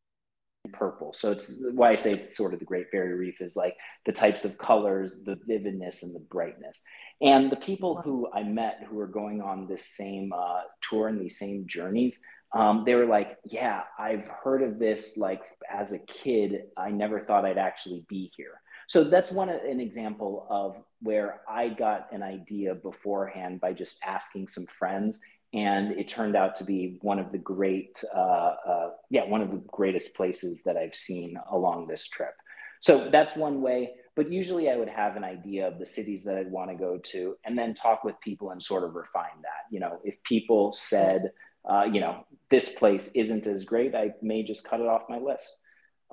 purple. 0.72 1.12
So 1.12 1.30
it's 1.30 1.62
why 1.72 1.90
I 1.90 1.94
say 1.94 2.12
it's 2.12 2.36
sort 2.36 2.54
of 2.54 2.58
the 2.58 2.64
Great 2.64 2.90
Barrier 2.90 3.16
Reef 3.16 3.40
is 3.40 3.56
like 3.56 3.76
the 4.06 4.12
types 4.12 4.44
of 4.44 4.58
colors, 4.58 5.20
the 5.24 5.38
vividness, 5.46 6.02
and 6.02 6.14
the 6.14 6.20
brightness. 6.30 6.80
And 7.20 7.50
the 7.50 7.56
people 7.56 8.00
who 8.02 8.28
I 8.32 8.42
met 8.42 8.80
who 8.88 8.96
were 8.96 9.06
going 9.06 9.40
on 9.40 9.66
this 9.66 9.86
same 9.96 10.32
uh, 10.32 10.62
tour 10.82 11.08
and 11.08 11.20
these 11.20 11.38
same 11.38 11.66
journeys, 11.66 12.18
um, 12.54 12.84
they 12.86 12.94
were 12.94 13.06
like, 13.06 13.36
"Yeah, 13.44 13.82
I've 13.98 14.26
heard 14.42 14.62
of 14.62 14.78
this. 14.78 15.16
Like 15.16 15.42
as 15.70 15.92
a 15.92 15.98
kid, 15.98 16.62
I 16.76 16.90
never 16.90 17.20
thought 17.20 17.44
I'd 17.44 17.58
actually 17.58 18.04
be 18.08 18.32
here." 18.36 18.60
So 18.88 19.04
that's 19.04 19.30
one 19.30 19.48
an 19.48 19.80
example 19.80 20.46
of 20.50 20.76
where 21.00 21.40
I 21.48 21.68
got 21.68 22.12
an 22.12 22.22
idea 22.22 22.74
beforehand 22.74 23.60
by 23.60 23.72
just 23.72 23.98
asking 24.04 24.48
some 24.48 24.66
friends 24.66 25.18
and 25.54 25.92
it 25.92 26.08
turned 26.08 26.34
out 26.34 26.56
to 26.56 26.64
be 26.64 26.98
one 27.00 27.20
of 27.20 27.30
the 27.30 27.38
great, 27.38 28.02
uh, 28.12 28.54
uh, 28.68 28.90
yeah, 29.08 29.24
one 29.24 29.40
of 29.40 29.52
the 29.52 29.62
greatest 29.68 30.16
places 30.16 30.64
that 30.64 30.76
I've 30.76 30.96
seen 30.96 31.38
along 31.50 31.86
this 31.86 32.08
trip. 32.08 32.34
So 32.80 33.08
that's 33.08 33.36
one 33.36 33.62
way. 33.62 33.92
But 34.16 34.30
usually 34.30 34.68
I 34.68 34.76
would 34.76 34.88
have 34.88 35.16
an 35.16 35.22
idea 35.22 35.68
of 35.68 35.78
the 35.78 35.86
cities 35.86 36.24
that 36.24 36.36
I'd 36.36 36.50
want 36.50 36.70
to 36.70 36.76
go 36.76 36.98
to 36.98 37.36
and 37.44 37.56
then 37.56 37.72
talk 37.72 38.02
with 38.02 38.20
people 38.20 38.50
and 38.50 38.60
sort 38.60 38.82
of 38.82 38.94
refine 38.94 39.40
that. 39.42 39.70
You 39.70 39.80
know, 39.80 40.00
if 40.02 40.16
people 40.24 40.72
said, 40.72 41.30
uh, 41.68 41.84
you 41.84 42.00
know, 42.00 42.26
this 42.50 42.72
place 42.72 43.12
isn't 43.14 43.46
as 43.46 43.64
great, 43.64 43.94
I 43.94 44.10
may 44.22 44.42
just 44.42 44.64
cut 44.64 44.80
it 44.80 44.86
off 44.86 45.02
my 45.08 45.18
list. 45.18 45.56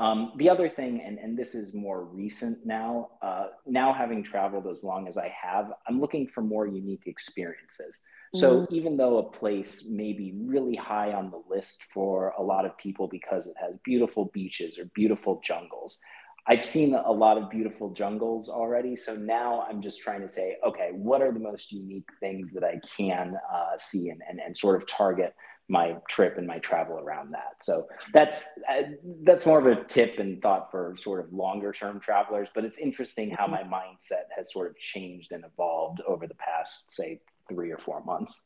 Um, 0.01 0.31
the 0.37 0.49
other 0.49 0.67
thing, 0.67 0.99
and, 1.05 1.19
and 1.19 1.37
this 1.37 1.53
is 1.53 1.75
more 1.75 2.05
recent 2.05 2.65
now, 2.65 3.11
uh, 3.21 3.49
now 3.67 3.93
having 3.93 4.23
traveled 4.23 4.65
as 4.65 4.83
long 4.83 5.07
as 5.07 5.15
I 5.15 5.31
have, 5.39 5.71
I'm 5.87 6.01
looking 6.01 6.27
for 6.27 6.41
more 6.41 6.65
unique 6.65 7.03
experiences. 7.05 7.99
So 8.33 8.61
mm-hmm. 8.61 8.73
even 8.73 8.97
though 8.97 9.19
a 9.19 9.23
place 9.29 9.85
may 9.87 10.13
be 10.13 10.33
really 10.35 10.75
high 10.75 11.13
on 11.13 11.29
the 11.29 11.43
list 11.47 11.83
for 11.93 12.33
a 12.35 12.41
lot 12.41 12.65
of 12.65 12.75
people 12.79 13.07
because 13.07 13.45
it 13.45 13.53
has 13.61 13.75
beautiful 13.83 14.31
beaches 14.33 14.79
or 14.79 14.85
beautiful 14.95 15.39
jungles, 15.43 15.99
I've 16.47 16.65
seen 16.65 16.95
a 16.95 17.11
lot 17.11 17.37
of 17.37 17.51
beautiful 17.51 17.93
jungles 17.93 18.49
already. 18.49 18.95
So 18.95 19.15
now 19.15 19.67
I'm 19.69 19.83
just 19.83 20.01
trying 20.01 20.21
to 20.21 20.29
say, 20.29 20.57
okay, 20.65 20.89
what 20.93 21.21
are 21.21 21.31
the 21.31 21.39
most 21.39 21.71
unique 21.71 22.09
things 22.19 22.53
that 22.53 22.63
I 22.63 22.79
can 22.97 23.35
uh, 23.53 23.77
see 23.77 24.09
and, 24.09 24.21
and, 24.27 24.39
and 24.39 24.57
sort 24.57 24.81
of 24.81 24.87
target 24.87 25.35
my 25.71 25.95
trip 26.09 26.37
and 26.37 26.45
my 26.45 26.59
travel 26.59 26.99
around 26.99 27.31
that. 27.31 27.55
So 27.61 27.87
that's 28.13 28.45
uh, 28.69 28.83
that's 29.23 29.45
more 29.45 29.57
of 29.57 29.65
a 29.65 29.81
tip 29.85 30.19
and 30.19 30.41
thought 30.41 30.69
for 30.69 30.95
sort 30.97 31.25
of 31.25 31.31
longer 31.31 31.71
term 31.71 32.01
travelers. 32.01 32.49
But 32.53 32.65
it's 32.65 32.77
interesting 32.77 33.31
how 33.31 33.47
mm-hmm. 33.47 33.69
my 33.69 33.79
mindset 33.79 34.25
has 34.35 34.51
sort 34.51 34.69
of 34.69 34.77
changed 34.77 35.31
and 35.31 35.45
evolved 35.45 36.01
over 36.05 36.27
the 36.27 36.35
past, 36.35 36.93
say, 36.93 37.21
three 37.47 37.71
or 37.71 37.77
four 37.77 38.03
months. 38.03 38.41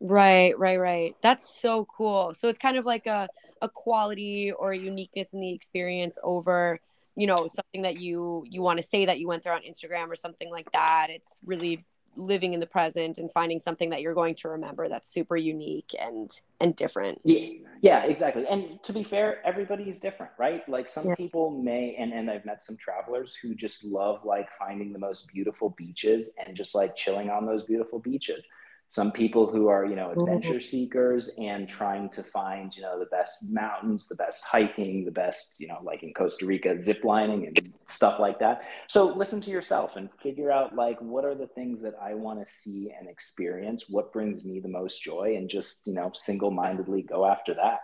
Right, 0.00 0.58
right, 0.58 0.78
right. 0.78 1.14
That's 1.22 1.60
so 1.62 1.86
cool. 1.96 2.34
So 2.34 2.48
it's 2.48 2.58
kind 2.58 2.76
of 2.76 2.84
like 2.84 3.06
a 3.06 3.28
a 3.62 3.68
quality 3.68 4.50
or 4.50 4.72
a 4.72 4.76
uniqueness 4.76 5.32
in 5.32 5.40
the 5.40 5.52
experience 5.52 6.18
over, 6.24 6.80
you 7.14 7.28
know, 7.28 7.46
something 7.46 7.82
that 7.82 8.00
you 8.00 8.44
you 8.50 8.60
want 8.60 8.78
to 8.78 8.82
say 8.82 9.06
that 9.06 9.20
you 9.20 9.28
went 9.28 9.44
through 9.44 9.52
on 9.52 9.62
Instagram 9.62 10.08
or 10.08 10.16
something 10.16 10.50
like 10.50 10.70
that. 10.72 11.10
It's 11.10 11.40
really 11.46 11.84
living 12.16 12.54
in 12.54 12.60
the 12.60 12.66
present 12.66 13.18
and 13.18 13.30
finding 13.32 13.60
something 13.60 13.90
that 13.90 14.02
you're 14.02 14.14
going 14.14 14.34
to 14.34 14.48
remember 14.48 14.88
that's 14.88 15.08
super 15.08 15.36
unique 15.36 15.94
and 16.00 16.40
and 16.60 16.74
different. 16.76 17.20
Yeah, 17.24 17.48
yeah 17.82 18.04
exactly. 18.04 18.46
And 18.46 18.82
to 18.84 18.92
be 18.92 19.02
fair 19.02 19.46
everybody's 19.46 20.00
different 20.00 20.32
right? 20.38 20.66
Like 20.68 20.88
some 20.88 21.08
yeah. 21.08 21.14
people 21.14 21.50
may 21.50 21.94
and, 21.98 22.12
and 22.12 22.30
i've 22.30 22.44
met 22.44 22.62
some 22.62 22.76
travelers 22.76 23.34
who 23.34 23.54
just 23.54 23.84
love 23.84 24.24
like 24.24 24.48
finding 24.58 24.92
the 24.92 24.98
most 24.98 25.28
beautiful 25.32 25.70
beaches 25.76 26.32
and 26.44 26.56
just 26.56 26.74
like 26.74 26.96
chilling 26.96 27.30
on 27.30 27.46
those 27.46 27.64
beautiful 27.64 27.98
beaches 27.98 28.46
some 28.88 29.10
people 29.10 29.50
who 29.50 29.68
are 29.68 29.84
you 29.84 29.96
know 29.96 30.10
adventure 30.10 30.60
seekers 30.60 31.30
and 31.38 31.68
trying 31.68 32.08
to 32.10 32.22
find 32.22 32.76
you 32.76 32.82
know 32.82 32.98
the 32.98 33.06
best 33.06 33.48
mountains 33.50 34.06
the 34.08 34.14
best 34.14 34.44
hiking 34.44 35.04
the 35.04 35.10
best 35.10 35.58
you 35.58 35.66
know 35.66 35.78
like 35.82 36.02
in 36.02 36.14
costa 36.14 36.46
rica 36.46 36.80
zip 36.82 37.02
lining 37.04 37.46
and 37.46 37.72
stuff 37.86 38.18
like 38.18 38.38
that. 38.38 38.62
So 38.88 39.14
listen 39.14 39.40
to 39.42 39.50
yourself 39.50 39.96
and 39.96 40.08
figure 40.22 40.50
out 40.50 40.74
like 40.74 41.00
what 41.00 41.24
are 41.24 41.34
the 41.34 41.46
things 41.46 41.82
that 41.82 41.94
i 42.02 42.14
want 42.14 42.44
to 42.44 42.52
see 42.52 42.92
and 42.98 43.08
experience? 43.08 43.84
What 43.88 44.12
brings 44.12 44.44
me 44.44 44.60
the 44.60 44.68
most 44.68 45.02
joy? 45.02 45.34
And 45.36 45.48
just 45.48 45.86
you 45.86 45.94
know 45.94 46.10
single-mindedly 46.14 47.02
go 47.02 47.26
after 47.26 47.54
that. 47.54 47.80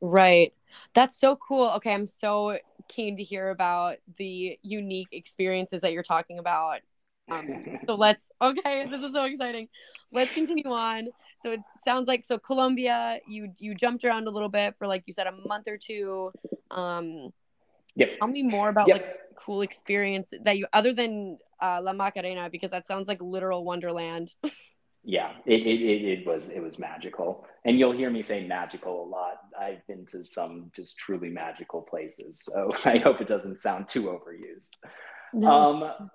Right. 0.00 0.52
That's 0.94 1.16
so 1.16 1.36
cool. 1.36 1.70
Okay 1.76 1.92
i'm 1.92 2.06
so 2.06 2.58
keen 2.88 3.16
to 3.16 3.22
hear 3.22 3.50
about 3.50 3.96
the 4.16 4.58
unique 4.62 5.08
experiences 5.12 5.80
that 5.80 5.92
you're 5.92 6.02
talking 6.02 6.38
about 6.38 6.80
um, 7.30 7.64
so 7.86 7.94
let's 7.94 8.30
okay 8.40 8.86
this 8.90 9.02
is 9.02 9.12
so 9.12 9.24
exciting 9.24 9.68
let's 10.12 10.32
continue 10.32 10.70
on. 10.70 11.08
So 11.42 11.52
it 11.52 11.60
sounds 11.84 12.08
like 12.08 12.24
so 12.24 12.38
Colombia, 12.38 13.20
you 13.28 13.52
you 13.58 13.74
jumped 13.74 14.04
around 14.04 14.26
a 14.26 14.30
little 14.30 14.48
bit 14.48 14.74
for 14.76 14.86
like 14.86 15.04
you 15.06 15.12
said 15.12 15.26
a 15.26 15.32
month 15.46 15.68
or 15.68 15.76
two. 15.76 16.32
Um, 16.70 17.30
yep. 17.94 18.10
Tell 18.18 18.28
me 18.28 18.42
more 18.42 18.68
about 18.68 18.88
yep. 18.88 18.96
like 18.96 19.16
cool 19.36 19.62
experience 19.62 20.32
that 20.44 20.56
you 20.56 20.66
other 20.72 20.92
than 20.92 21.38
uh, 21.60 21.80
La 21.82 21.92
Macarena 21.92 22.48
because 22.50 22.70
that 22.70 22.86
sounds 22.86 23.06
like 23.06 23.20
literal 23.20 23.64
wonderland. 23.64 24.32
yeah, 25.04 25.34
it, 25.44 25.60
it, 25.66 26.20
it, 26.20 26.26
was 26.26 26.48
it 26.48 26.60
was 26.60 26.78
magical, 26.78 27.46
and 27.64 27.78
you'll 27.78 27.92
hear 27.92 28.10
me 28.10 28.22
say 28.22 28.46
magical 28.46 29.04
a 29.04 29.06
lot. 29.08 29.36
I've 29.58 29.86
been 29.86 30.06
to 30.06 30.24
some 30.24 30.70
just 30.74 30.96
truly 30.96 31.28
magical 31.28 31.82
places, 31.82 32.40
so 32.40 32.70
I 32.84 32.98
hope 32.98 33.20
it 33.20 33.28
doesn't 33.28 33.60
sound 33.60 33.88
too 33.88 34.04
overused. 34.04 34.70
No. 35.34 35.50
Um, 35.50 36.08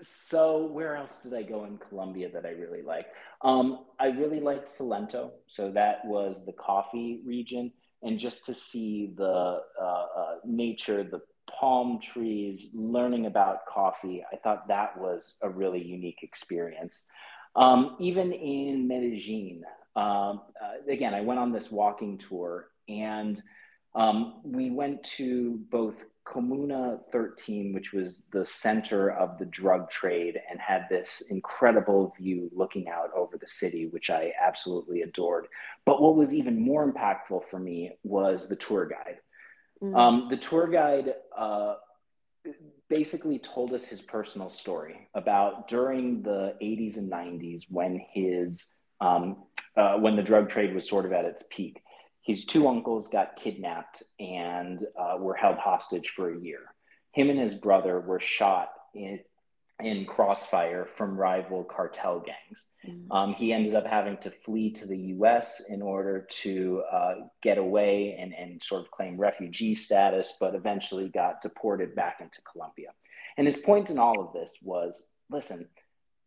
so 0.00 0.66
where 0.66 0.96
else 0.96 1.20
did 1.22 1.34
I 1.34 1.42
go 1.42 1.64
in 1.64 1.78
Colombia 1.78 2.30
that 2.32 2.44
I 2.46 2.50
really 2.50 2.82
liked? 2.82 3.14
Um, 3.42 3.84
I 3.98 4.06
really 4.08 4.40
liked 4.40 4.68
Salento. 4.68 5.30
So 5.46 5.70
that 5.72 6.04
was 6.04 6.44
the 6.44 6.52
coffee 6.52 7.20
region, 7.24 7.72
and 8.02 8.18
just 8.18 8.46
to 8.46 8.54
see 8.54 9.12
the 9.16 9.62
uh, 9.80 9.84
uh, 9.84 10.34
nature, 10.44 11.04
the 11.04 11.20
palm 11.50 12.00
trees, 12.00 12.68
learning 12.74 13.26
about 13.26 13.66
coffee, 13.66 14.24
I 14.32 14.36
thought 14.36 14.68
that 14.68 14.98
was 14.98 15.36
a 15.42 15.48
really 15.48 15.82
unique 15.82 16.22
experience. 16.22 17.06
Um, 17.54 17.96
even 17.98 18.32
in 18.32 18.86
Medellin, 18.86 19.62
um, 19.94 20.42
uh, 20.62 20.90
again, 20.90 21.14
I 21.14 21.22
went 21.22 21.40
on 21.40 21.52
this 21.52 21.70
walking 21.70 22.18
tour 22.18 22.68
and 22.88 23.40
um, 23.94 24.40
we 24.44 24.70
went 24.70 25.02
to 25.04 25.58
both 25.70 25.94
Comuna 26.26 26.98
13, 27.12 27.72
which 27.72 27.92
was 27.92 28.24
the 28.32 28.44
center 28.44 29.10
of 29.10 29.38
the 29.38 29.46
drug 29.46 29.90
trade 29.90 30.40
and 30.50 30.60
had 30.60 30.86
this 30.90 31.22
incredible 31.30 32.12
view 32.18 32.50
looking 32.54 32.88
out 32.88 33.10
over 33.14 33.38
the 33.38 33.48
city, 33.48 33.86
which 33.86 34.10
I 34.10 34.32
absolutely 34.40 35.02
adored. 35.02 35.46
But 35.84 36.02
what 36.02 36.16
was 36.16 36.34
even 36.34 36.60
more 36.60 36.90
impactful 36.90 37.48
for 37.48 37.58
me 37.58 37.92
was 38.02 38.48
the 38.48 38.56
tour 38.56 38.86
guide. 38.86 39.18
Mm. 39.82 39.96
Um, 39.96 40.26
the 40.28 40.36
tour 40.36 40.66
guide 40.66 41.14
uh, 41.36 41.74
basically 42.88 43.38
told 43.38 43.72
us 43.72 43.86
his 43.86 44.00
personal 44.00 44.50
story 44.50 45.08
about 45.14 45.68
during 45.68 46.22
the 46.22 46.54
80s 46.60 46.96
and 46.96 47.10
90s 47.10 47.64
when 47.70 48.00
his 48.12 48.72
um, 49.00 49.44
uh, 49.76 49.96
when 49.98 50.16
the 50.16 50.22
drug 50.22 50.48
trade 50.48 50.74
was 50.74 50.88
sort 50.88 51.04
of 51.04 51.12
at 51.12 51.26
its 51.26 51.44
peak 51.50 51.82
his 52.26 52.44
two 52.44 52.66
uncles 52.66 53.06
got 53.06 53.36
kidnapped 53.36 54.02
and 54.18 54.84
uh, 54.98 55.16
were 55.16 55.34
held 55.34 55.58
hostage 55.58 56.12
for 56.16 56.34
a 56.34 56.38
year. 56.38 56.58
Him 57.12 57.30
and 57.30 57.38
his 57.38 57.54
brother 57.54 58.00
were 58.00 58.18
shot 58.18 58.70
in, 58.94 59.20
in 59.78 60.06
crossfire 60.06 60.86
from 60.86 61.16
rival 61.16 61.62
cartel 61.62 62.18
gangs. 62.18 62.66
Mm-hmm. 62.84 63.12
Um, 63.12 63.32
he 63.32 63.52
ended 63.52 63.76
up 63.76 63.86
having 63.86 64.16
to 64.18 64.32
flee 64.32 64.72
to 64.72 64.86
the 64.86 64.98
US 64.98 65.62
in 65.68 65.80
order 65.80 66.26
to 66.42 66.82
uh, 66.92 67.14
get 67.44 67.58
away 67.58 68.16
and, 68.18 68.34
and 68.34 68.60
sort 68.60 68.82
of 68.82 68.90
claim 68.90 69.16
refugee 69.16 69.76
status, 69.76 70.34
but 70.40 70.56
eventually 70.56 71.08
got 71.08 71.42
deported 71.42 71.94
back 71.94 72.16
into 72.20 72.40
Colombia. 72.50 72.88
And 73.38 73.46
his 73.46 73.56
point 73.56 73.88
in 73.88 74.00
all 74.00 74.20
of 74.20 74.32
this 74.32 74.58
was 74.62 75.06
listen, 75.30 75.68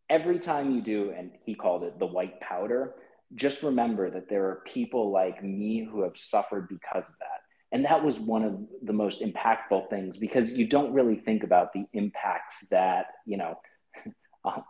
every 0.09 0.39
time 0.39 0.71
you 0.71 0.81
do, 0.81 1.11
and 1.11 1.31
he 1.43 1.55
called 1.55 1.83
it 1.83 1.99
the 1.99 2.05
white 2.05 2.39
powder, 2.39 2.95
just 3.35 3.63
remember 3.63 4.09
that 4.09 4.29
there 4.29 4.45
are 4.45 4.63
people 4.65 5.11
like 5.11 5.43
me 5.43 5.87
who 5.89 6.01
have 6.01 6.17
suffered 6.17 6.67
because 6.67 7.03
of 7.03 7.13
that. 7.19 7.41
And 7.71 7.85
that 7.85 8.03
was 8.03 8.19
one 8.19 8.43
of 8.43 8.57
the 8.81 8.93
most 8.93 9.21
impactful 9.21 9.89
things 9.89 10.17
because 10.17 10.53
you 10.53 10.65
don't 10.65 10.91
really 10.91 11.15
think 11.15 11.43
about 11.43 11.71
the 11.71 11.85
impacts 11.93 12.67
that, 12.69 13.07
you 13.25 13.37
know, 13.37 13.59
I'll, 14.43 14.65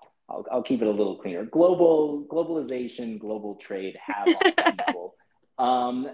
I'll, 0.52 0.64
keep 0.64 0.82
it 0.82 0.88
a 0.88 0.92
little 0.92 1.16
cleaner. 1.16 1.46
Global 1.46 2.26
globalization, 2.30 3.18
global 3.20 3.56
trade 3.56 3.98
have 4.06 4.28
on 4.28 4.78
people. 4.88 5.16
Um, 5.58 6.10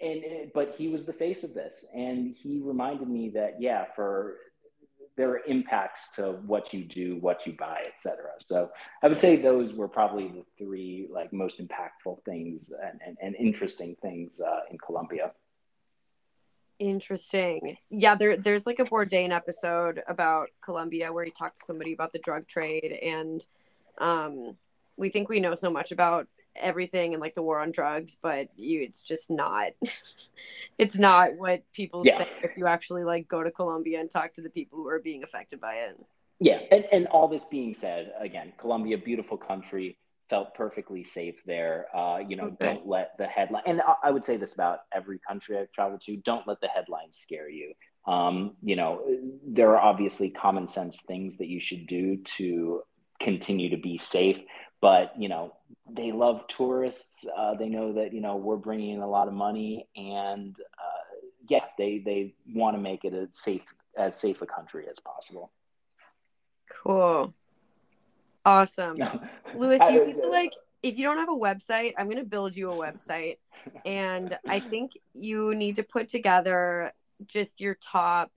and 0.00 0.22
but 0.54 0.74
he 0.76 0.88
was 0.88 1.06
the 1.06 1.12
face 1.12 1.42
of 1.42 1.54
this, 1.54 1.86
and 1.94 2.32
he 2.34 2.60
reminded 2.62 3.08
me 3.08 3.30
that 3.30 3.56
yeah, 3.60 3.86
for 3.96 4.36
there 5.18 5.30
are 5.30 5.40
impacts 5.48 6.10
to 6.14 6.38
what 6.46 6.72
you 6.72 6.84
do, 6.84 7.16
what 7.16 7.44
you 7.44 7.52
buy, 7.52 7.82
etc. 7.92 8.30
So 8.38 8.70
I 9.02 9.08
would 9.08 9.18
say 9.18 9.34
those 9.34 9.74
were 9.74 9.88
probably 9.88 10.28
the 10.28 10.44
three 10.56 11.08
like 11.12 11.32
most 11.32 11.58
impactful 11.58 12.24
things 12.24 12.72
and, 12.82 13.00
and, 13.04 13.18
and 13.20 13.34
interesting 13.34 13.96
things 14.00 14.40
uh, 14.40 14.60
in 14.70 14.78
Colombia. 14.78 15.32
Interesting. 16.78 17.76
Yeah, 17.90 18.14
there 18.14 18.36
there's 18.36 18.64
like 18.64 18.78
a 18.78 18.84
Bourdain 18.84 19.30
episode 19.30 20.04
about 20.06 20.50
Colombia 20.64 21.12
where 21.12 21.24
he 21.24 21.32
talked 21.32 21.58
to 21.58 21.66
somebody 21.66 21.92
about 21.92 22.12
the 22.12 22.20
drug 22.20 22.46
trade 22.46 22.96
and 23.02 23.44
um 23.98 24.56
we 24.96 25.08
think 25.08 25.28
we 25.28 25.40
know 25.40 25.56
so 25.56 25.70
much 25.70 25.90
about 25.90 26.28
everything 26.60 27.14
and 27.14 27.20
like 27.20 27.34
the 27.34 27.42
war 27.42 27.60
on 27.60 27.70
drugs, 27.70 28.16
but 28.20 28.48
you 28.56 28.82
it's 28.82 29.02
just 29.02 29.30
not 29.30 29.68
it's 30.78 30.98
not 30.98 31.34
what 31.36 31.62
people 31.72 32.02
yeah. 32.04 32.18
say 32.18 32.28
if 32.42 32.56
you 32.56 32.66
actually 32.66 33.04
like 33.04 33.28
go 33.28 33.42
to 33.42 33.50
Colombia 33.50 34.00
and 34.00 34.10
talk 34.10 34.34
to 34.34 34.42
the 34.42 34.50
people 34.50 34.78
who 34.78 34.88
are 34.88 35.00
being 35.00 35.22
affected 35.22 35.60
by 35.60 35.74
it. 35.74 35.98
Yeah, 36.40 36.60
and, 36.70 36.84
and 36.92 37.06
all 37.08 37.26
this 37.26 37.44
being 37.44 37.74
said, 37.74 38.12
again, 38.20 38.52
Colombia, 38.58 38.96
beautiful 38.96 39.36
country, 39.36 39.98
felt 40.30 40.54
perfectly 40.54 41.02
safe 41.02 41.42
there. 41.46 41.86
Uh, 41.94 42.18
you 42.18 42.36
know, 42.36 42.44
okay. 42.44 42.66
don't 42.66 42.86
let 42.86 43.16
the 43.18 43.26
headline, 43.26 43.62
and 43.66 43.82
I 44.02 44.10
would 44.10 44.24
say 44.24 44.36
this 44.36 44.52
about 44.52 44.80
every 44.92 45.18
country 45.26 45.58
I've 45.58 45.72
traveled 45.72 46.02
to, 46.02 46.16
don't 46.16 46.46
let 46.46 46.60
the 46.60 46.68
headlines 46.68 47.18
scare 47.18 47.48
you. 47.48 47.72
Um, 48.06 48.56
you 48.62 48.76
know, 48.76 49.02
there 49.46 49.76
are 49.76 49.80
obviously 49.80 50.30
common 50.30 50.68
sense 50.68 51.02
things 51.02 51.38
that 51.38 51.48
you 51.48 51.60
should 51.60 51.86
do 51.86 52.18
to 52.36 52.82
continue 53.20 53.70
to 53.70 53.76
be 53.76 53.98
safe, 53.98 54.38
but 54.80 55.12
you 55.18 55.28
know 55.28 55.54
they 55.90 56.12
love 56.12 56.46
tourists. 56.48 57.26
Uh, 57.36 57.54
they 57.54 57.68
know 57.68 57.92
that 57.94 58.12
you 58.12 58.20
know 58.20 58.36
we're 58.36 58.56
bringing 58.56 58.94
in 58.94 59.00
a 59.00 59.08
lot 59.08 59.28
of 59.28 59.34
money 59.34 59.88
and 59.96 60.56
uh, 60.58 61.26
yeah 61.48 61.64
they 61.76 61.98
they 61.98 62.34
want 62.52 62.76
to 62.76 62.80
make 62.80 63.04
it 63.04 63.12
a 63.12 63.28
safe 63.32 63.62
as 63.96 64.18
safe 64.18 64.40
a 64.42 64.46
country 64.46 64.86
as 64.90 64.98
possible. 65.00 65.50
Cool. 66.70 67.34
Awesome. 68.44 68.98
Louis 69.54 69.80
you 69.90 70.04
feel 70.04 70.30
like 70.30 70.52
if 70.82 70.96
you 70.96 71.04
don't 71.04 71.16
have 71.16 71.28
a 71.28 71.32
website 71.32 71.92
i'm 71.98 72.06
going 72.06 72.18
to 72.18 72.24
build 72.24 72.54
you 72.54 72.70
a 72.70 72.76
website. 72.76 73.38
And 73.84 74.38
i 74.46 74.60
think 74.60 74.92
you 75.14 75.54
need 75.54 75.76
to 75.76 75.82
put 75.82 76.08
together 76.08 76.92
just 77.26 77.60
your 77.60 77.74
top 77.74 78.30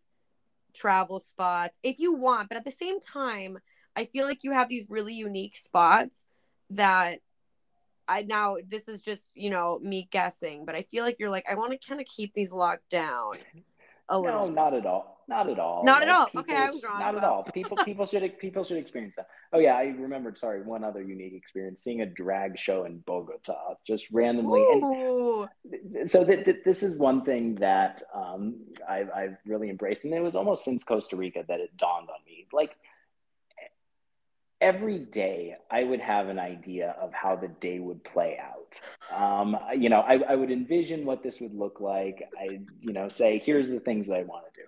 travel 0.73 1.19
spots 1.19 1.77
if 1.83 1.99
you 1.99 2.15
want. 2.15 2.49
But 2.49 2.57
at 2.57 2.65
the 2.65 2.71
same 2.71 2.99
time 2.99 3.59
i 3.95 4.05
feel 4.05 4.25
like 4.25 4.43
you 4.43 4.51
have 4.51 4.69
these 4.69 4.87
really 4.89 5.13
unique 5.13 5.55
spots 5.55 6.25
that 6.72 7.19
I 8.07 8.24
now 8.24 8.57
this 8.67 8.88
is 8.88 9.01
just 9.01 9.36
you 9.36 9.49
know 9.49 9.80
me 9.80 10.07
guessing, 10.11 10.65
but 10.65 10.76
I 10.76 10.84
feel 10.84 11.03
like 11.03 11.17
you're 11.19 11.30
like 11.30 11.45
I 11.49 11.55
want 11.55 11.72
to 11.72 11.88
kind 11.88 12.01
of 12.01 12.07
keep 12.07 12.34
these 12.34 12.51
locked 12.51 12.89
down. 12.89 13.36
A 14.09 14.15
no, 14.15 14.22
little. 14.22 14.51
not 14.51 14.74
at 14.74 14.86
all. 14.86 15.24
Not 15.30 15.49
at 15.49 15.59
all. 15.59 15.86
Not 15.86 16.01
like, 16.01 16.09
at 16.09 16.13
all. 16.13 16.28
Okay, 16.36 16.55
I 16.57 16.69
was 16.69 16.84
wrong. 16.84 16.99
Not 16.99 17.15
at 17.15 17.24
all. 17.24 17.43
People 17.43 17.78
people 17.86 18.05
should 18.07 18.38
people 18.38 18.65
should 18.65 18.78
experience 18.78 19.15
that. 19.15 19.28
Oh 19.53 19.59
yeah, 19.59 19.76
I 19.76 19.84
remembered. 19.84 20.38
Sorry, 20.38 20.61
one 20.61 20.84
other 20.84 21.01
unique 21.01 21.34
experience: 21.34 21.82
seeing 21.82 22.01
a 22.01 22.05
drag 22.05 22.59
show 22.59 22.84
in 22.84 22.97
Bogota, 22.99 23.76
just 23.88 24.07
randomly. 24.11 24.59
Ooh. 24.59 25.47
And 25.95 26.09
so 26.09 26.26
th- 26.26 26.43
th- 26.43 26.63
this 26.65 26.84
is 26.84 26.97
one 26.97 27.24
thing 27.24 27.55
that 27.55 28.03
um, 28.13 28.57
I've 28.89 29.09
I've 29.11 29.38
really 29.45 29.69
embraced, 29.69 30.03
and 30.03 30.13
it 30.13 30.22
was 30.22 30.36
almost 30.36 30.65
since 30.65 30.84
Costa 30.84 31.15
Rica 31.15 31.45
that 31.47 31.61
it 31.61 31.78
dawned 31.78 32.09
on 32.09 32.19
me, 32.26 32.47
like 32.51 32.76
every 34.62 34.99
day 34.99 35.55
I 35.70 35.84
would 35.84 35.99
have 35.99 36.30
an 36.30 36.39
idea 36.39 36.95
of 37.01 37.12
how 37.14 37.36
the 37.36 37.47
day 37.47 37.80
would 37.80 38.03
play 38.03 38.39
out. 38.39 38.80
Um, 39.14 39.57
you 39.76 39.89
know, 39.89 40.01
I, 40.01 40.20
I, 40.30 40.36
would 40.36 40.51
envision 40.51 41.03
what 41.03 41.24
this 41.24 41.41
would 41.41 41.53
look 41.53 41.82
like. 41.82 42.30
I, 42.39 42.62
you 42.80 42.93
know, 42.93 43.09
say, 43.09 43.41
here's 43.43 43.70
the 43.70 43.80
things 43.80 44.07
that 44.07 44.18
I 44.18 44.24
want 44.24 44.45
to 44.45 44.62
do. 44.62 44.68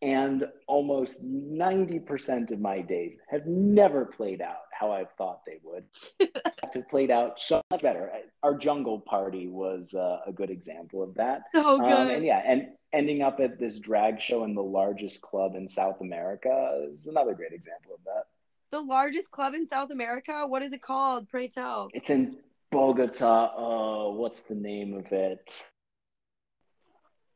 And 0.00 0.44
almost 0.66 1.24
90% 1.24 2.50
of 2.50 2.60
my 2.60 2.82
days 2.82 3.18
have 3.30 3.46
never 3.46 4.04
played 4.04 4.42
out 4.42 4.66
how 4.70 4.92
I 4.92 5.06
thought 5.16 5.40
they 5.46 5.60
would. 5.62 5.84
have 6.74 6.88
played 6.88 7.10
out 7.10 7.40
so 7.40 7.62
much 7.70 7.82
better. 7.82 8.10
Our 8.42 8.56
jungle 8.56 9.00
party 9.00 9.48
was 9.48 9.94
uh, 9.94 10.18
a 10.26 10.32
good 10.32 10.50
example 10.50 11.02
of 11.02 11.14
that. 11.14 11.42
Oh, 11.54 11.78
good. 11.78 11.92
Um, 11.92 12.10
and 12.10 12.24
yeah, 12.24 12.42
and 12.44 12.68
ending 12.92 13.22
up 13.22 13.40
at 13.40 13.58
this 13.58 13.78
drag 13.78 14.20
show 14.20 14.44
in 14.44 14.54
the 14.54 14.62
largest 14.62 15.20
club 15.22 15.54
in 15.56 15.66
South 15.66 16.00
America 16.00 16.86
is 16.94 17.06
another 17.06 17.34
great 17.34 17.52
example 17.52 17.94
of 17.94 18.04
that 18.04 18.24
the 18.70 18.80
largest 18.80 19.30
club 19.30 19.54
in 19.54 19.66
South 19.66 19.90
America? 19.90 20.44
What 20.46 20.62
is 20.62 20.72
it 20.72 20.82
called? 20.82 21.28
Pray 21.28 21.48
tell. 21.48 21.88
It's 21.94 22.10
in 22.10 22.36
Bogota. 22.70 23.46
Uh, 23.56 24.12
what's 24.12 24.42
the 24.42 24.54
name 24.54 24.94
of 24.94 25.10
it? 25.12 25.62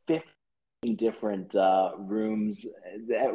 15 0.09 0.97
different 0.97 1.55
uh, 1.55 1.93
rooms, 1.99 2.67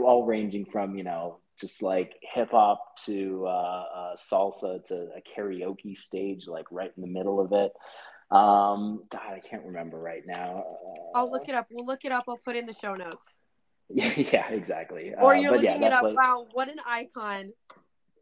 all 0.04 0.26
ranging 0.26 0.66
from, 0.66 0.96
you 0.96 1.04
know, 1.04 1.40
just 1.60 1.82
like 1.82 2.16
hip 2.22 2.52
hop 2.52 2.98
to 3.06 3.46
uh, 3.48 3.50
uh, 3.96 4.16
salsa 4.16 4.84
to 4.86 5.10
a 5.16 5.22
karaoke 5.40 5.98
stage, 5.98 6.48
like 6.48 6.66
right 6.72 6.92
in 6.96 7.02
the 7.02 7.08
middle 7.08 7.40
of 7.40 7.52
it. 7.52 7.72
Um, 8.30 9.04
God, 9.10 9.34
I 9.34 9.40
can't 9.40 9.64
remember 9.64 9.98
right 9.98 10.24
now. 10.26 10.64
I'll 11.16 11.32
look 11.32 11.48
it 11.48 11.56
up. 11.56 11.68
We'll 11.72 11.86
look 11.86 12.04
it 12.04 12.12
up. 12.12 12.26
I'll 12.28 12.38
put 12.38 12.56
in 12.56 12.66
the 12.66 12.74
show 12.74 12.94
notes. 12.94 13.36
Yeah, 13.90 14.14
yeah, 14.18 14.50
exactly. 14.50 15.14
Or 15.18 15.34
uh, 15.34 15.40
you're 15.40 15.52
looking 15.52 15.82
yeah, 15.82 15.88
it 15.88 15.94
up. 15.94 16.04
Like... 16.04 16.16
Wow, 16.16 16.48
what 16.52 16.70
an 16.70 16.80
icon. 16.86 17.54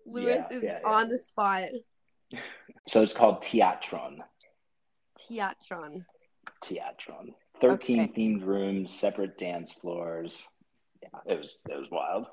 Louis 0.06 0.36
yeah, 0.36 0.56
is 0.56 0.64
yeah. 0.64 0.80
on 0.86 1.10
the 1.10 1.18
spot. 1.18 1.70
So 2.88 3.02
it's 3.02 3.14
called 3.14 3.42
Theatron. 3.42 4.18
Theatron. 5.28 6.06
Theatron. 6.64 7.34
Thirteen 7.60 8.02
okay. 8.02 8.14
themed 8.14 8.44
rooms, 8.46 8.94
separate 8.94 9.40
dance 9.40 9.72
floors. 9.72 10.46
Yeah, 11.02 11.34
it 11.34 11.40
was 11.40 11.62
it 11.70 11.76
was 11.76 11.88
wild. 11.90 12.28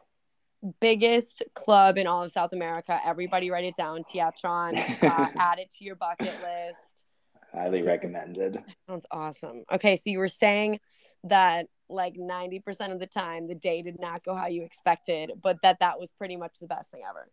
Biggest 0.81 1.43
club 1.55 1.97
in 1.97 2.07
all 2.07 2.23
of 2.23 2.33
South 2.33 2.53
America. 2.53 3.01
Everybody 3.05 3.51
write 3.51 3.65
it 3.65 3.77
down. 3.77 4.03
Theatron. 4.05 4.77
Uh, 5.03 5.27
add 5.39 5.59
it 5.59 5.71
to 5.79 5.85
your 5.85 5.97
bucket 5.97 6.35
list. 6.43 7.05
Highly 7.53 7.83
recommended. 7.83 8.59
Sounds 8.89 9.07
awesome. 9.11 9.65
Okay, 9.73 9.97
so 9.97 10.11
you 10.11 10.19
were 10.19 10.29
saying 10.29 10.81
that 11.25 11.67
like 11.89 12.15
90% 12.15 12.93
of 12.93 12.99
the 12.99 13.07
time 13.07 13.47
the 13.47 13.55
day 13.55 13.83
did 13.83 14.01
not 14.01 14.25
go 14.25 14.35
how 14.35 14.47
you 14.47 14.65
expected, 14.65 15.33
but 15.43 15.59
that 15.63 15.79
that 15.81 15.99
was 15.99 16.11
pretty 16.17 16.37
much 16.37 16.59
the 16.61 16.67
best 16.67 16.91
thing 16.91 17.03
ever. 17.09 17.29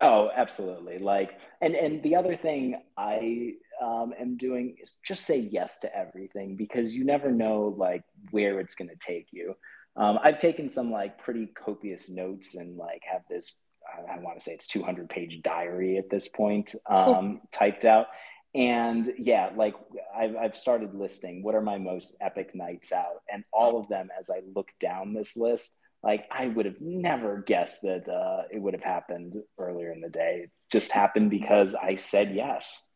Oh, 0.00 0.30
absolutely. 0.34 0.98
Like, 0.98 1.38
and 1.60 1.74
and 1.74 2.02
the 2.02 2.16
other 2.16 2.34
thing 2.34 2.80
I 2.96 3.54
um, 3.82 4.14
am 4.18 4.36
doing 4.36 4.76
is 4.80 4.94
just 5.04 5.26
say 5.26 5.38
yes 5.38 5.78
to 5.80 5.94
everything 5.94 6.56
because 6.56 6.94
you 6.94 7.04
never 7.04 7.30
know 7.30 7.74
like 7.76 8.04
where 8.30 8.60
it's 8.60 8.74
going 8.74 8.88
to 8.88 8.96
take 8.96 9.28
you. 9.30 9.54
Um, 9.96 10.18
I've 10.22 10.38
taken 10.38 10.68
some 10.68 10.90
like 10.90 11.18
pretty 11.18 11.46
copious 11.46 12.08
notes 12.08 12.54
and 12.54 12.76
like 12.76 13.02
have 13.10 13.22
this. 13.28 13.54
I, 13.86 14.14
I 14.14 14.18
want 14.20 14.38
to 14.38 14.44
say 14.44 14.52
it's 14.52 14.66
200 14.66 15.08
page 15.10 15.42
diary 15.42 15.98
at 15.98 16.08
this 16.08 16.28
point 16.28 16.74
um, 16.86 17.42
typed 17.52 17.84
out, 17.84 18.06
and 18.54 19.12
yeah, 19.18 19.50
like 19.54 19.74
I've, 20.16 20.36
I've 20.36 20.56
started 20.56 20.94
listing 20.94 21.42
what 21.42 21.54
are 21.54 21.60
my 21.60 21.76
most 21.76 22.16
epic 22.20 22.54
nights 22.54 22.90
out, 22.92 23.22
and 23.30 23.44
all 23.52 23.78
of 23.78 23.88
them 23.88 24.08
as 24.18 24.30
I 24.30 24.40
look 24.54 24.70
down 24.80 25.12
this 25.12 25.36
list, 25.36 25.76
like 26.02 26.26
I 26.30 26.48
would 26.48 26.66
have 26.66 26.80
never 26.80 27.42
guessed 27.46 27.82
that 27.82 28.08
uh, 28.08 28.42
it 28.50 28.60
would 28.60 28.74
have 28.74 28.82
happened 28.82 29.36
earlier 29.58 29.92
in 29.92 30.00
the 30.00 30.08
day. 30.08 30.42
It 30.44 30.50
just 30.72 30.92
happened 30.92 31.30
because 31.30 31.74
I 31.74 31.96
said 31.96 32.34
yes. 32.34 32.92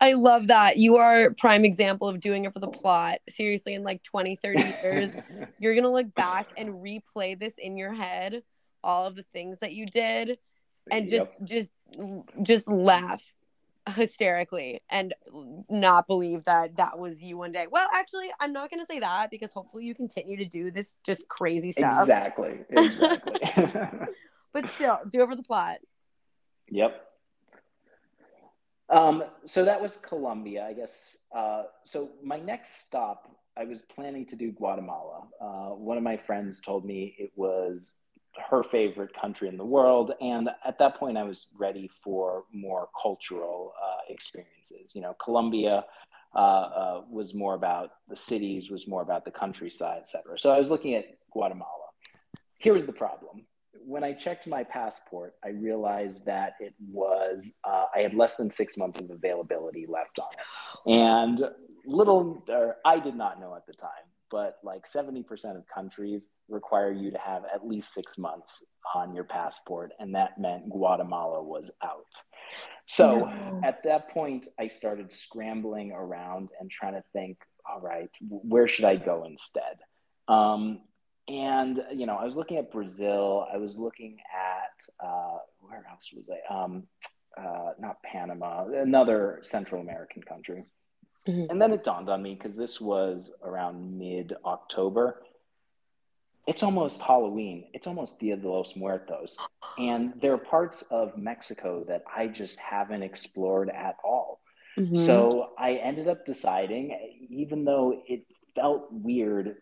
I 0.00 0.14
love 0.14 0.48
that. 0.48 0.76
You 0.76 0.96
are 0.96 1.30
prime 1.38 1.64
example 1.64 2.08
of 2.08 2.20
doing 2.20 2.44
it 2.44 2.52
for 2.52 2.58
the 2.58 2.68
plot. 2.68 3.20
Seriously, 3.28 3.74
in 3.74 3.82
like 3.82 4.02
20, 4.02 4.36
30 4.36 4.62
years, 4.82 5.16
you're 5.58 5.74
going 5.74 5.84
to 5.84 5.90
look 5.90 6.14
back 6.14 6.48
and 6.56 6.74
replay 6.74 7.38
this 7.38 7.54
in 7.58 7.76
your 7.76 7.92
head, 7.92 8.42
all 8.82 9.06
of 9.06 9.16
the 9.16 9.24
things 9.32 9.60
that 9.60 9.72
you 9.72 9.86
did 9.86 10.38
and 10.90 11.08
just 11.08 11.30
yep. 11.40 11.48
just 11.48 11.72
just 12.42 12.68
laugh 12.68 13.22
hysterically 13.88 14.80
and 14.88 15.14
not 15.68 16.06
believe 16.06 16.44
that 16.44 16.76
that 16.76 16.98
was 16.98 17.22
you 17.22 17.36
one 17.36 17.52
day. 17.52 17.66
Well, 17.70 17.88
actually, 17.92 18.30
I'm 18.40 18.52
not 18.52 18.70
going 18.70 18.80
to 18.80 18.86
say 18.86 19.00
that 19.00 19.30
because 19.30 19.52
hopefully 19.52 19.84
you 19.84 19.94
continue 19.94 20.36
to 20.38 20.46
do 20.46 20.70
this 20.70 20.96
just 21.04 21.28
crazy 21.28 21.72
stuff. 21.72 22.00
Exactly. 22.00 22.60
Exactly. 22.70 23.40
but 24.52 24.64
still, 24.74 25.00
do 25.08 25.20
over 25.20 25.36
the 25.36 25.42
plot. 25.42 25.78
Yep. 26.70 27.00
Um, 28.88 29.24
so 29.46 29.64
that 29.64 29.80
was 29.80 29.98
Colombia, 29.98 30.66
I 30.66 30.72
guess. 30.72 31.18
Uh, 31.34 31.64
so 31.84 32.10
my 32.22 32.38
next 32.38 32.86
stop, 32.86 33.28
I 33.56 33.64
was 33.64 33.80
planning 33.80 34.26
to 34.26 34.36
do 34.36 34.52
Guatemala. 34.52 35.28
Uh, 35.40 35.74
one 35.74 35.96
of 35.96 36.02
my 36.02 36.16
friends 36.16 36.60
told 36.60 36.84
me 36.84 37.14
it 37.18 37.32
was 37.36 37.96
her 38.50 38.62
favorite 38.62 39.12
country 39.14 39.48
in 39.48 39.56
the 39.56 39.64
world. 39.64 40.12
And 40.20 40.50
at 40.64 40.78
that 40.78 40.96
point, 40.96 41.16
I 41.16 41.22
was 41.22 41.46
ready 41.58 41.90
for 42.02 42.44
more 42.52 42.88
cultural 43.00 43.72
uh, 43.82 44.00
experiences. 44.08 44.92
You 44.94 45.02
know, 45.02 45.14
Colombia 45.22 45.84
uh, 46.34 46.38
uh, 46.38 47.02
was 47.08 47.34
more 47.34 47.54
about 47.54 47.90
the 48.08 48.16
cities, 48.16 48.70
was 48.70 48.88
more 48.88 49.02
about 49.02 49.24
the 49.24 49.30
countryside, 49.30 49.98
et 50.00 50.08
cetera. 50.08 50.38
So 50.38 50.50
I 50.50 50.58
was 50.58 50.70
looking 50.70 50.94
at 50.94 51.06
Guatemala. 51.32 51.70
Here 52.58 52.74
was 52.74 52.86
the 52.86 52.92
problem. 52.92 53.46
When 53.86 54.02
I 54.02 54.14
checked 54.14 54.46
my 54.46 54.64
passport, 54.64 55.34
I 55.44 55.50
realized 55.50 56.24
that 56.24 56.54
it 56.58 56.74
was, 56.90 57.50
uh, 57.64 57.86
I 57.94 58.00
had 58.00 58.14
less 58.14 58.36
than 58.36 58.50
six 58.50 58.76
months 58.76 58.98
of 59.00 59.10
availability 59.10 59.86
left 59.86 60.18
on 60.18 60.28
it. 60.32 60.96
And 60.98 61.44
little, 61.84 62.42
or 62.48 62.76
I 62.84 62.98
did 62.98 63.14
not 63.14 63.40
know 63.40 63.54
at 63.54 63.66
the 63.66 63.74
time, 63.74 63.90
but 64.34 64.58
like 64.64 64.84
70% 64.84 65.24
of 65.56 65.62
countries 65.72 66.26
require 66.48 66.90
you 66.90 67.12
to 67.12 67.18
have 67.18 67.44
at 67.54 67.64
least 67.64 67.94
six 67.94 68.18
months 68.18 68.64
on 68.92 69.14
your 69.14 69.22
passport. 69.22 69.92
And 70.00 70.12
that 70.16 70.40
meant 70.40 70.68
Guatemala 70.68 71.40
was 71.40 71.70
out. 71.84 72.02
So 72.84 73.20
no. 73.20 73.60
at 73.62 73.84
that 73.84 74.10
point, 74.10 74.48
I 74.58 74.66
started 74.66 75.12
scrambling 75.12 75.92
around 75.92 76.48
and 76.58 76.68
trying 76.68 76.94
to 76.94 77.04
think, 77.12 77.38
all 77.64 77.80
right, 77.80 78.10
where 78.28 78.66
should 78.66 78.86
I 78.86 78.96
go 78.96 79.22
instead? 79.24 79.76
Um, 80.26 80.80
and, 81.28 81.84
you 81.94 82.06
know, 82.06 82.16
I 82.16 82.24
was 82.24 82.36
looking 82.36 82.56
at 82.56 82.72
Brazil. 82.72 83.46
I 83.54 83.58
was 83.58 83.76
looking 83.76 84.18
at, 84.34 85.06
uh, 85.06 85.38
where 85.60 85.86
else 85.88 86.10
was 86.12 86.28
I? 86.28 86.52
Um, 86.52 86.88
uh, 87.38 87.74
not 87.78 88.02
Panama, 88.02 88.66
another 88.66 89.38
Central 89.42 89.80
American 89.80 90.24
country. 90.24 90.64
Mm-hmm. 91.28 91.50
And 91.50 91.60
then 91.60 91.72
it 91.72 91.84
dawned 91.84 92.08
on 92.08 92.22
me 92.22 92.34
because 92.34 92.56
this 92.56 92.80
was 92.80 93.30
around 93.42 93.98
mid 93.98 94.34
October. 94.44 95.22
It's 96.46 96.62
almost 96.62 97.00
Halloween. 97.00 97.64
It's 97.72 97.86
almost 97.86 98.20
Dia 98.20 98.36
de 98.36 98.46
los 98.48 98.76
Muertos. 98.76 99.36
And 99.78 100.12
there 100.20 100.34
are 100.34 100.38
parts 100.38 100.82
of 100.90 101.16
Mexico 101.16 101.84
that 101.88 102.04
I 102.14 102.26
just 102.26 102.58
haven't 102.60 103.02
explored 103.02 103.70
at 103.70 103.96
all. 104.04 104.40
Mm-hmm. 104.78 104.96
So 104.96 105.52
I 105.58 105.74
ended 105.74 106.08
up 106.08 106.26
deciding, 106.26 107.26
even 107.30 107.64
though 107.64 108.02
it 108.06 108.26
felt 108.54 108.88
weird 108.92 109.56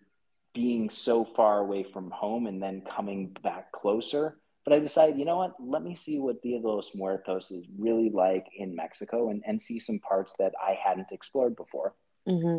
being 0.55 0.91
so 0.91 1.25
far 1.25 1.59
away 1.59 1.85
from 1.85 2.11
home 2.11 2.47
and 2.47 2.61
then 2.61 2.83
coming 2.83 3.37
back 3.43 3.71
closer, 3.73 4.39
but 4.65 4.73
I 4.73 4.79
decided, 4.79 5.19
you 5.19 5.25
know 5.25 5.39
what? 5.39 5.55
Let 5.61 5.83
me 5.83 5.95
see 5.95 6.19
what 6.19 6.43
Dia 6.43 6.61
de 6.61 6.69
los 6.69 6.95
Muertos 6.95 7.51
is 7.51 7.65
really 7.79 8.11
like 8.11 8.47
in 8.57 8.75
Mexico 8.75 9.31
and, 9.31 9.43
and 9.47 9.61
see 9.61 9.81
some 9.81 9.99
parts 9.99 10.35
that 10.39 10.53
I 10.61 10.79
hadn't 10.83 11.09
explored 11.11 11.57
before. 11.57 11.95
Mm-hmm. 12.29 12.59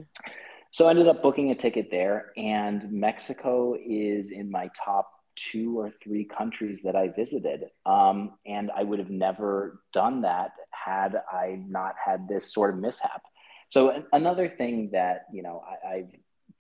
So 0.72 0.88
I 0.88 0.90
ended 0.90 1.08
up 1.08 1.22
booking 1.22 1.52
a 1.52 1.56
ticket 1.56 1.90
there, 1.92 2.32
and 2.36 2.92
Mexico 2.92 3.76
is 3.80 4.32
in 4.32 4.50
my 4.50 4.70
top 4.84 5.10
two 5.36 5.80
or 5.80 5.92
three 6.04 6.26
countries 6.26 6.82
that 6.84 6.96
I 6.96 7.10
visited. 7.10 7.66
Um, 7.86 8.34
and 8.46 8.72
I 8.76 8.84
would 8.84 9.00
have 9.00 9.10
never 9.10 9.82
done 9.94 10.22
that 10.22 10.52
had 10.72 11.22
I 11.32 11.60
not 11.68 11.96
had 12.04 12.28
this 12.28 12.54
sort 12.54 12.74
of 12.74 12.80
mishap. 12.80 13.22
So 13.70 14.04
another 14.12 14.50
thing 14.50 14.90
that 14.94 15.26
you 15.32 15.42
know 15.42 15.64
I, 15.68 15.96
I've 15.96 16.12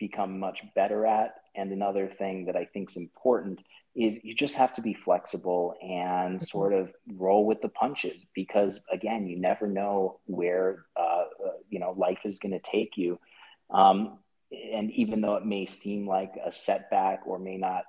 become 0.08 0.38
much 0.38 0.60
better 0.76 1.06
at, 1.06 1.36
and 1.56 1.72
another 1.72 2.08
thing 2.08 2.45
that 2.45 2.58
I 2.58 2.66
think 2.66 2.89
is 2.91 2.97
important 2.97 3.64
is 3.95 4.18
you 4.24 4.34
just 4.36 4.56
have 4.56 4.74
to 4.74 4.82
be 4.82 4.93
flexible 4.93 5.76
and 5.82 6.38
mm-hmm. 6.38 6.43
sort 6.43 6.74
of 6.74 6.91
roll 7.16 7.45
with 7.45 7.62
the 7.62 7.70
punches 7.70 8.26
because 8.34 8.82
again 8.91 9.28
you 9.28 9.38
never 9.39 9.68
know 9.68 10.20
where 10.26 10.86
uh, 10.97 11.26
uh, 11.45 11.58
you 11.70 11.80
know 11.80 11.93
life 11.95 12.22
is 12.26 12.39
going 12.39 12.51
to 12.60 12.72
take 12.72 12.97
you. 12.97 13.20
Um, 13.70 14.20
and 14.74 14.91
even 14.91 15.22
though 15.22 15.36
it 15.36 15.45
may 15.45 15.66
seem 15.66 16.08
like 16.08 16.34
a 16.45 16.51
setback 16.51 17.22
or 17.26 17.39
may 17.39 17.58
not 17.58 17.84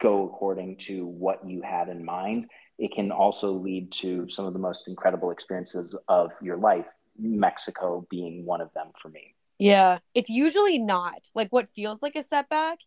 go 0.00 0.26
according 0.26 0.76
to 0.76 1.06
what 1.06 1.48
you 1.48 1.62
had 1.62 1.88
in 1.88 2.04
mind 2.04 2.46
it 2.78 2.92
can 2.94 3.10
also 3.10 3.52
lead 3.52 3.90
to 3.92 4.28
some 4.28 4.44
of 4.46 4.52
the 4.52 4.58
most 4.58 4.88
incredible 4.88 5.30
experiences 5.30 5.96
of 6.08 6.30
your 6.42 6.58
life 6.58 6.84
mexico 7.18 8.06
being 8.10 8.44
one 8.44 8.60
of 8.60 8.70
them 8.74 8.88
for 9.00 9.08
me 9.08 9.34
yeah 9.60 9.98
it's 10.14 10.28
usually 10.28 10.78
not 10.78 11.28
like 11.34 11.48
what 11.50 11.68
feels 11.70 12.02
like 12.02 12.16
a 12.16 12.22
setback 12.22 12.78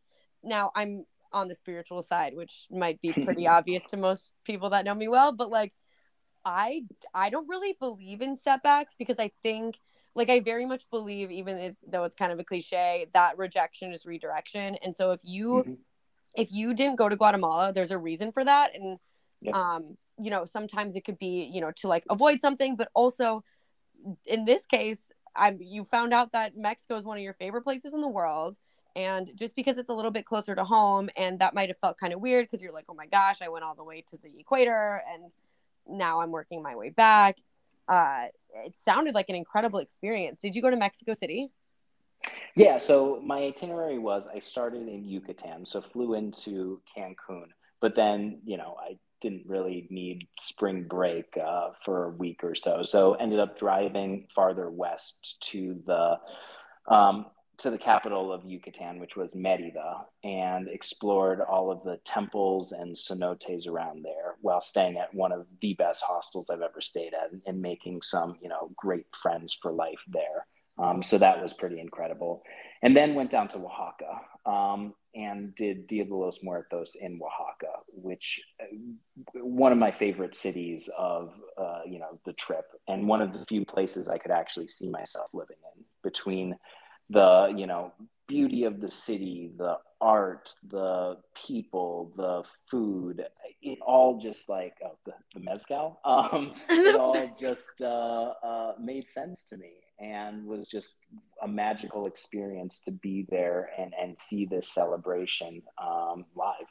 now 0.43 0.71
i'm 0.75 1.05
on 1.33 1.47
the 1.47 1.55
spiritual 1.55 2.01
side, 2.01 2.35
which 2.35 2.67
might 2.71 3.01
be 3.01 3.11
pretty 3.25 3.47
obvious 3.47 3.83
to 3.87 3.97
most 3.97 4.33
people 4.45 4.69
that 4.69 4.85
know 4.85 4.93
me 4.95 5.07
well, 5.07 5.31
but 5.31 5.49
like 5.49 5.73
I 6.45 6.83
I 7.13 7.29
don't 7.29 7.49
really 7.49 7.75
believe 7.79 8.21
in 8.21 8.37
setbacks 8.37 8.95
because 8.97 9.17
I 9.19 9.31
think 9.41 9.77
like 10.15 10.29
I 10.29 10.39
very 10.39 10.65
much 10.65 10.89
believe 10.91 11.31
even 11.31 11.57
if, 11.57 11.75
though 11.87 12.03
it's 12.03 12.15
kind 12.15 12.31
of 12.31 12.39
a 12.39 12.43
cliche 12.43 13.07
that 13.13 13.37
rejection 13.37 13.93
is 13.93 14.05
redirection. 14.05 14.75
And 14.83 14.95
so 14.95 15.11
if 15.11 15.21
you 15.23 15.49
mm-hmm. 15.49 15.73
if 16.35 16.51
you 16.51 16.73
didn't 16.73 16.97
go 16.97 17.09
to 17.09 17.15
Guatemala, 17.15 17.73
there's 17.73 17.91
a 17.91 17.97
reason 17.97 18.31
for 18.31 18.45
that 18.45 18.75
and 18.75 18.99
yep. 19.41 19.55
um 19.55 19.97
you 20.19 20.29
know, 20.29 20.45
sometimes 20.45 20.95
it 20.95 21.03
could 21.03 21.17
be, 21.17 21.49
you 21.51 21.59
know, 21.59 21.71
to 21.71 21.87
like 21.87 22.03
avoid 22.09 22.39
something, 22.39 22.75
but 22.75 22.89
also 22.93 23.43
in 24.25 24.45
this 24.45 24.65
case, 24.67 25.11
I'm 25.35 25.59
you 25.61 25.83
found 25.83 26.13
out 26.13 26.31
that 26.33 26.57
Mexico 26.57 26.95
is 26.95 27.05
one 27.05 27.17
of 27.17 27.23
your 27.23 27.33
favorite 27.33 27.63
places 27.63 27.93
in 27.93 28.01
the 28.01 28.07
world 28.07 28.57
and 28.95 29.31
just 29.35 29.55
because 29.55 29.77
it's 29.77 29.89
a 29.89 29.93
little 29.93 30.11
bit 30.11 30.25
closer 30.25 30.53
to 30.53 30.63
home, 30.63 31.09
and 31.17 31.39
that 31.39 31.55
might 31.55 31.69
have 31.69 31.77
felt 31.79 31.97
kind 31.97 32.13
of 32.13 32.21
weird 32.21 32.45
because 32.45 32.61
you're 32.61 32.73
like, 32.73 32.85
oh 32.89 32.93
my 32.93 33.07
gosh, 33.07 33.41
I 33.41 33.49
went 33.49 33.63
all 33.63 33.75
the 33.75 33.83
way 33.83 34.03
to 34.09 34.17
the 34.17 34.39
equator 34.39 35.01
and 35.11 35.31
now 35.87 36.21
I'm 36.21 36.31
working 36.31 36.61
my 36.61 36.75
way 36.75 36.89
back. 36.89 37.37
Uh, 37.87 38.25
it 38.65 38.77
sounded 38.77 39.15
like 39.15 39.29
an 39.29 39.35
incredible 39.35 39.79
experience. 39.79 40.41
Did 40.41 40.55
you 40.55 40.61
go 40.61 40.69
to 40.69 40.75
Mexico 40.75 41.13
City? 41.13 41.49
Yeah, 42.55 42.77
so 42.77 43.19
my 43.25 43.39
itinerary 43.39 43.97
was 43.97 44.25
I 44.33 44.39
started 44.39 44.87
in 44.87 45.03
Yucatan, 45.03 45.65
so 45.65 45.81
flew 45.81 46.13
into 46.13 46.79
Cancun, 46.95 47.47
but 47.81 47.95
then, 47.95 48.39
you 48.45 48.57
know, 48.57 48.77
I 48.79 48.97
didn't 49.23 49.47
really 49.47 49.87
need 49.89 50.27
spring 50.37 50.83
break 50.83 51.25
uh, 51.43 51.69
for 51.83 52.05
a 52.05 52.09
week 52.11 52.43
or 52.43 52.53
so. 52.53 52.83
So 52.83 53.13
ended 53.13 53.39
up 53.39 53.57
driving 53.57 54.27
farther 54.35 54.69
west 54.69 55.37
to 55.51 55.81
the 55.87 56.17
um, 56.93 57.25
to 57.59 57.69
the 57.69 57.77
capital 57.77 58.33
of 58.33 58.43
Yucatan, 58.43 58.99
which 58.99 59.15
was 59.15 59.29
Merida, 59.33 60.05
and 60.23 60.67
explored 60.67 61.39
all 61.39 61.71
of 61.71 61.83
the 61.83 61.99
temples 62.03 62.73
and 62.73 62.95
cenotes 62.95 63.67
around 63.67 64.03
there 64.03 64.35
while 64.41 64.59
staying 64.59 64.97
at 64.97 65.13
one 65.13 65.31
of 65.31 65.45
the 65.61 65.73
best 65.75 66.03
hostels 66.03 66.49
I've 66.49 66.61
ever 66.61 66.81
stayed 66.81 67.13
at 67.13 67.29
and 67.45 67.61
making 67.61 68.01
some, 68.01 68.35
you 68.41 68.49
know, 68.49 68.71
great 68.75 69.05
friends 69.21 69.57
for 69.61 69.71
life 69.71 70.03
there. 70.07 70.45
Um, 70.77 71.03
so 71.03 71.17
that 71.19 71.41
was 71.41 71.53
pretty 71.53 71.79
incredible. 71.79 72.43
And 72.81 72.97
then 72.97 73.15
went 73.15 73.31
down 73.31 73.47
to 73.49 73.59
Oaxaca 73.59 74.21
um, 74.45 74.93
and 75.15 75.53
did 75.55 75.87
Dia 75.87 76.05
de 76.05 76.15
los 76.15 76.43
Muertos 76.43 76.95
in 76.95 77.19
Oaxaca, 77.21 77.73
which 77.87 78.41
uh, 78.61 78.65
one 79.43 79.71
of 79.71 79.77
my 79.77 79.91
favorite 79.91 80.35
cities 80.35 80.89
of, 80.97 81.33
uh, 81.57 81.81
you 81.85 81.99
know, 81.99 82.19
the 82.25 82.33
trip 82.33 82.65
and 82.87 83.07
one 83.07 83.21
of 83.21 83.33
the 83.33 83.45
few 83.47 83.65
places 83.65 84.07
I 84.07 84.17
could 84.17 84.31
actually 84.31 84.67
see 84.67 84.89
myself 84.89 85.27
living 85.33 85.57
in 85.75 85.83
between 86.03 86.57
the 87.09 87.53
you 87.55 87.67
know 87.67 87.91
beauty 88.27 88.63
of 88.63 88.79
the 88.79 88.89
city 88.89 89.51
the 89.57 89.77
art 89.99 90.49
the 90.69 91.17
people 91.47 92.11
the 92.15 92.43
food 92.69 93.23
it 93.61 93.79
all 93.85 94.19
just 94.19 94.49
like 94.49 94.73
oh, 94.85 94.97
the, 95.05 95.13
the 95.33 95.39
mezcal 95.39 95.99
um, 96.05 96.53
it 96.69 96.95
all 96.95 97.35
just 97.39 97.81
uh, 97.81 98.33
uh, 98.43 98.73
made 98.79 99.07
sense 99.07 99.45
to 99.49 99.57
me 99.57 99.73
and 100.03 100.45
was 100.45 100.67
just 100.67 100.97
a 101.41 101.47
magical 101.47 102.05
experience 102.05 102.81
to 102.85 102.91
be 102.91 103.25
there 103.29 103.69
and, 103.79 103.93
and 103.99 104.17
see 104.17 104.45
this 104.45 104.67
celebration 104.67 105.61
um, 105.81 106.25
live 106.35 106.67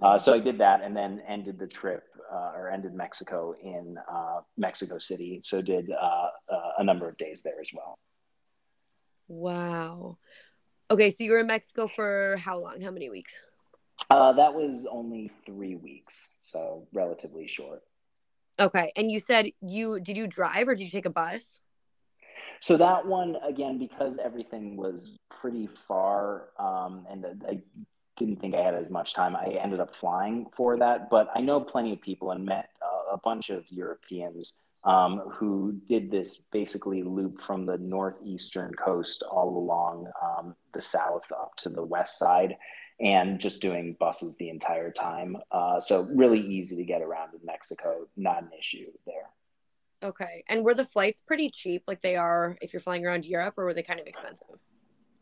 uh, 0.00 0.16
so 0.16 0.32
I 0.32 0.38
did 0.38 0.58
that 0.58 0.82
and 0.82 0.96
then 0.96 1.22
ended 1.28 1.58
the 1.58 1.66
trip 1.66 2.04
uh, 2.32 2.52
or 2.56 2.70
ended 2.70 2.94
Mexico 2.94 3.54
in 3.62 3.96
uh, 4.10 4.40
Mexico 4.56 4.98
City. 4.98 5.40
So 5.44 5.60
did 5.60 5.90
uh, 5.90 6.28
uh, 6.52 6.70
a 6.78 6.84
number 6.84 7.08
of 7.08 7.16
days 7.18 7.42
there 7.42 7.60
as 7.60 7.70
well. 7.74 7.98
Wow. 9.28 10.18
Okay, 10.90 11.10
so 11.10 11.24
you 11.24 11.32
were 11.32 11.38
in 11.38 11.46
Mexico 11.46 11.88
for 11.88 12.36
how 12.38 12.58
long? 12.58 12.80
How 12.80 12.90
many 12.90 13.10
weeks? 13.10 13.38
Uh, 14.10 14.32
that 14.32 14.52
was 14.52 14.86
only 14.90 15.30
three 15.46 15.76
weeks, 15.76 16.34
so 16.42 16.86
relatively 16.92 17.46
short. 17.46 17.82
Okay, 18.58 18.92
and 18.96 19.10
you 19.10 19.20
said 19.20 19.50
you 19.62 20.00
did 20.00 20.16
you 20.16 20.26
drive 20.26 20.68
or 20.68 20.74
did 20.74 20.84
you 20.84 20.90
take 20.90 21.06
a 21.06 21.10
bus? 21.10 21.58
So 22.62 22.76
that 22.76 23.04
one 23.04 23.38
again, 23.42 23.76
because 23.76 24.18
everything 24.22 24.76
was 24.76 25.18
pretty 25.40 25.68
far, 25.88 26.50
um, 26.60 27.04
and 27.10 27.26
I 27.48 27.58
didn't 28.16 28.40
think 28.40 28.54
I 28.54 28.60
had 28.60 28.74
as 28.74 28.88
much 28.88 29.14
time. 29.14 29.34
I 29.34 29.58
ended 29.60 29.80
up 29.80 29.96
flying 29.96 30.46
for 30.56 30.76
that, 30.76 31.10
but 31.10 31.28
I 31.34 31.40
know 31.40 31.60
plenty 31.60 31.92
of 31.92 32.00
people 32.00 32.30
and 32.30 32.46
met 32.46 32.68
uh, 32.80 33.14
a 33.14 33.18
bunch 33.18 33.50
of 33.50 33.64
Europeans 33.68 34.60
um, 34.84 35.22
who 35.32 35.80
did 35.88 36.08
this 36.12 36.44
basically 36.52 37.02
loop 37.02 37.42
from 37.42 37.66
the 37.66 37.78
northeastern 37.78 38.72
coast 38.74 39.24
all 39.28 39.58
along 39.58 40.06
um, 40.22 40.54
the 40.72 40.80
south 40.80 41.24
up 41.32 41.56
to 41.56 41.68
the 41.68 41.82
west 41.82 42.16
side 42.16 42.56
and 43.00 43.40
just 43.40 43.60
doing 43.60 43.96
buses 43.98 44.36
the 44.36 44.50
entire 44.50 44.92
time. 44.92 45.36
Uh, 45.50 45.80
so 45.80 46.02
really 46.14 46.38
easy 46.38 46.76
to 46.76 46.84
get 46.84 47.02
around 47.02 47.34
in 47.34 47.44
Mexico, 47.44 48.06
not 48.16 48.44
an 48.44 48.50
issue 48.56 48.86
there. 49.04 49.30
Okay. 50.02 50.44
And 50.48 50.64
were 50.64 50.74
the 50.74 50.84
flights 50.84 51.20
pretty 51.20 51.48
cheap 51.50 51.84
like 51.86 52.02
they 52.02 52.16
are 52.16 52.56
if 52.60 52.72
you're 52.72 52.80
flying 52.80 53.06
around 53.06 53.24
Europe 53.24 53.54
or 53.56 53.64
were 53.64 53.74
they 53.74 53.82
kind 53.82 54.00
of 54.00 54.06
expensive? 54.06 54.58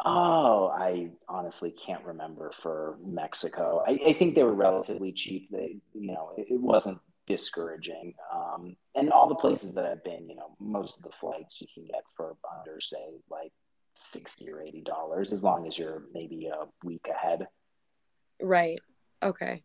Oh, 0.03 0.69
I 0.75 1.11
honestly 1.29 1.75
can't 1.87 2.03
remember 2.05 2.53
for 2.63 2.97
Mexico. 3.05 3.85
I, 3.87 4.01
I 4.09 4.13
think 4.15 4.35
they 4.35 4.43
were 4.43 4.55
relatively 4.55 5.13
cheap. 5.13 5.51
They, 5.51 5.77
you 5.93 6.13
know, 6.13 6.33
it, 6.39 6.47
it 6.51 6.61
wasn't 6.61 6.99
discouraging. 7.27 8.15
Um, 8.35 8.77
and 8.95 9.13
all 9.13 9.29
the 9.29 9.35
places 9.35 9.75
that 9.75 9.85
I've 9.85 10.03
been, 10.03 10.27
you 10.29 10.37
know, 10.37 10.57
most 10.59 10.97
of 10.97 11.03
the 11.03 11.11
flights 11.21 11.61
you 11.61 11.67
can 11.75 11.85
get 11.85 12.03
for 12.17 12.35
under, 12.59 12.81
say, 12.81 13.19
like 13.31 13.53
sixty 13.99 14.51
or 14.51 14.63
eighty 14.63 14.81
dollars, 14.81 15.35
as 15.35 15.45
long 15.45 15.67
as 15.67 15.77
you're 15.77 16.05
maybe 16.15 16.47
a 16.47 16.65
week 16.83 17.07
ahead. 17.11 17.47
Right. 18.41 18.81
Okay. 19.23 19.63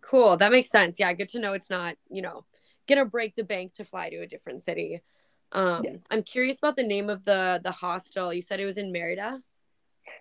Cool. 0.00 0.38
That 0.38 0.50
makes 0.50 0.70
sense. 0.70 0.98
Yeah, 0.98 1.12
good 1.12 1.28
to 1.30 1.40
know 1.40 1.52
it's 1.52 1.68
not, 1.68 1.96
you 2.08 2.22
know, 2.22 2.46
gonna 2.86 3.04
break 3.04 3.34
the 3.34 3.44
bank 3.44 3.74
to 3.74 3.84
fly 3.84 4.10
to 4.10 4.16
a 4.16 4.26
different 4.26 4.64
city. 4.64 5.02
Um, 5.52 5.84
yeah. 5.84 5.96
I'm 6.10 6.22
curious 6.22 6.58
about 6.58 6.76
the 6.76 6.82
name 6.82 7.08
of 7.08 7.24
the 7.24 7.60
the 7.62 7.70
hostel. 7.70 8.32
You 8.32 8.42
said 8.42 8.60
it 8.60 8.66
was 8.66 8.78
in 8.78 8.92
Merida. 8.92 9.40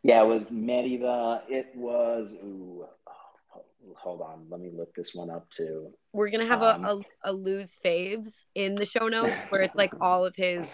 Yeah, 0.04 0.22
it 0.22 0.28
was 0.28 0.52
Merida. 0.52 1.44
It 1.50 1.72
was. 1.76 2.36
Ooh, 2.36 2.86
oh, 3.08 3.62
hold 3.96 4.22
on. 4.22 4.46
Let 4.50 4.62
me 4.62 4.70
look 4.74 4.94
this 4.96 5.14
one 5.14 5.30
up 5.30 5.50
too. 5.50 5.92
We're 6.14 6.30
gonna 6.30 6.46
have 6.46 6.62
um, 6.62 6.86
a, 6.86 6.96
a, 6.96 7.32
a 7.32 7.34
Lou's 7.34 7.78
faves 7.84 8.44
in 8.56 8.76
the 8.76 8.86
show 8.86 9.08
notes 9.08 9.44
where 9.50 9.62
it's 9.62 9.76
like 9.76 9.94
all 10.02 10.26
of 10.26 10.36
his 10.36 10.66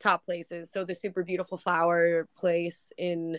top 0.00 0.24
places. 0.24 0.70
So 0.70 0.84
the 0.84 0.94
super 0.94 1.22
beautiful 1.22 1.58
flower 1.58 2.28
place 2.36 2.92
in 2.96 3.38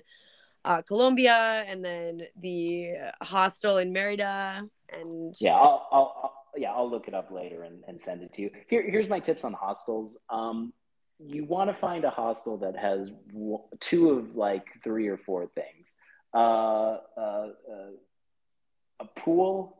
uh, 0.66 0.82
Colombia, 0.82 1.64
and 1.68 1.84
then 1.84 2.24
the 2.40 2.96
hostel 3.22 3.78
in 3.78 3.94
Merida, 3.94 4.64
and 4.92 5.36
yeah, 5.40 5.54
I'll, 5.54 5.88
I'll, 5.92 6.22
I'll 6.24 6.39
yeah, 6.58 6.72
I'll 6.72 6.90
look 6.90 7.08
it 7.08 7.14
up 7.14 7.32
later 7.32 7.64
and, 7.64 7.84
and 7.88 8.00
send 8.00 8.22
it 8.22 8.34
to 8.34 8.42
you. 8.44 8.52
Here, 8.68 8.84
here's 8.90 9.08
my 9.08 9.20
tips 9.20 9.44
on 9.44 9.54
hostels. 9.54 10.18
Um, 10.30 10.74
you 11.20 11.44
want 11.46 11.70
to 11.70 11.76
find 11.76 12.06
a 12.06 12.10
hostel 12.10 12.58
that 12.58 12.78
has 12.78 13.12
two 13.80 14.12
of 14.12 14.36
like 14.36 14.66
three 14.84 15.08
or 15.08 15.18
four 15.18 15.48
things: 15.48 15.94
uh, 16.34 16.98
uh, 17.18 17.18
uh, 17.18 17.50
a 19.00 19.06
pool, 19.18 19.78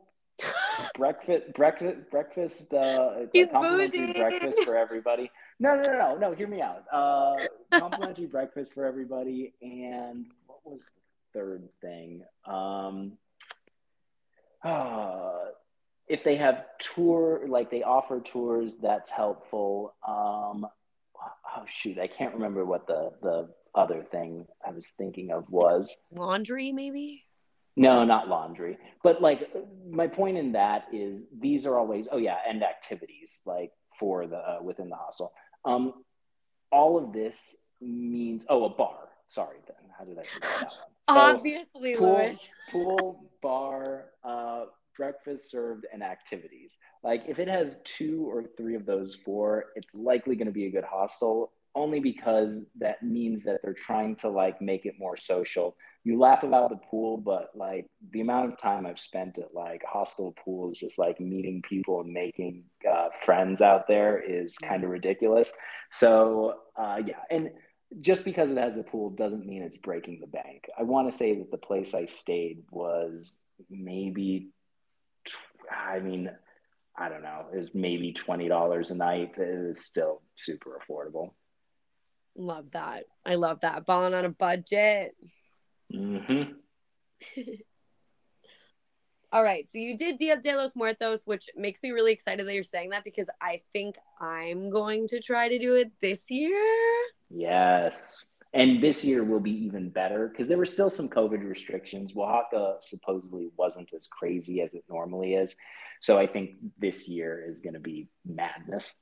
breakfast, 0.96 1.54
breakfast, 1.54 2.10
breakfast, 2.10 2.74
uh, 2.74 3.26
complimentary 3.50 4.12
breakfast 4.12 4.62
for 4.64 4.76
everybody. 4.76 5.30
No, 5.58 5.76
no, 5.76 5.82
no, 5.82 5.92
no, 5.92 6.16
no. 6.16 6.32
Hear 6.32 6.48
me 6.48 6.60
out. 6.60 6.84
Uh, 6.92 7.36
complimentary 7.78 8.26
breakfast 8.30 8.74
for 8.74 8.84
everybody, 8.84 9.54
and 9.62 10.26
what 10.46 10.58
was 10.64 10.84
the 10.84 11.38
third 11.38 11.68
thing? 11.80 12.22
Um, 12.44 13.12
uh, 14.62 15.38
if 16.10 16.24
they 16.24 16.36
have 16.36 16.64
tour, 16.80 17.42
like 17.46 17.70
they 17.70 17.84
offer 17.84 18.20
tours, 18.20 18.76
that's 18.82 19.08
helpful. 19.08 19.94
Um, 20.06 20.66
oh 21.56 21.64
shoot, 21.68 21.98
I 21.98 22.08
can't 22.08 22.34
remember 22.34 22.64
what 22.64 22.86
the 22.88 23.12
the 23.22 23.48
other 23.76 24.02
thing 24.10 24.46
I 24.66 24.72
was 24.72 24.88
thinking 24.98 25.30
of 25.30 25.48
was 25.48 25.96
laundry, 26.12 26.72
maybe. 26.72 27.22
No, 27.76 28.04
not 28.04 28.28
laundry. 28.28 28.76
But 29.04 29.22
like 29.22 29.48
my 29.88 30.08
point 30.08 30.36
in 30.36 30.52
that 30.52 30.86
is 30.92 31.22
these 31.38 31.64
are 31.64 31.78
always 31.78 32.08
oh 32.10 32.18
yeah, 32.18 32.38
and 32.46 32.64
activities 32.64 33.40
like 33.46 33.70
for 33.98 34.26
the 34.26 34.36
uh, 34.36 34.58
within 34.62 34.88
the 34.88 34.96
hostel. 34.96 35.32
Um, 35.64 35.92
all 36.72 36.98
of 36.98 37.12
this 37.12 37.56
means 37.80 38.46
oh 38.48 38.64
a 38.64 38.68
bar. 38.68 38.98
Sorry, 39.28 39.58
then 39.68 39.76
how 39.96 40.04
did 40.04 40.18
I 40.18 40.24
forget 40.24 40.50
that 40.50 40.64
one? 40.64 40.90
So, 41.08 41.16
Obviously, 41.16 41.96
pool, 41.96 42.14
Louis. 42.14 42.48
pool, 42.70 43.30
bar, 43.42 44.06
uh, 44.24 44.64
breakfast 44.96 45.50
served, 45.50 45.86
and 45.92 46.02
activities. 46.02 46.76
Like 47.02 47.24
if 47.28 47.38
it 47.38 47.48
has 47.48 47.78
two 47.84 48.28
or 48.28 48.44
three 48.56 48.74
of 48.74 48.86
those 48.86 49.16
four, 49.24 49.66
it's 49.76 49.94
likely 49.94 50.36
going 50.36 50.46
to 50.46 50.52
be 50.52 50.66
a 50.66 50.70
good 50.70 50.84
hostel 50.84 51.52
only 51.74 52.00
because 52.00 52.66
that 52.78 53.02
means 53.02 53.44
that 53.44 53.60
they're 53.62 53.74
trying 53.74 54.16
to 54.16 54.28
like 54.28 54.60
make 54.60 54.86
it 54.86 54.94
more 54.98 55.16
social. 55.16 55.76
You 56.02 56.18
laugh 56.18 56.42
about 56.42 56.70
the 56.70 56.80
pool, 56.90 57.16
but 57.16 57.50
like 57.54 57.86
the 58.12 58.22
amount 58.22 58.52
of 58.52 58.58
time 58.58 58.86
I've 58.86 58.98
spent 58.98 59.38
at 59.38 59.54
like 59.54 59.82
hostel 59.84 60.34
pools, 60.44 60.78
just 60.78 60.98
like 60.98 61.20
meeting 61.20 61.62
people 61.62 62.00
and 62.00 62.12
making 62.12 62.64
uh, 62.90 63.08
friends 63.24 63.62
out 63.62 63.86
there 63.86 64.20
is 64.20 64.56
kind 64.58 64.82
of 64.82 64.90
ridiculous. 64.90 65.52
So 65.90 66.54
uh, 66.76 66.98
yeah, 67.06 67.20
and 67.30 67.50
just 68.00 68.24
because 68.24 68.50
it 68.50 68.58
has 68.58 68.76
a 68.76 68.82
pool 68.82 69.10
doesn't 69.10 69.46
mean 69.46 69.62
it's 69.62 69.76
breaking 69.76 70.20
the 70.20 70.26
bank. 70.26 70.68
I 70.78 70.84
want 70.84 71.10
to 71.10 71.16
say 71.16 71.36
that 71.36 71.50
the 71.50 71.58
place 71.58 71.94
I 71.94 72.06
stayed 72.06 72.62
was 72.70 73.34
maybe 73.68 74.48
I 75.70 76.00
mean, 76.00 76.30
I 76.96 77.08
don't 77.08 77.22
know, 77.22 77.46
it 77.52 77.56
was 77.56 77.74
maybe 77.74 78.12
$20 78.12 78.90
a 78.90 78.94
night. 78.94 79.32
It 79.36 79.48
is 79.48 79.84
still 79.84 80.22
super 80.36 80.78
affordable. 80.80 81.32
Love 82.36 82.70
that. 82.72 83.04
I 83.24 83.36
love 83.36 83.60
that. 83.60 83.86
Balling 83.86 84.14
on 84.14 84.24
a 84.24 84.30
budget. 84.30 85.14
Mm-hmm. 85.92 86.52
All 89.32 89.44
right. 89.44 89.68
So 89.70 89.78
you 89.78 89.96
did 89.96 90.18
Dia 90.18 90.36
de 90.36 90.56
los 90.56 90.74
Muertos, 90.74 91.24
which 91.24 91.48
makes 91.56 91.82
me 91.82 91.90
really 91.90 92.12
excited 92.12 92.46
that 92.46 92.54
you're 92.54 92.64
saying 92.64 92.90
that 92.90 93.04
because 93.04 93.30
I 93.40 93.62
think 93.72 93.96
I'm 94.20 94.70
going 94.70 95.06
to 95.08 95.20
try 95.20 95.48
to 95.48 95.58
do 95.58 95.76
it 95.76 95.92
this 96.00 96.30
year. 96.30 96.60
Yes. 97.30 98.24
And 98.52 98.82
this 98.82 99.04
year 99.04 99.22
will 99.22 99.40
be 99.40 99.64
even 99.64 99.90
better 99.90 100.28
because 100.28 100.48
there 100.48 100.58
were 100.58 100.66
still 100.66 100.90
some 100.90 101.08
COVID 101.08 101.48
restrictions. 101.48 102.12
Oaxaca 102.16 102.76
supposedly 102.80 103.50
wasn't 103.56 103.88
as 103.94 104.08
crazy 104.08 104.60
as 104.60 104.74
it 104.74 104.82
normally 104.88 105.34
is. 105.34 105.54
So 106.00 106.18
I 106.18 106.26
think 106.26 106.56
this 106.78 107.08
year 107.08 107.44
is 107.46 107.60
going 107.60 107.74
to 107.74 107.80
be 107.80 108.08
madness. 108.24 108.98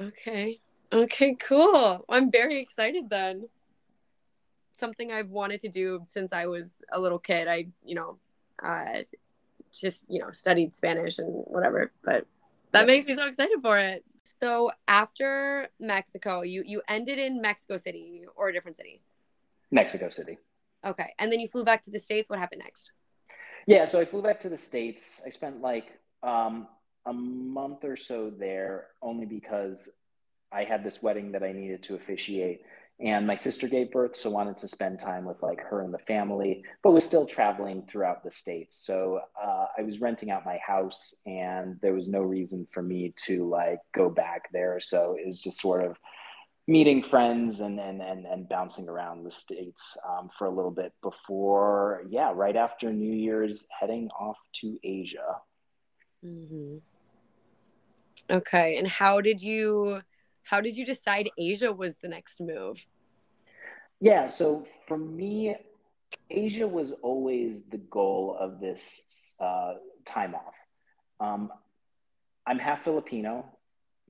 Okay. 0.00 0.60
Okay, 0.92 1.34
cool. 1.36 2.04
I'm 2.08 2.30
very 2.30 2.60
excited 2.60 3.08
then. 3.08 3.48
Something 4.76 5.10
I've 5.12 5.30
wanted 5.30 5.60
to 5.60 5.68
do 5.68 6.02
since 6.04 6.32
I 6.32 6.46
was 6.46 6.74
a 6.92 7.00
little 7.00 7.18
kid. 7.18 7.48
I, 7.48 7.68
you 7.84 7.94
know, 7.94 8.18
uh, 8.62 9.02
just, 9.72 10.04
you 10.10 10.18
know, 10.18 10.30
studied 10.32 10.74
Spanish 10.74 11.18
and 11.18 11.28
whatever, 11.28 11.90
but 12.04 12.26
that 12.72 12.86
makes 12.86 13.06
me 13.06 13.14
so 13.14 13.26
excited 13.26 13.60
for 13.62 13.78
it. 13.78 14.04
So 14.24 14.70
after 14.88 15.68
Mexico, 15.80 16.42
you 16.42 16.62
you 16.64 16.82
ended 16.88 17.18
in 17.18 17.40
Mexico 17.40 17.76
City 17.76 18.24
or 18.36 18.48
a 18.48 18.52
different 18.52 18.76
city? 18.76 19.02
Mexico 19.70 20.10
City. 20.10 20.38
Okay. 20.84 21.12
And 21.18 21.30
then 21.30 21.40
you 21.40 21.48
flew 21.48 21.64
back 21.64 21.82
to 21.82 21.90
the 21.90 21.98
States. 21.98 22.28
What 22.28 22.38
happened 22.38 22.62
next? 22.64 22.90
Yeah, 23.66 23.86
so 23.86 24.00
I 24.00 24.04
flew 24.04 24.22
back 24.22 24.40
to 24.40 24.48
the 24.48 24.58
States. 24.58 25.20
I 25.24 25.30
spent 25.30 25.60
like 25.60 25.92
um, 26.22 26.66
a 27.06 27.12
month 27.12 27.84
or 27.84 27.96
so 27.96 28.30
there 28.30 28.88
only 29.00 29.26
because 29.26 29.88
I 30.50 30.64
had 30.64 30.84
this 30.84 31.02
wedding 31.02 31.32
that 31.32 31.42
I 31.42 31.52
needed 31.52 31.82
to 31.84 31.94
officiate 31.94 32.62
and 33.02 33.26
my 33.26 33.34
sister 33.34 33.66
gave 33.66 33.90
birth 33.90 34.16
so 34.16 34.30
wanted 34.30 34.56
to 34.56 34.68
spend 34.68 34.98
time 34.98 35.24
with 35.24 35.42
like 35.42 35.60
her 35.60 35.82
and 35.82 35.92
the 35.92 35.98
family 35.98 36.64
but 36.82 36.92
was 36.92 37.04
still 37.04 37.26
traveling 37.26 37.82
throughout 37.88 38.22
the 38.22 38.30
states 38.30 38.84
so 38.86 39.20
uh, 39.42 39.66
i 39.78 39.82
was 39.82 40.00
renting 40.00 40.30
out 40.30 40.46
my 40.46 40.58
house 40.66 41.14
and 41.26 41.78
there 41.82 41.92
was 41.92 42.08
no 42.08 42.20
reason 42.20 42.66
for 42.72 42.82
me 42.82 43.12
to 43.16 43.48
like 43.48 43.78
go 43.92 44.08
back 44.08 44.48
there 44.52 44.78
so 44.80 45.16
it 45.18 45.26
was 45.26 45.38
just 45.38 45.60
sort 45.60 45.84
of 45.84 45.96
meeting 46.68 47.02
friends 47.02 47.60
and 47.60 47.80
and 47.80 48.00
and, 48.00 48.24
and 48.24 48.48
bouncing 48.48 48.88
around 48.88 49.24
the 49.24 49.30
states 49.30 49.96
um, 50.08 50.30
for 50.38 50.46
a 50.46 50.54
little 50.54 50.70
bit 50.70 50.92
before 51.02 52.04
yeah 52.08 52.32
right 52.34 52.56
after 52.56 52.92
new 52.92 53.12
year's 53.12 53.66
heading 53.78 54.08
off 54.18 54.38
to 54.52 54.78
asia 54.84 55.36
mm-hmm. 56.24 56.76
okay 58.30 58.76
and 58.78 58.86
how 58.86 59.20
did 59.20 59.42
you 59.42 60.00
how 60.44 60.60
did 60.60 60.76
you 60.76 60.84
decide 60.84 61.30
Asia 61.38 61.72
was 61.72 61.96
the 61.96 62.08
next 62.08 62.40
move? 62.40 62.84
Yeah, 64.02 64.30
so 64.30 64.66
for 64.88 64.98
me, 64.98 65.54
Asia 66.28 66.66
was 66.66 66.90
always 67.02 67.62
the 67.70 67.78
goal 67.78 68.36
of 68.38 68.58
this 68.58 69.36
uh, 69.38 69.74
time 70.04 70.34
off. 70.34 70.54
Um, 71.20 71.52
I'm 72.44 72.58
half 72.58 72.82
Filipino, 72.82 73.46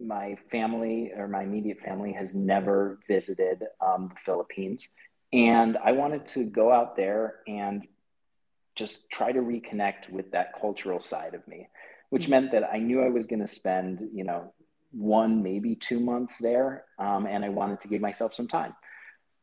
my 0.01 0.39
family 0.51 1.13
or 1.15 1.29
my 1.29 1.43
immediate 1.43 1.81
family 1.81 2.13
has 2.13 2.35
never 2.35 3.01
visited 3.07 3.65
um, 3.87 4.09
the 4.09 4.21
Philippines. 4.25 4.89
And 5.31 5.77
I 5.77 5.93
wanted 5.93 6.25
to 6.29 6.45
go 6.45 6.73
out 6.73 6.97
there 6.97 7.41
and 7.47 7.87
just 8.75 9.11
try 9.11 9.31
to 9.31 9.41
reconnect 9.41 10.09
with 10.09 10.33
that 10.33 10.59
cultural 10.59 11.01
side 11.01 11.35
of 11.35 11.47
me, 11.47 11.69
which 12.09 12.23
mm-hmm. 12.23 12.31
meant 12.31 12.53
that 12.53 12.65
I 12.65 12.79
knew 12.79 13.03
I 13.03 13.11
was 13.11 13.27
going 13.27 13.41
to 13.41 13.47
spend, 13.47 14.09
you 14.15 14.25
know, 14.25 14.55
one, 14.91 15.43
maybe 15.43 15.75
two 15.75 16.01
months 16.01 16.39
there. 16.39 16.85
Um, 16.99 17.27
and 17.27 17.45
I 17.45 17.51
wanted 17.51 17.83
to 17.83 17.89
give 17.89 18.01
myself 18.01 18.35
some 18.35 18.49
time. 18.49 18.75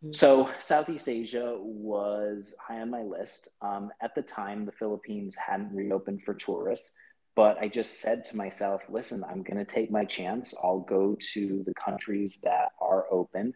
Mm-hmm. 0.03 0.13
So, 0.13 0.49
Southeast 0.61 1.09
Asia 1.09 1.57
was 1.59 2.55
high 2.59 2.79
on 2.79 2.89
my 2.89 3.01
list. 3.01 3.49
Um, 3.61 3.91
at 4.01 4.15
the 4.15 4.21
time, 4.21 4.65
the 4.65 4.71
Philippines 4.71 5.35
hadn't 5.35 5.75
reopened 5.75 6.23
for 6.23 6.33
tourists, 6.33 6.91
but 7.35 7.57
I 7.59 7.67
just 7.67 7.99
said 7.99 8.23
to 8.25 8.37
myself, 8.37 8.81
listen, 8.89 9.23
I'm 9.29 9.43
going 9.43 9.57
to 9.57 9.65
take 9.65 9.91
my 9.91 10.05
chance. 10.05 10.53
I'll 10.63 10.79
go 10.79 11.17
to 11.33 11.63
the 11.65 11.73
countries 11.73 12.39
that 12.43 12.69
are 12.79 13.05
open 13.11 13.53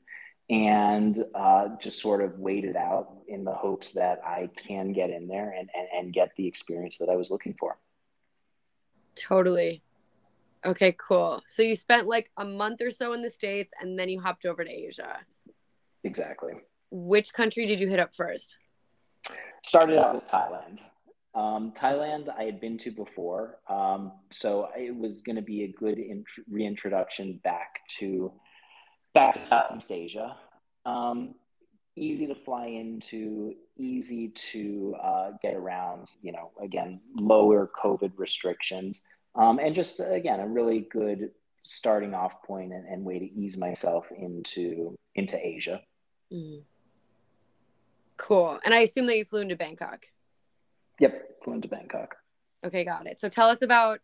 and 0.50 1.24
uh, 1.34 1.70
just 1.80 2.02
sort 2.02 2.22
of 2.22 2.38
wait 2.38 2.66
it 2.66 2.76
out 2.76 3.16
in 3.28 3.44
the 3.44 3.54
hopes 3.54 3.94
that 3.94 4.20
I 4.26 4.50
can 4.68 4.92
get 4.92 5.10
in 5.10 5.28
there 5.28 5.56
and, 5.58 5.70
and, 5.74 5.88
and 5.98 6.14
get 6.14 6.32
the 6.36 6.48
experience 6.48 6.98
that 6.98 7.10
I 7.10 7.16
was 7.16 7.32
looking 7.32 7.56
for. 7.58 7.78
Totally. 9.16 9.82
Okay, 10.66 10.96
cool. 10.98 11.42
So 11.48 11.62
you 11.62 11.76
spent 11.76 12.08
like 12.08 12.32
a 12.38 12.46
month 12.46 12.82
or 12.82 12.92
so 12.92 13.14
in 13.14 13.22
the 13.22 13.30
States 13.30 13.74
and 13.80 13.98
then 13.98 14.10
you 14.10 14.20
hopped 14.20 14.46
over 14.46 14.64
to 14.64 14.72
Asia. 14.72 15.20
Exactly. 16.04 16.54
Which 16.92 17.34
country 17.34 17.66
did 17.66 17.80
you 17.80 17.88
hit 17.88 18.00
up 18.00 18.14
first? 18.14 18.58
Started 19.64 19.98
out 19.98 20.16
with 20.16 20.28
Thailand. 20.28 20.80
Um, 21.36 21.72
Thailand, 21.72 22.30
I 22.30 22.44
had 22.44 22.60
been 22.60 22.78
to 22.80 22.92
before, 22.92 23.58
um, 23.68 24.12
so 24.32 24.70
it 24.78 24.96
was 24.96 25.24
going 25.24 25.36
to 25.36 25.42
be 25.42 25.64
a 25.64 25.68
good 25.68 25.98
in- 25.98 26.26
reintroduction 26.48 27.40
back 27.44 27.80
to 27.98 28.32
back 29.16 29.34
to 29.34 29.40
Southeast 29.40 29.92
Asia. 29.92 30.36
Um, 30.86 31.34
easy 31.96 32.28
to 32.28 32.36
fly 32.36 32.68
into, 32.68 33.56
easy 33.78 34.28
to 34.52 34.96
uh, 35.02 35.32
get 35.42 35.56
around. 35.56 36.10
You 36.22 36.34
know, 36.34 36.52
again, 36.62 37.02
lower 37.16 37.72
COVID 37.84 38.12
restrictions, 38.18 39.02
um, 39.34 39.58
and 39.58 39.74
just 39.74 40.00
again 40.00 40.40
a 40.40 40.48
really 40.48 40.82
good 40.92 41.32
starting 41.64 42.14
off 42.14 42.44
point 42.44 42.74
and, 42.74 42.88
and 42.88 43.04
way 43.04 43.18
to 43.18 43.26
ease 43.26 43.58
myself 43.58 44.06
into 44.16 44.96
into 45.16 45.44
Asia. 45.44 45.82
Mm. 46.32 46.62
Cool. 48.18 48.60
And 48.64 48.74
I 48.74 48.80
assume 48.80 49.08
that 49.08 49.18
you 49.18 49.26
flew 49.26 49.42
into 49.42 49.56
Bangkok. 49.56 50.06
Yep, 51.00 51.44
flew 51.44 51.54
into 51.54 51.68
Bangkok. 51.68 52.16
Okay, 52.66 52.86
got 52.86 53.08
it. 53.08 53.20
So 53.20 53.30
tell 53.30 53.50
us 53.50 53.62
about 53.62 54.00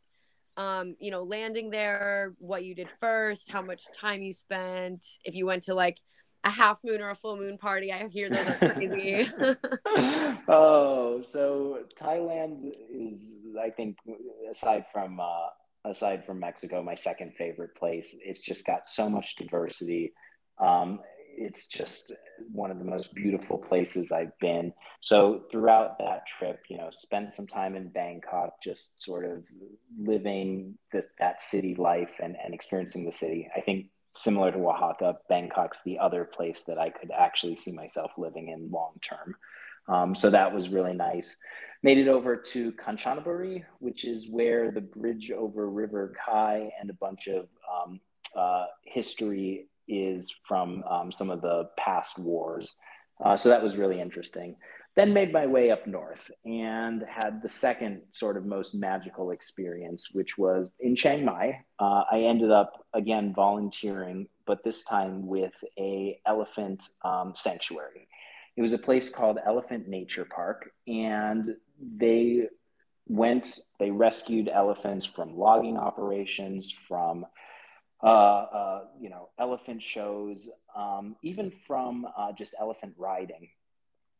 um, 0.57 0.97
you 0.99 1.09
know, 1.09 1.23
landing 1.23 1.69
there, 1.69 2.33
what 2.39 2.65
you 2.65 2.75
did 2.75 2.89
first, 2.99 3.49
how 3.49 3.61
much 3.61 3.85
time 3.95 4.21
you 4.21 4.33
spent, 4.33 5.05
if 5.23 5.33
you 5.33 5.45
went 5.45 5.63
to 5.63 5.73
like 5.73 5.99
a 6.43 6.49
half 6.49 6.79
moon 6.83 7.01
or 7.01 7.11
a 7.11 7.15
full 7.15 7.37
moon 7.37 7.57
party. 7.57 7.93
I 7.93 8.07
hear 8.07 8.29
those 8.29 8.47
are 8.47 8.73
crazy. 8.73 9.29
oh, 10.49 11.21
so 11.21 11.79
Thailand 11.97 12.73
is, 12.91 13.37
I 13.61 13.69
think, 13.69 13.97
aside 14.51 14.85
from 14.91 15.19
uh, 15.21 15.47
aside 15.85 16.25
from 16.25 16.39
Mexico, 16.39 16.83
my 16.83 16.95
second 16.95 17.33
favorite 17.37 17.75
place. 17.75 18.15
It's 18.21 18.41
just 18.41 18.65
got 18.65 18.87
so 18.87 19.09
much 19.09 19.35
diversity. 19.37 20.13
Um, 20.59 20.99
it's 21.39 21.67
just 21.67 22.11
one 22.51 22.69
of 22.69 22.79
the 22.79 22.85
most 22.85 23.15
beautiful 23.15 23.57
places 23.57 24.11
I've 24.11 24.37
been. 24.39 24.73
So 24.99 25.43
throughout 25.49 25.97
that 25.99 26.27
trip, 26.27 26.59
you 26.69 26.77
know, 26.77 26.89
spent 26.91 27.31
some 27.31 27.47
time 27.47 27.75
in 27.75 27.87
Bangkok, 27.87 28.61
just 28.61 29.01
sort 29.01 29.25
of 29.25 29.43
living 29.97 30.77
the, 30.91 31.05
that 31.19 31.41
city 31.41 31.75
life 31.75 32.11
and, 32.21 32.35
and 32.43 32.53
experiencing 32.53 33.05
the 33.05 33.13
city. 33.13 33.49
I 33.55 33.61
think 33.61 33.87
similar 34.15 34.51
to 34.51 34.57
Oaxaca, 34.57 35.19
Bangkok's 35.29 35.81
the 35.83 35.97
other 35.97 36.25
place 36.25 36.63
that 36.65 36.77
I 36.77 36.89
could 36.89 37.11
actually 37.17 37.55
see 37.55 37.71
myself 37.71 38.11
living 38.17 38.49
in 38.49 38.69
long 38.69 38.95
term. 39.01 39.35
Um, 39.87 40.13
so 40.13 40.29
that 40.29 40.53
was 40.53 40.67
really 40.67 40.93
nice. 40.93 41.37
Made 41.83 41.97
it 41.97 42.09
over 42.09 42.35
to 42.35 42.73
Kanchanaburi, 42.73 43.63
which 43.79 44.03
is 44.03 44.27
where 44.29 44.71
the 44.71 44.81
bridge 44.81 45.31
over 45.31 45.69
River 45.69 46.13
Kwai 46.23 46.69
and 46.79 46.89
a 46.89 46.93
bunch 46.93 47.27
of 47.27 47.47
um, 47.73 48.01
uh, 48.35 48.65
history 48.83 49.68
is 49.89 50.33
from 50.43 50.83
um, 50.89 51.11
some 51.11 51.29
of 51.29 51.41
the 51.41 51.69
past 51.77 52.19
wars. 52.19 52.75
Uh, 53.23 53.35
so 53.35 53.49
that 53.49 53.61
was 53.61 53.75
really 53.75 53.99
interesting. 53.99 54.55
Then 54.95 55.13
made 55.13 55.31
my 55.31 55.45
way 55.45 55.71
up 55.71 55.87
north 55.87 56.29
and 56.45 57.03
had 57.07 57.41
the 57.41 57.49
second 57.49 58.01
sort 58.11 58.37
of 58.37 58.45
most 58.45 58.73
magical 58.73 59.31
experience, 59.31 60.09
which 60.13 60.37
was 60.37 60.71
in 60.79 60.95
Chiang 60.95 61.23
Mai. 61.25 61.59
Uh, 61.79 62.03
I 62.11 62.21
ended 62.21 62.51
up 62.51 62.85
again 62.93 63.33
volunteering, 63.33 64.27
but 64.45 64.63
this 64.63 64.83
time 64.83 65.27
with 65.27 65.53
a 65.77 66.19
elephant 66.25 66.83
um, 67.05 67.33
sanctuary. 67.35 68.07
It 68.57 68.61
was 68.61 68.73
a 68.73 68.77
place 68.77 69.09
called 69.09 69.37
Elephant 69.45 69.87
Nature 69.87 70.25
Park, 70.25 70.71
and 70.87 71.55
they 71.79 72.47
went. 73.07 73.59
They 73.79 73.91
rescued 73.91 74.49
elephants 74.49 75.05
from 75.05 75.37
logging 75.37 75.77
operations, 75.77 76.73
from 76.87 77.25
uh, 78.03 78.05
uh, 78.07 78.81
you 78.99 79.09
know, 79.09 79.29
elephant 79.39 79.81
shows, 79.81 80.49
um, 80.75 81.15
even 81.21 81.51
from 81.67 82.07
uh, 82.17 82.31
just 82.31 82.53
elephant 82.59 82.93
riding. 82.97 83.49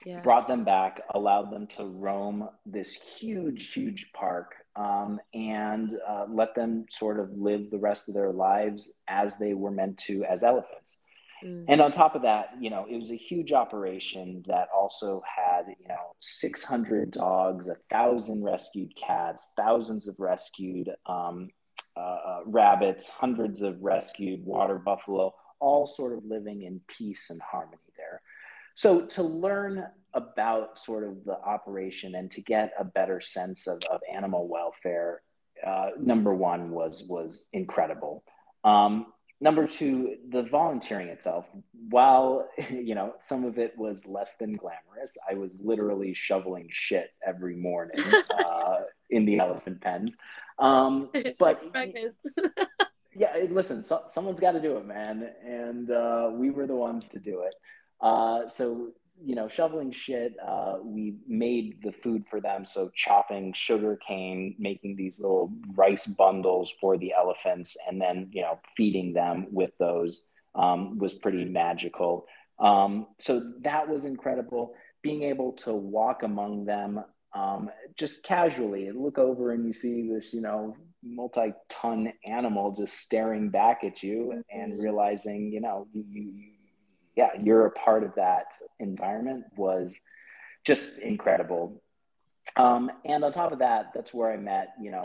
Yeah. 0.06 0.22
Brought 0.22 0.48
them 0.48 0.64
back, 0.64 1.02
allowed 1.14 1.52
them 1.52 1.68
to 1.76 1.86
roam 1.86 2.48
this 2.66 2.94
huge, 2.94 3.74
huge 3.74 4.08
park, 4.14 4.54
um, 4.78 5.20
and 5.34 5.94
uh, 6.08 6.26
let 6.30 6.56
them 6.56 6.86
sort 6.90 7.20
of 7.20 7.32
live 7.34 7.70
the 7.70 7.80
rest 7.80 8.08
of 8.08 8.16
their 8.16 8.32
lives 8.32 8.94
as 9.10 9.38
they 9.38 9.54
were 9.54 9.72
meant 9.72 9.98
to 10.08 10.24
as 10.24 10.42
elephants. 10.42 10.98
Mm. 11.44 11.66
And 11.68 11.82
on 11.82 11.92
top 11.92 12.16
of 12.16 12.22
that, 12.24 12.52
you 12.60 12.70
know, 12.70 12.86
it 12.90 12.96
was 12.96 13.12
a 13.12 13.16
huge 13.16 13.52
operation 13.52 14.44
that 14.48 14.68
also 14.76 15.22
had, 15.26 15.64
you 15.80 15.88
know, 15.88 16.16
600 16.20 17.12
dogs, 17.12 17.68
a 17.68 17.76
thousand 17.90 18.44
rescued 18.44 18.94
cats, 18.96 19.54
thousands 19.56 20.08
of 20.08 20.16
rescued 20.18 20.90
um, 21.06 21.50
uh, 22.00 22.30
uh, 22.30 22.40
rabbits, 22.46 23.10
hundreds 23.10 23.62
of 23.62 23.82
rescued 23.82 24.46
water 24.46 24.78
buffalo, 24.78 25.34
all 25.60 25.86
sort 25.86 26.14
of 26.14 26.24
living 26.24 26.62
in 26.64 26.80
peace 26.88 27.30
and 27.30 27.42
harmony 27.42 27.78
there. 27.98 28.22
So 28.76 29.06
to 29.08 29.24
learn 29.24 29.86
about 30.14 30.80
sort 30.80 31.04
of 31.04 31.26
the 31.26 31.38
operation 31.38 32.16
and 32.16 32.32
to 32.32 32.42
get 32.42 32.72
a 32.80 32.86
better 32.86 33.20
sense 33.20 33.68
of, 33.68 33.82
of 33.92 34.00
animal 34.12 34.48
welfare, 34.48 35.22
uh, 35.66 35.90
number 36.00 36.34
one 36.34 36.72
was 36.72 37.06
was 37.10 37.46
incredible. 37.52 38.24
Um, 38.64 39.08
number 39.42 39.68
two, 39.68 40.16
the 40.30 40.44
volunteering 40.44 41.10
itself. 41.10 41.46
While 41.90 42.48
you 42.70 42.96
know 42.96 43.16
some 43.20 43.44
of 43.44 43.58
it 43.58 43.78
was 43.78 44.06
less 44.06 44.38
than 44.38 44.54
glamorous, 44.54 45.18
I 45.30 45.34
was 45.34 45.52
literally 45.62 46.14
shoveling 46.14 46.70
shit 46.72 47.10
every 47.28 47.58
morning 47.58 48.02
uh, 48.46 48.78
in 49.10 49.26
the 49.26 49.40
elephant 49.40 49.82
pens. 49.82 50.16
Um, 50.60 51.10
but 51.40 51.64
yeah, 53.16 53.36
listen, 53.50 53.84
so, 53.84 54.04
someone's 54.08 54.40
got 54.40 54.52
to 54.52 54.62
do 54.62 54.78
it, 54.78 54.86
man, 54.86 55.30
and 55.46 55.92
uh, 55.92 56.30
we 56.34 56.50
were 56.50 56.68
the 56.68 56.76
ones 56.76 57.10
to 57.10 57.20
do 57.20 57.42
it. 57.42 57.56
Uh, 58.02 58.48
so 58.50 58.92
you 59.22 59.36
know, 59.36 59.48
shoveling 59.48 59.92
shit. 59.92 60.36
Uh, 60.46 60.78
we 60.82 61.16
made 61.28 61.80
the 61.84 61.92
food 61.92 62.24
for 62.30 62.40
them, 62.40 62.64
so 62.64 62.90
chopping 62.96 63.54
sugar 63.54 64.00
cane, 64.08 64.56
making 64.58 64.96
these 64.96 65.20
little 65.20 65.52
rice 65.76 66.06
bundles 66.06 66.74
for 66.80 66.98
the 66.98 67.14
elephants, 67.14 67.76
and 67.88 68.02
then 68.02 68.30
you 68.32 68.42
know, 68.42 68.60
feeding 68.78 69.14
them 69.14 69.48
with 69.52 69.72
those 69.80 70.24
um, 70.56 70.98
was 70.98 71.14
pretty 71.14 71.46
magical. 71.46 72.26
Um, 72.60 73.08
so 73.20 73.54
that 73.62 73.90
was 73.90 74.06
incredible. 74.06 74.74
Being 75.02 75.24
able 75.24 75.54
to 75.54 75.74
walk 75.74 76.24
among 76.24 76.66
them 76.66 77.04
um, 77.34 77.70
just 77.98 78.24
casually 78.24 78.88
and 78.88 79.02
look 79.02 79.18
over 79.18 79.52
and 79.52 79.66
you 79.66 79.74
see 79.74 80.10
this, 80.10 80.34
you 80.34 80.42
know, 80.42 80.76
multi-ton 81.04 82.12
animal 82.26 82.76
just 82.78 83.00
staring 83.00 83.50
back 83.50 83.84
at 83.84 84.04
you 84.04 84.34
mm-hmm. 84.34 84.60
and 84.60 84.82
realizing, 84.82 85.52
you 85.52 85.62
know, 85.62 85.88
you, 85.94 86.04
you, 86.10 86.34
yeah, 87.16 87.30
you're 87.40 87.66
a 87.66 87.72
part 87.72 88.04
of 88.04 88.16
that 88.16 88.46
environment 88.80 89.46
was 89.56 89.96
just 90.66 91.00
incredible. 91.00 91.82
Um, 92.56 92.92
and 93.06 93.24
on 93.24 93.32
top 93.32 93.52
of 93.52 93.60
that, 93.60 93.92
that's 93.94 94.14
where 94.14 94.32
I 94.32 94.38
met, 94.38 94.70
you 94.82 94.92
know, 94.92 95.04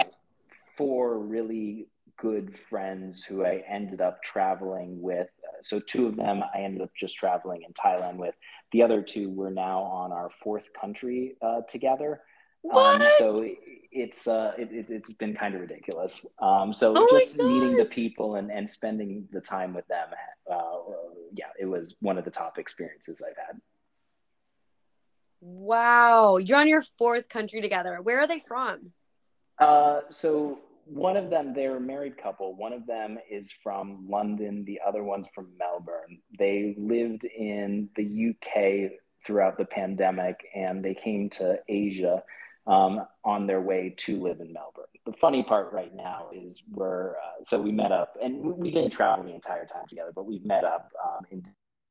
four 0.76 1.18
really 1.18 1.88
good 2.18 2.58
friends 2.68 3.24
who 3.24 3.44
I 3.44 3.62
ended 3.68 4.00
up 4.00 4.22
traveling 4.22 5.00
with. 5.00 5.28
So 5.62 5.80
two 5.80 6.06
of 6.06 6.16
them 6.16 6.42
I 6.54 6.60
ended 6.60 6.82
up 6.82 6.90
just 6.98 7.16
traveling 7.16 7.62
in 7.62 7.72
Thailand 7.72 8.16
with. 8.16 8.34
The 8.72 8.82
other 8.82 9.02
two 9.02 9.30
were 9.30 9.50
now 9.50 9.82
on 9.82 10.12
our 10.12 10.30
fourth 10.42 10.66
country 10.78 11.36
uh, 11.42 11.62
together. 11.68 12.20
What? 12.62 13.02
Um, 13.02 13.08
so 13.18 13.50
it's 13.92 14.26
uh, 14.26 14.52
it, 14.56 14.72
has 14.72 15.10
it, 15.10 15.18
been 15.18 15.34
kind 15.34 15.54
of 15.54 15.60
ridiculous. 15.60 16.24
Um, 16.38 16.72
so 16.72 16.94
oh 16.96 17.06
just 17.10 17.38
meeting 17.38 17.76
the 17.76 17.84
people 17.84 18.36
and, 18.36 18.50
and 18.50 18.68
spending 18.68 19.28
the 19.32 19.40
time 19.40 19.74
with 19.74 19.86
them, 19.88 20.08
uh, 20.50 20.76
yeah, 21.34 21.46
it 21.60 21.66
was 21.66 21.94
one 22.00 22.16
of 22.16 22.24
the 22.24 22.30
top 22.30 22.58
experiences 22.58 23.22
I've 23.22 23.36
had. 23.36 23.60
Wow, 25.42 26.38
you're 26.38 26.56
on 26.56 26.68
your 26.68 26.80
fourth 26.96 27.28
country 27.28 27.60
together. 27.60 28.00
Where 28.00 28.18
are 28.20 28.26
they 28.26 28.40
from? 28.40 28.92
Uh, 29.58 30.00
so 30.08 30.58
one 30.86 31.16
of 31.16 31.30
them, 31.30 31.52
they're 31.54 31.76
a 31.76 31.80
married 31.80 32.16
couple. 32.16 32.54
One 32.54 32.72
of 32.72 32.86
them 32.86 33.18
is 33.30 33.52
from 33.62 34.06
London. 34.08 34.64
The 34.64 34.80
other 34.86 35.02
one's 35.02 35.26
from 35.34 35.48
Melbourne. 35.58 36.18
They 36.38 36.74
lived 36.78 37.24
in 37.24 37.88
the 37.96 38.30
UK 38.30 38.92
throughout 39.26 39.56
the 39.56 39.64
pandemic, 39.64 40.36
and 40.54 40.84
they 40.84 40.94
came 40.94 41.30
to 41.30 41.58
Asia 41.68 42.22
um, 42.66 43.06
on 43.24 43.46
their 43.46 43.60
way 43.60 43.94
to 43.98 44.20
live 44.20 44.40
in 44.40 44.52
Melbourne. 44.52 44.84
The 45.06 45.12
funny 45.12 45.42
part 45.42 45.72
right 45.72 45.94
now 45.94 46.28
is 46.32 46.62
we're 46.70 47.10
uh, 47.10 47.44
so 47.44 47.60
we 47.60 47.72
met 47.72 47.92
up, 47.92 48.14
and 48.22 48.42
we 48.42 48.70
didn't 48.70 48.90
travel 48.90 49.24
the 49.24 49.34
entire 49.34 49.66
time 49.66 49.86
together, 49.88 50.12
but 50.14 50.26
we've 50.26 50.44
met 50.44 50.64
up 50.64 50.90
um, 51.04 51.24
in 51.30 51.42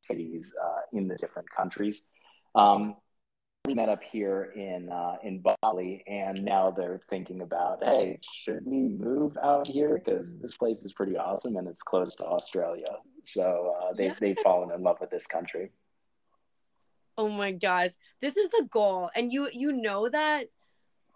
cities 0.01 0.53
uh, 0.61 0.81
in 0.91 1.07
the 1.07 1.15
different 1.15 1.49
countries. 1.49 2.03
Um, 2.55 2.95
we 3.65 3.73
met 3.73 3.87
up 3.87 4.03
here 4.03 4.51
in 4.55 4.89
uh, 4.91 5.15
in 5.23 5.41
Bali, 5.61 6.03
and 6.05 6.43
now 6.43 6.69
they're 6.69 6.99
thinking 7.09 7.41
about, 7.41 7.81
hey, 7.81 8.19
should 8.43 8.65
we 8.65 8.89
move 8.89 9.37
out 9.41 9.67
here 9.67 10.01
because 10.03 10.27
this 10.41 10.55
place 10.55 10.83
is 10.83 10.91
pretty 10.91 11.15
awesome 11.15 11.55
and 11.55 11.67
it's 11.69 11.81
close 11.81 12.15
to 12.15 12.25
Australia. 12.25 12.97
So 13.23 13.73
uh, 13.81 13.93
they've 13.93 14.07
yeah. 14.07 14.15
they've 14.19 14.39
fallen 14.43 14.71
in 14.71 14.83
love 14.83 14.97
with 14.99 15.11
this 15.11 15.27
country. 15.27 15.71
Oh 17.17 17.29
my 17.29 17.51
gosh, 17.51 17.91
this 18.21 18.35
is 18.35 18.49
the 18.49 18.67
goal, 18.69 19.09
and 19.15 19.31
you 19.31 19.47
you 19.53 19.71
know 19.71 20.09
that 20.09 20.47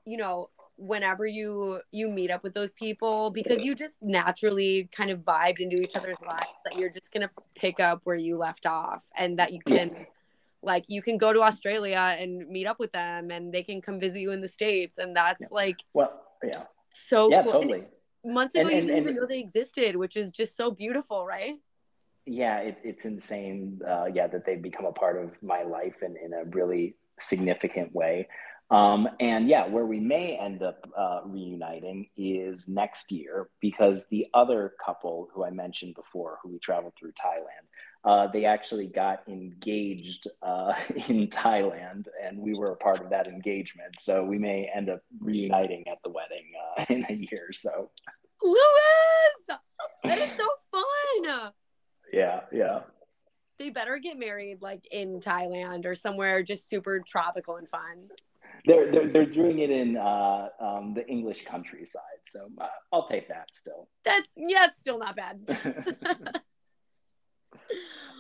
you 0.06 0.16
know 0.16 0.50
whenever 0.78 1.26
you 1.26 1.82
you 1.92 2.08
meet 2.08 2.32
up 2.32 2.44
with 2.44 2.54
those 2.54 2.72
people 2.72 3.30
because 3.30 3.66
you 3.66 3.76
just 3.76 4.02
naturally 4.02 4.88
kind 4.94 5.10
of 5.10 5.20
vibed 5.20 5.60
into 5.60 5.82
each 5.82 5.98
other's 5.98 6.22
lives 6.26 6.46
that 6.64 6.78
you're 6.78 6.92
just 6.92 7.12
gonna 7.12 7.32
pick 7.56 7.82
up 7.82 8.00
where 8.06 8.16
you 8.16 8.38
left 8.38 8.66
off 8.66 9.06
and 9.18 9.38
that 9.38 9.52
you 9.52 9.60
can. 9.68 10.08
Like 10.64 10.84
you 10.88 11.02
can 11.02 11.18
go 11.18 11.34
to 11.34 11.42
australia 11.42 12.16
and 12.20 12.48
meet 12.50 12.68
up 12.68 12.80
with 12.80 12.92
them 12.92 13.32
and 13.32 13.54
they 13.54 13.64
can 13.64 13.82
come 13.82 14.00
visit 14.00 14.20
you 14.20 14.32
in 14.32 14.42
the 14.42 14.48
states 14.48 14.98
and 14.98 15.16
that's 15.16 15.42
yeah. 15.42 15.48
like 15.52 15.78
well 15.94 16.22
yeah 16.44 16.64
so 16.94 17.30
yeah 17.30 17.44
cool. 17.44 17.54
totally 17.54 17.84
and 18.24 18.34
months 18.34 18.56
ago 18.56 18.68
and, 18.68 18.72
you 18.72 18.82
didn't 18.82 18.98
and, 18.98 19.04
even 19.04 19.16
know 19.16 19.26
they 19.26 19.40
existed 19.40 19.96
which 19.96 20.18
is 20.18 20.32
just 20.32 20.56
so 20.56 20.72
beautiful 20.72 21.26
right 21.26 21.56
yeah 22.26 22.60
it, 22.60 22.80
it's 22.84 23.06
insane 23.06 23.80
uh, 23.88 24.06
yeah 24.14 24.28
that 24.28 24.46
they've 24.46 24.62
become 24.62 24.86
a 24.86 24.92
part 24.92 25.22
of 25.22 25.32
my 25.42 25.64
life 25.64 25.96
in, 26.02 26.16
in 26.18 26.34
a 26.34 26.44
really 26.46 26.96
significant 27.20 27.94
way 27.94 28.28
um, 28.70 29.08
and 29.20 29.48
yeah, 29.48 29.66
where 29.66 29.86
we 29.86 30.00
may 30.00 30.38
end 30.38 30.62
up 30.62 30.90
uh, 30.98 31.22
reuniting 31.24 32.10
is 32.18 32.68
next 32.68 33.12
year 33.12 33.48
because 33.62 34.06
the 34.10 34.28
other 34.34 34.74
couple 34.84 35.30
who 35.34 35.46
I 35.46 35.52
mentioned 35.52 35.96
before, 35.96 36.40
who 36.44 36.50
we 36.50 36.60
traveled 36.60 36.94
through 37.00 37.12
Thailand, 37.12 37.66
uh, 38.08 38.28
they 38.32 38.46
actually 38.46 38.88
got 38.88 39.22
engaged 39.28 40.28
uh, 40.42 40.74
in 41.10 41.28
Thailand, 41.28 42.06
and 42.24 42.40
we 42.40 42.54
were 42.54 42.68
a 42.68 42.76
part 42.78 43.02
of 43.02 43.10
that 43.10 43.28
engagement. 43.28 43.96
So 44.00 44.24
we 44.24 44.38
may 44.38 44.72
end 44.74 44.90
up 44.90 45.02
reuniting 45.20 45.84
at 45.90 45.98
the 46.04 46.10
wedding 46.10 46.46
uh, 46.80 46.86
in 46.90 47.06
a 47.10 47.14
year 47.14 47.48
or 47.50 47.54
so. 47.54 47.90
Louis, 48.42 49.60
that 50.06 50.18
is 50.20 50.30
so 50.38 50.48
fun. 50.72 51.52
Yeah, 52.14 52.42
yeah. 52.52 52.80
They 53.60 53.72
better 53.72 53.98
get 53.98 54.18
married 54.18 54.62
like 54.62 54.88
in 54.92 55.20
Thailand 55.20 55.86
or 55.86 55.96
somewhere 55.96 56.44
just 56.44 56.70
super 56.70 57.04
tropical 57.06 57.58
and 57.58 57.68
fun 57.68 58.08
they're, 58.66 58.92
they're, 58.92 59.08
they're 59.08 59.26
doing 59.26 59.60
it 59.60 59.70
in 59.70 59.98
uh, 59.98 60.50
um, 60.60 60.94
the 60.94 61.08
English 61.08 61.46
countryside. 61.46 62.02
So 62.26 62.50
uh, 62.60 62.68
I'll 62.92 63.08
take 63.08 63.30
that 63.30 63.48
still. 63.54 63.88
That's, 64.04 64.34
yeah, 64.36 64.66
it's 64.66 64.80
still 64.80 65.00
not 65.00 65.16
bad. 65.16 65.40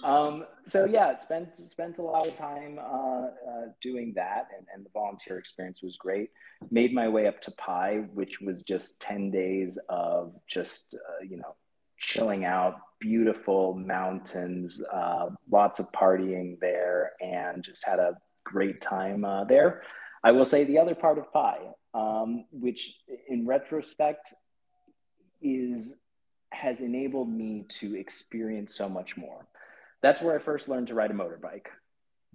um, 0.03 0.45
so 0.63 0.85
yeah, 0.85 1.15
spent, 1.15 1.55
spent 1.55 1.97
a 1.97 2.01
lot 2.01 2.27
of 2.27 2.35
time 2.35 2.79
uh, 2.79 3.27
uh, 3.27 3.65
doing 3.81 4.13
that 4.15 4.47
and, 4.55 4.67
and 4.73 4.85
the 4.85 4.89
volunteer 4.93 5.37
experience 5.37 5.81
was 5.81 5.97
great. 5.97 6.29
Made 6.69 6.93
my 6.93 7.07
way 7.07 7.27
up 7.27 7.41
to 7.41 7.51
Pai, 7.51 8.05
which 8.13 8.41
was 8.41 8.63
just 8.63 8.99
10 9.01 9.31
days 9.31 9.77
of 9.89 10.33
just, 10.47 10.95
uh, 10.95 11.23
you 11.23 11.37
know, 11.37 11.55
chilling 11.99 12.45
out, 12.45 12.75
beautiful 12.99 13.73
mountains, 13.73 14.81
uh, 14.93 15.29
lots 15.51 15.79
of 15.79 15.91
partying 15.91 16.59
there, 16.59 17.11
and 17.21 17.63
just 17.63 17.85
had 17.85 17.99
a 17.99 18.15
great 18.43 18.81
time 18.81 19.25
uh, 19.25 19.43
there. 19.43 19.81
I 20.23 20.31
will 20.31 20.45
say 20.45 20.63
the 20.63 20.79
other 20.79 20.95
part 20.95 21.17
of 21.17 21.31
Pai, 21.31 21.57
um, 21.93 22.45
which 22.51 22.95
in 23.27 23.45
retrospect 23.45 24.33
is 25.41 25.93
has 26.51 26.81
enabled 26.81 27.29
me 27.29 27.65
to 27.69 27.95
experience 27.95 28.75
so 28.75 28.87
much 28.89 29.17
more. 29.17 29.47
That's 30.01 30.21
where 30.21 30.35
I 30.35 30.39
first 30.39 30.69
learned 30.69 30.87
to 30.87 30.95
ride 30.95 31.11
a 31.11 31.13
motorbike. 31.13 31.67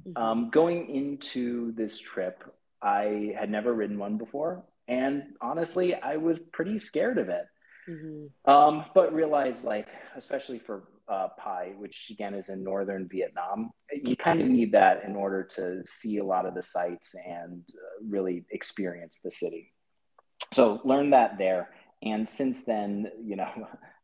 Mm-hmm. 0.06 0.16
Um, 0.16 0.50
going 0.50 0.88
into 0.88 1.72
this 1.72 1.98
trip, 1.98 2.42
I 2.82 3.34
had 3.38 3.50
never 3.50 3.72
ridden 3.72 3.98
one 3.98 4.18
before, 4.18 4.64
and 4.88 5.22
honestly, 5.40 5.94
I 5.94 6.16
was 6.16 6.38
pretty 6.52 6.78
scared 6.78 7.18
of 7.18 7.28
it. 7.28 7.44
Mm-hmm. 7.88 8.50
Um, 8.50 8.84
but 8.94 9.12
realized, 9.12 9.64
like, 9.64 9.88
especially 10.16 10.58
for 10.58 10.84
uh, 11.08 11.28
Pai, 11.38 11.74
which 11.78 12.08
again 12.10 12.34
is 12.34 12.48
in 12.48 12.62
northern 12.62 13.08
Vietnam, 13.08 13.70
you 13.92 14.16
kind 14.16 14.40
of 14.40 14.48
need 14.48 14.72
that 14.72 15.04
in 15.04 15.16
order 15.16 15.42
to 15.42 15.82
see 15.86 16.18
a 16.18 16.24
lot 16.24 16.46
of 16.46 16.54
the 16.54 16.62
sites 16.62 17.14
and 17.26 17.62
uh, 17.70 18.04
really 18.08 18.44
experience 18.50 19.18
the 19.22 19.30
city. 19.30 19.72
So 20.52 20.80
learn 20.84 21.10
that 21.10 21.38
there. 21.38 21.70
And 22.02 22.28
since 22.28 22.64
then, 22.64 23.10
you 23.22 23.36
know, 23.36 23.50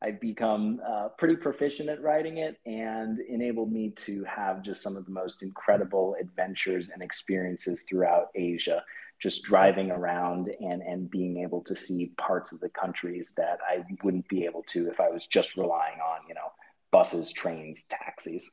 I've 0.00 0.20
become 0.20 0.80
uh, 0.86 1.08
pretty 1.18 1.36
proficient 1.36 1.88
at 1.88 2.00
riding 2.00 2.38
it 2.38 2.60
and 2.66 3.18
enabled 3.18 3.72
me 3.72 3.90
to 3.96 4.22
have 4.24 4.62
just 4.62 4.82
some 4.82 4.96
of 4.96 5.04
the 5.04 5.10
most 5.10 5.42
incredible 5.42 6.14
adventures 6.20 6.88
and 6.88 7.02
experiences 7.02 7.84
throughout 7.88 8.28
Asia 8.34 8.84
just 9.20 9.42
driving 9.42 9.90
around 9.90 10.48
and 10.60 10.82
and 10.82 11.10
being 11.10 11.38
able 11.38 11.60
to 11.62 11.74
see 11.74 12.12
parts 12.16 12.52
of 12.52 12.60
the 12.60 12.68
countries 12.68 13.32
that 13.36 13.58
I 13.68 13.84
wouldn't 14.04 14.28
be 14.28 14.44
able 14.44 14.62
to 14.68 14.88
if 14.88 15.00
I 15.00 15.08
was 15.08 15.26
just 15.26 15.56
relying 15.56 15.98
on 15.98 16.20
you 16.28 16.34
know 16.34 16.52
buses, 16.90 17.32
trains, 17.32 17.84
taxis. 17.88 18.52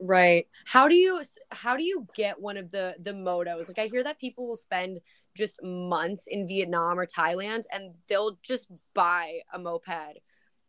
Right. 0.00 0.46
How 0.64 0.88
do 0.88 0.94
you 0.94 1.22
how 1.50 1.76
do 1.76 1.84
you 1.84 2.06
get 2.14 2.40
one 2.40 2.56
of 2.56 2.70
the 2.70 2.96
the 3.02 3.12
motos? 3.12 3.68
Like 3.68 3.78
I 3.78 3.86
hear 3.86 4.02
that 4.04 4.18
people 4.18 4.48
will 4.48 4.56
spend 4.56 5.00
just 5.36 5.62
months 5.62 6.24
in 6.26 6.48
Vietnam 6.48 6.98
or 6.98 7.06
Thailand 7.06 7.64
and 7.70 7.94
they'll 8.08 8.38
just 8.42 8.68
buy 8.94 9.40
a 9.52 9.58
moped, 9.58 10.20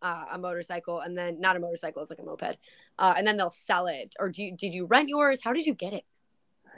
uh, 0.01 0.25
a 0.31 0.37
motorcycle, 0.37 0.99
and 1.01 1.17
then 1.17 1.39
not 1.39 1.55
a 1.55 1.59
motorcycle, 1.59 2.01
it's 2.01 2.11
like 2.11 2.19
a 2.19 2.23
moped, 2.23 2.57
uh, 2.99 3.13
and 3.17 3.25
then 3.25 3.37
they'll 3.37 3.51
sell 3.51 3.87
it. 3.87 4.15
Or 4.19 4.29
do 4.29 4.43
you, 4.43 4.55
did 4.55 4.73
you 4.73 4.85
rent 4.85 5.09
yours? 5.09 5.41
How 5.43 5.53
did 5.53 5.65
you 5.65 5.73
get 5.73 5.93
it? 5.93 6.03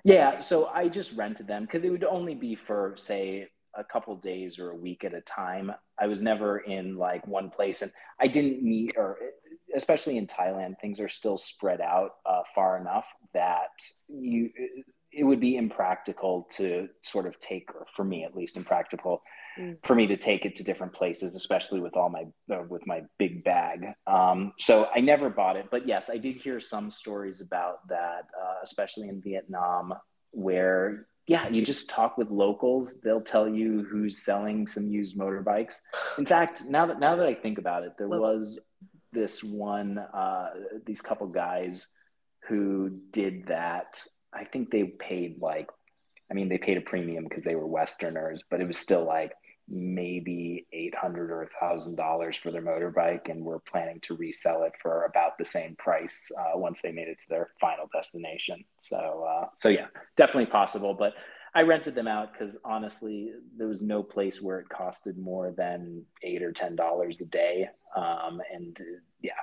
Yeah, 0.03 0.39
so 0.39 0.67
I 0.67 0.89
just 0.89 1.13
rented 1.13 1.47
them 1.47 1.63
because 1.63 1.86
it 1.86 1.89
would 1.89 2.03
only 2.03 2.36
be 2.36 2.55
for 2.55 2.93
say 2.97 3.47
a 3.76 3.84
couple 3.84 4.15
days 4.17 4.59
or 4.59 4.71
a 4.71 4.76
week 4.76 5.03
at 5.03 5.13
a 5.13 5.21
time. 5.21 5.71
I 5.99 6.07
was 6.07 6.21
never 6.21 6.59
in 6.59 6.97
like 6.97 7.26
one 7.28 7.49
place, 7.49 7.82
and 7.82 7.91
I 8.19 8.28
didn't 8.28 8.61
meet 8.61 8.93
or 8.97 9.17
especially 9.76 10.17
in 10.17 10.28
Thailand, 10.28 10.80
things 10.80 10.99
are 10.99 11.09
still 11.09 11.38
spread 11.38 11.82
out 11.82 12.15
uh, 12.26 12.41
far 12.53 12.78
enough 12.78 13.07
that 13.34 13.71
you 14.07 14.49
it 15.11 15.24
would 15.24 15.39
be 15.39 15.57
impractical 15.57 16.47
to 16.51 16.89
sort 17.03 17.28
of 17.28 17.39
take, 17.39 17.69
or 17.76 17.86
for 17.95 18.03
me 18.03 18.24
at 18.24 18.36
least, 18.36 18.57
impractical 18.57 19.21
mm. 19.60 19.78
for 19.84 19.95
me 19.95 20.08
to 20.08 20.18
take 20.18 20.45
it 20.45 20.56
to 20.58 20.64
different 20.64 20.93
places, 20.93 21.36
especially 21.36 21.80
with 21.80 21.95
all 21.95 22.10
my 22.10 22.26
uh, 22.54 22.64
with 22.68 22.86
my 22.88 23.01
big 23.18 23.43
bag. 23.43 23.86
Um, 24.08 24.54
so 24.58 24.88
I 24.93 25.01
never 25.01 25.30
bought 25.30 25.56
it, 25.56 25.68
but 25.72 25.88
yes, 25.88 26.10
I 26.10 26.18
did 26.18 26.38
hear 26.38 26.60
some 26.60 26.91
stories 26.91 27.41
about 27.41 27.88
that, 27.89 28.28
uh, 28.41 28.56
especially 28.64 29.10
in 29.10 29.22
Vietnam, 29.22 29.93
where 30.32 31.08
yeah, 31.28 31.47
you 31.47 31.64
just 31.64 31.89
talk 31.89 32.18
with 32.18 32.30
locals. 32.30 32.95
They'll 33.01 33.22
tell 33.22 33.47
you 33.47 33.84
who's 33.89 34.26
selling 34.26 34.68
some 34.68 34.89
used 34.89 35.18
motorbikes. 35.18 35.76
In 36.18 36.26
fact, 36.26 36.64
now 36.68 36.86
that 36.88 36.99
now 36.99 37.16
that 37.16 37.26
I 37.26 37.34
think 37.34 37.58
about 37.58 37.84
it, 37.84 37.93
there 37.97 38.10
was 38.10 38.60
this 39.14 39.43
one, 39.43 39.99
uh, 39.99 40.49
these 40.86 41.01
couple 41.01 41.28
guys 41.28 41.88
who 42.47 42.99
did 43.12 43.47
that. 43.47 44.01
I 44.34 44.45
think 44.45 44.72
they 44.72 44.84
paid 44.84 45.39
like, 45.39 45.70
I 46.30 46.34
mean, 46.34 46.49
they 46.49 46.58
paid 46.58 46.78
a 46.78 46.82
premium 46.82 47.24
because 47.24 47.43
they 47.43 47.56
were 47.56 47.68
Westerners, 47.68 48.43
but 48.49 48.60
it 48.60 48.68
was 48.68 48.78
still 48.78 49.06
like 49.06 49.34
maybe 49.74 50.67
800 50.71 51.32
or 51.32 51.43
a 51.43 51.49
thousand 51.59 51.95
dollars 51.95 52.38
for 52.38 52.51
their 52.51 52.61
motorbike 52.61 53.30
and 53.30 53.43
we're 53.43 53.59
planning 53.59 53.99
to 54.01 54.15
resell 54.15 54.63
it 54.63 54.74
for 54.82 55.05
about 55.05 55.38
the 55.38 55.45
same 55.45 55.76
price 55.78 56.32
uh, 56.38 56.57
once 56.57 56.82
they 56.82 56.91
made 56.91 57.07
it 57.07 57.17
to 57.24 57.30
their 57.30 57.49
final 57.59 57.89
destination 57.93 58.63
so 58.82 59.26
uh, 59.28 59.47
so 59.57 59.69
yeah 59.69 59.88
definitely 60.15 60.45
possible 60.45 60.93
but 60.93 61.13
I 61.55 61.61
rented 61.61 61.93
them 61.93 62.07
out 62.07 62.34
because 62.34 62.57
honestly, 62.65 63.32
there 63.55 63.67
was 63.67 63.84
no 63.84 64.01
place 64.01 64.41
where 64.41 64.59
it 64.59 64.69
costed 64.69 65.17
more 65.17 65.51
than 65.51 66.03
eight 66.24 66.41
or 66.41 66.51
ten 66.51 66.76
dollars 66.76 67.21
a 67.21 67.26
day, 67.26 67.69
um, 67.95 68.41
and 68.51 68.76
uh, 68.82 68.99
yeah, 69.21 69.34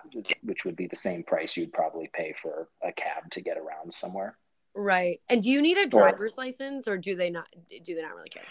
which 0.43 0.65
would 0.65 0.75
be 0.75 0.89
the 0.89 0.97
same 0.97 1.23
price 1.23 1.57
you'd 1.57 1.73
probably 1.73 2.11
pay 2.13 2.35
for 2.43 2.69
a 2.83 2.93
cab 2.93 3.31
to 3.31 3.41
get 3.41 3.57
around 3.57 3.95
somewhere. 3.95 4.37
Right. 4.75 5.21
And 5.29 5.43
do 5.43 5.51
you 5.51 5.63
need 5.63 5.79
a 5.79 5.87
driver's 5.87 6.37
or, 6.37 6.45
license, 6.45 6.89
or 6.89 6.97
do 6.97 7.15
they 7.15 7.31
not? 7.31 7.47
Do 7.85 7.95
they 7.95 8.03
not 8.03 8.15
really 8.15 8.29
care? 8.29 8.43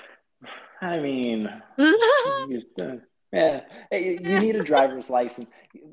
I 0.81 0.99
mean, 0.99 1.49
Yeah, 3.31 3.61
you, 3.91 4.17
you 4.23 4.39
need 4.39 4.55
a 4.55 4.63
driver's 4.63 5.09
license. 5.09 5.49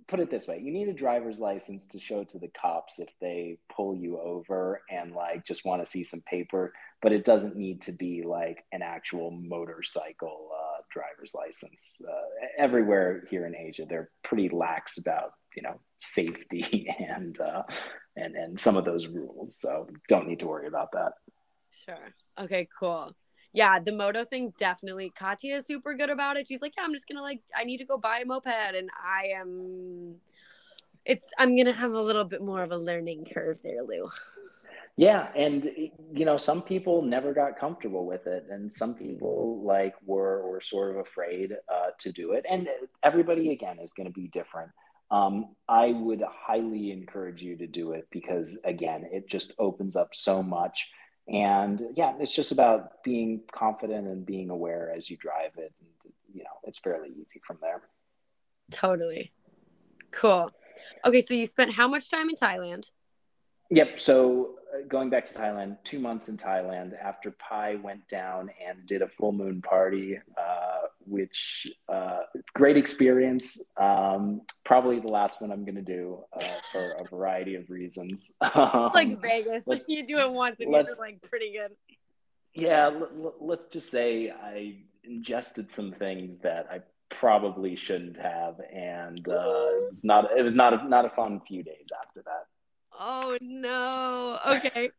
Put 0.08 0.20
it 0.20 0.30
this 0.30 0.46
way: 0.46 0.58
you 0.58 0.72
need 0.72 0.88
a 0.88 0.94
driver's 0.94 1.38
license 1.38 1.86
to 1.88 2.00
show 2.00 2.24
to 2.24 2.38
the 2.38 2.50
cops 2.58 2.98
if 2.98 3.10
they 3.20 3.58
pull 3.74 3.94
you 3.94 4.18
over 4.18 4.80
and 4.90 5.12
like 5.12 5.44
just 5.44 5.64
want 5.66 5.84
to 5.84 5.90
see 5.90 6.02
some 6.02 6.22
paper. 6.22 6.72
But 7.02 7.12
it 7.12 7.26
doesn't 7.26 7.54
need 7.54 7.82
to 7.82 7.92
be 7.92 8.22
like 8.22 8.64
an 8.72 8.80
actual 8.80 9.30
motorcycle 9.30 10.48
uh, 10.56 10.82
driver's 10.90 11.34
license. 11.34 12.00
Uh, 12.02 12.46
everywhere 12.56 13.24
here 13.28 13.44
in 13.44 13.54
Asia, 13.54 13.84
they're 13.86 14.10
pretty 14.24 14.48
lax 14.48 14.96
about 14.96 15.32
you 15.54 15.62
know 15.62 15.78
safety 16.00 16.88
and 16.98 17.38
uh, 17.38 17.64
and 18.16 18.34
and 18.34 18.58
some 18.58 18.78
of 18.78 18.86
those 18.86 19.06
rules. 19.08 19.58
So 19.60 19.88
don't 20.08 20.26
need 20.26 20.40
to 20.40 20.46
worry 20.46 20.68
about 20.68 20.92
that. 20.92 21.12
Sure. 21.84 22.14
Okay. 22.40 22.66
Cool. 22.80 23.14
Yeah, 23.52 23.78
the 23.78 23.92
moto 23.92 24.24
thing 24.24 24.52
definitely. 24.58 25.10
Katya 25.10 25.56
is 25.56 25.66
super 25.66 25.94
good 25.94 26.10
about 26.10 26.36
it. 26.36 26.48
She's 26.48 26.60
like, 26.60 26.72
yeah, 26.76 26.84
I'm 26.84 26.92
just 26.92 27.08
gonna 27.08 27.22
like, 27.22 27.40
I 27.56 27.64
need 27.64 27.78
to 27.78 27.84
go 27.86 27.96
buy 27.96 28.20
a 28.20 28.26
moped, 28.26 28.46
and 28.46 28.90
I 29.02 29.32
am. 29.36 30.16
It's 31.04 31.26
I'm 31.38 31.56
gonna 31.56 31.72
have 31.72 31.92
a 31.92 32.02
little 32.02 32.24
bit 32.24 32.42
more 32.42 32.62
of 32.62 32.72
a 32.72 32.76
learning 32.76 33.26
curve 33.32 33.60
there, 33.62 33.82
Lou. 33.82 34.10
Yeah, 34.98 35.28
and 35.36 35.70
you 36.14 36.24
know, 36.24 36.38
some 36.38 36.62
people 36.62 37.02
never 37.02 37.34
got 37.34 37.58
comfortable 37.58 38.06
with 38.06 38.26
it, 38.26 38.46
and 38.50 38.72
some 38.72 38.94
people 38.94 39.62
like 39.62 39.94
were 40.06 40.48
were 40.48 40.60
sort 40.62 40.90
of 40.90 40.96
afraid 40.96 41.52
uh, 41.72 41.90
to 41.98 42.12
do 42.12 42.32
it. 42.32 42.46
And 42.50 42.66
everybody 43.02 43.52
again 43.52 43.78
is 43.78 43.92
going 43.92 44.06
to 44.06 44.12
be 44.12 44.28
different. 44.28 44.70
Um, 45.10 45.54
I 45.68 45.92
would 45.92 46.22
highly 46.28 46.92
encourage 46.92 47.42
you 47.42 47.56
to 47.58 47.66
do 47.66 47.92
it 47.92 48.08
because 48.10 48.58
again, 48.64 49.06
it 49.12 49.28
just 49.28 49.52
opens 49.58 49.96
up 49.96 50.14
so 50.14 50.42
much. 50.42 50.88
And 51.28 51.82
yeah, 51.94 52.14
it's 52.20 52.34
just 52.34 52.52
about 52.52 53.02
being 53.02 53.40
confident 53.52 54.06
and 54.06 54.24
being 54.24 54.50
aware 54.50 54.92
as 54.96 55.10
you 55.10 55.16
drive 55.16 55.52
it. 55.56 55.72
And, 55.80 56.12
you 56.32 56.44
know, 56.44 56.50
it's 56.64 56.78
fairly 56.78 57.10
easy 57.10 57.40
from 57.46 57.58
there. 57.60 57.82
Totally. 58.70 59.32
Cool. 60.10 60.50
Okay, 61.04 61.20
so 61.20 61.34
you 61.34 61.46
spent 61.46 61.72
how 61.72 61.88
much 61.88 62.10
time 62.10 62.28
in 62.28 62.36
Thailand? 62.36 62.90
Yep. 63.70 64.00
So 64.00 64.56
uh, 64.72 64.86
going 64.86 65.10
back 65.10 65.26
to 65.26 65.34
Thailand, 65.34 65.78
two 65.82 65.98
months 65.98 66.28
in 66.28 66.36
Thailand 66.36 66.92
after 67.02 67.32
Pai 67.32 67.76
went 67.76 68.06
down 68.08 68.50
and 68.64 68.86
did 68.86 69.02
a 69.02 69.08
full 69.08 69.32
moon 69.32 69.62
party, 69.62 70.18
uh, 70.38 70.86
which 71.06 71.66
uh, 71.88 72.20
great 72.54 72.76
experience. 72.76 73.60
Um, 73.76 74.42
probably 74.64 75.00
the 75.00 75.08
last 75.08 75.40
one 75.40 75.50
I'm 75.50 75.64
going 75.64 75.76
to 75.76 75.82
do 75.82 76.24
uh, 76.32 76.55
for 76.76 77.02
a 77.02 77.04
variety 77.04 77.54
of 77.54 77.68
reasons. 77.70 78.32
like 78.40 79.08
um, 79.08 79.20
Vegas, 79.20 79.66
like 79.66 79.84
you 79.88 80.06
do 80.06 80.18
it 80.18 80.30
once 80.30 80.60
and 80.60 80.70
you're 80.72 80.84
like 80.98 81.22
pretty 81.22 81.52
good. 81.52 81.72
Yeah, 82.54 82.86
l- 82.86 83.08
l- 83.22 83.34
let's 83.40 83.66
just 83.66 83.90
say 83.90 84.30
I 84.30 84.76
ingested 85.04 85.70
some 85.70 85.92
things 85.92 86.38
that 86.40 86.66
I 86.70 86.80
probably 87.10 87.76
shouldn't 87.76 88.16
have, 88.16 88.56
and 88.72 89.26
uh, 89.28 89.32
it 89.32 89.90
was 89.90 90.04
not 90.04 90.30
it 90.36 90.42
was 90.42 90.54
not 90.54 90.72
a, 90.72 90.88
not 90.88 91.04
a 91.04 91.10
fun 91.10 91.40
few 91.46 91.62
days 91.62 91.86
after 92.04 92.22
that. 92.22 92.46
Oh 92.98 93.36
no. 93.40 94.38
Okay. 94.46 94.90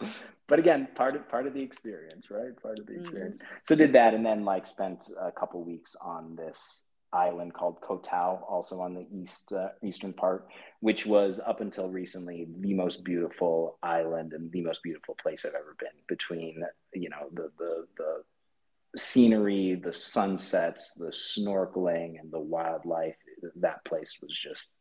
but 0.48 0.58
again, 0.58 0.88
part 0.94 1.16
of 1.16 1.28
part 1.28 1.46
of 1.46 1.54
the 1.54 1.62
experience, 1.62 2.30
right? 2.30 2.60
Part 2.60 2.78
of 2.78 2.86
the 2.86 2.92
mm-hmm. 2.92 3.02
experience. 3.02 3.38
Mm-hmm. 3.38 3.56
So 3.64 3.74
did 3.74 3.92
that, 3.94 4.14
and 4.14 4.24
then 4.24 4.44
like 4.44 4.66
spent 4.66 5.10
a 5.20 5.32
couple 5.32 5.62
weeks 5.64 5.96
on 6.00 6.36
this 6.36 6.84
island 7.12 7.54
called 7.54 7.80
Koh 7.80 7.98
Tao, 7.98 8.44
also 8.48 8.80
on 8.80 8.94
the 8.94 9.06
east 9.12 9.52
uh, 9.52 9.68
eastern 9.82 10.12
part, 10.12 10.48
which 10.80 11.06
was 11.06 11.40
up 11.44 11.60
until 11.60 11.88
recently 11.88 12.46
the 12.60 12.74
most 12.74 13.04
beautiful 13.04 13.78
island 13.82 14.32
and 14.32 14.50
the 14.52 14.62
most 14.62 14.82
beautiful 14.82 15.14
place 15.14 15.44
I've 15.44 15.54
ever 15.54 15.76
been. 15.78 15.88
Between 16.08 16.62
you 16.94 17.10
know 17.10 17.28
the 17.32 17.50
the 17.58 17.86
the 17.96 18.98
scenery, 18.98 19.74
the 19.74 19.92
sunsets, 19.92 20.94
the 20.94 21.06
snorkeling, 21.06 22.20
and 22.20 22.30
the 22.30 22.40
wildlife, 22.40 23.16
that 23.56 23.84
place 23.84 24.18
was 24.20 24.36
just 24.36 24.74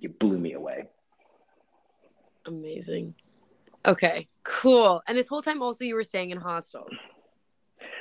it 0.00 0.18
blew 0.18 0.38
me 0.38 0.52
away. 0.52 0.88
Amazing. 2.46 3.14
Okay, 3.86 4.28
cool. 4.44 5.02
And 5.06 5.16
this 5.16 5.28
whole 5.28 5.42
time, 5.42 5.62
also, 5.62 5.84
you 5.84 5.94
were 5.94 6.04
staying 6.04 6.30
in 6.30 6.38
hostels. 6.38 6.96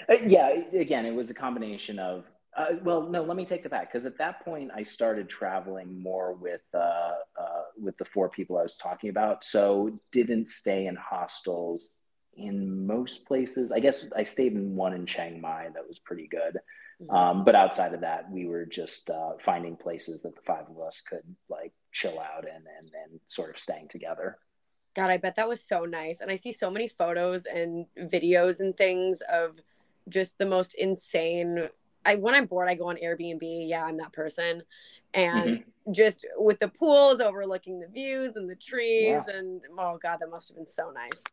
Uh, 0.09 0.15
yeah, 0.25 0.49
again, 0.73 1.05
it 1.05 1.13
was 1.13 1.29
a 1.29 1.33
combination 1.33 1.99
of. 1.99 2.25
Uh, 2.55 2.75
well, 2.83 3.09
no, 3.09 3.23
let 3.23 3.35
me 3.35 3.45
take 3.45 3.65
it 3.65 3.71
back 3.71 3.91
because 3.91 4.05
at 4.05 4.17
that 4.19 4.45
point 4.45 4.69
I 4.75 4.83
started 4.83 5.27
traveling 5.27 6.01
more 6.01 6.33
with 6.33 6.61
uh, 6.73 6.77
uh, 6.77 7.63
with 7.81 7.97
the 7.97 8.05
four 8.05 8.29
people 8.29 8.57
I 8.57 8.63
was 8.63 8.77
talking 8.77 9.09
about. 9.09 9.43
So 9.43 9.97
didn't 10.11 10.49
stay 10.49 10.85
in 10.85 10.95
hostels 10.95 11.89
in 12.35 12.85
most 12.85 13.25
places. 13.25 13.71
I 13.71 13.79
guess 13.79 14.05
I 14.15 14.23
stayed 14.23 14.53
in 14.53 14.75
one 14.75 14.93
in 14.93 15.05
Chiang 15.05 15.41
Mai 15.41 15.69
that 15.73 15.87
was 15.87 15.99
pretty 15.99 16.27
good. 16.27 16.59
Mm-hmm. 17.01 17.15
Um, 17.15 17.43
but 17.43 17.55
outside 17.55 17.93
of 17.93 18.01
that, 18.01 18.31
we 18.31 18.45
were 18.45 18.65
just 18.65 19.09
uh, 19.09 19.31
finding 19.39 19.75
places 19.75 20.21
that 20.21 20.35
the 20.35 20.41
five 20.41 20.65
of 20.69 20.79
us 20.79 21.01
could 21.01 21.23
like 21.49 21.73
chill 21.91 22.19
out 22.19 22.45
and, 22.45 22.65
and 22.79 22.91
and 23.03 23.19
sort 23.27 23.49
of 23.49 23.59
staying 23.59 23.87
together. 23.89 24.37
God, 24.95 25.09
I 25.09 25.17
bet 25.17 25.35
that 25.35 25.49
was 25.49 25.63
so 25.63 25.85
nice. 25.85 26.21
And 26.21 26.29
I 26.29 26.35
see 26.35 26.51
so 26.51 26.69
many 26.69 26.87
photos 26.87 27.45
and 27.45 27.87
videos 27.99 28.59
and 28.59 28.77
things 28.77 29.21
of 29.21 29.59
just 30.07 30.37
the 30.37 30.45
most 30.45 30.75
insane. 30.75 31.69
I 32.05 32.15
when 32.15 32.35
I'm 32.35 32.45
bored, 32.45 32.69
I 32.69 32.75
go 32.75 32.89
on 32.89 32.97
Airbnb. 32.97 33.39
Yeah, 33.41 33.85
I'm 33.85 33.97
that 33.97 34.13
person. 34.13 34.63
And 35.13 35.49
mm-hmm. 35.49 35.91
just 35.91 36.25
with 36.37 36.59
the 36.59 36.69
pools 36.69 37.19
overlooking 37.19 37.79
the 37.79 37.87
views 37.87 38.35
and 38.35 38.49
the 38.49 38.55
trees 38.55 39.21
yeah. 39.27 39.35
and 39.35 39.61
oh 39.77 39.99
god, 40.01 40.17
that 40.19 40.29
must 40.29 40.49
have 40.49 40.57
been 40.57 40.65
so 40.65 40.91
nice. 40.91 41.23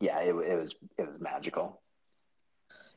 Yeah, 0.00 0.18
it, 0.18 0.34
it 0.34 0.60
was 0.60 0.74
it 0.98 1.06
was 1.06 1.20
magical. 1.20 1.80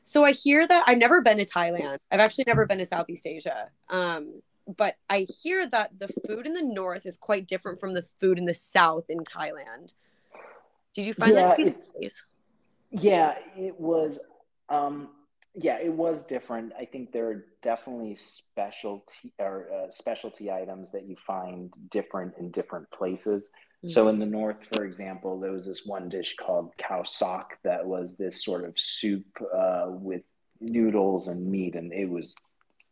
So 0.02 0.24
I 0.24 0.32
hear 0.32 0.66
that 0.66 0.84
I've 0.86 0.98
never 0.98 1.20
been 1.20 1.38
to 1.38 1.44
Thailand. 1.44 1.98
I've 2.10 2.20
actually 2.20 2.44
never 2.46 2.66
been 2.66 2.78
to 2.78 2.86
Southeast 2.86 3.26
Asia. 3.26 3.68
Um, 3.90 4.40
but 4.76 4.96
I 5.08 5.26
hear 5.42 5.66
that 5.68 5.98
the 5.98 6.08
food 6.26 6.46
in 6.46 6.52
the 6.52 6.62
north 6.62 7.06
is 7.06 7.16
quite 7.16 7.46
different 7.46 7.80
from 7.80 7.94
the 7.94 8.02
food 8.02 8.38
in 8.38 8.44
the 8.44 8.54
south 8.54 9.06
in 9.08 9.18
Thailand. 9.20 9.94
Did 10.94 11.06
you 11.06 11.14
find 11.14 11.34
yeah, 11.34 11.48
that 11.48 11.58
to 11.58 11.64
be 11.64 11.70
the 11.70 12.00
case? 12.00 12.24
Yeah, 12.90 13.34
it 13.56 13.78
was. 13.78 14.18
Um, 14.68 15.08
yeah, 15.60 15.78
it 15.78 15.92
was 15.92 16.24
different. 16.24 16.72
I 16.78 16.84
think 16.84 17.12
there 17.12 17.28
are 17.28 17.44
definitely 17.62 18.14
specialty 18.14 19.32
or 19.38 19.66
uh, 19.72 19.90
specialty 19.90 20.50
items 20.50 20.92
that 20.92 21.06
you 21.06 21.16
find 21.16 21.74
different 21.90 22.34
in 22.38 22.50
different 22.50 22.90
places. 22.90 23.50
Mm-hmm. 23.78 23.88
So 23.88 24.08
in 24.08 24.18
the 24.18 24.26
north, 24.26 24.58
for 24.72 24.84
example, 24.84 25.40
there 25.40 25.52
was 25.52 25.66
this 25.66 25.84
one 25.84 26.08
dish 26.08 26.36
called 26.36 26.72
khao 26.78 27.06
soi 27.06 27.42
that 27.64 27.84
was 27.84 28.16
this 28.16 28.44
sort 28.44 28.64
of 28.64 28.78
soup 28.78 29.26
uh, 29.54 29.86
with 29.88 30.22
noodles 30.60 31.28
and 31.28 31.50
meat, 31.50 31.74
and 31.74 31.92
it 31.92 32.08
was 32.08 32.34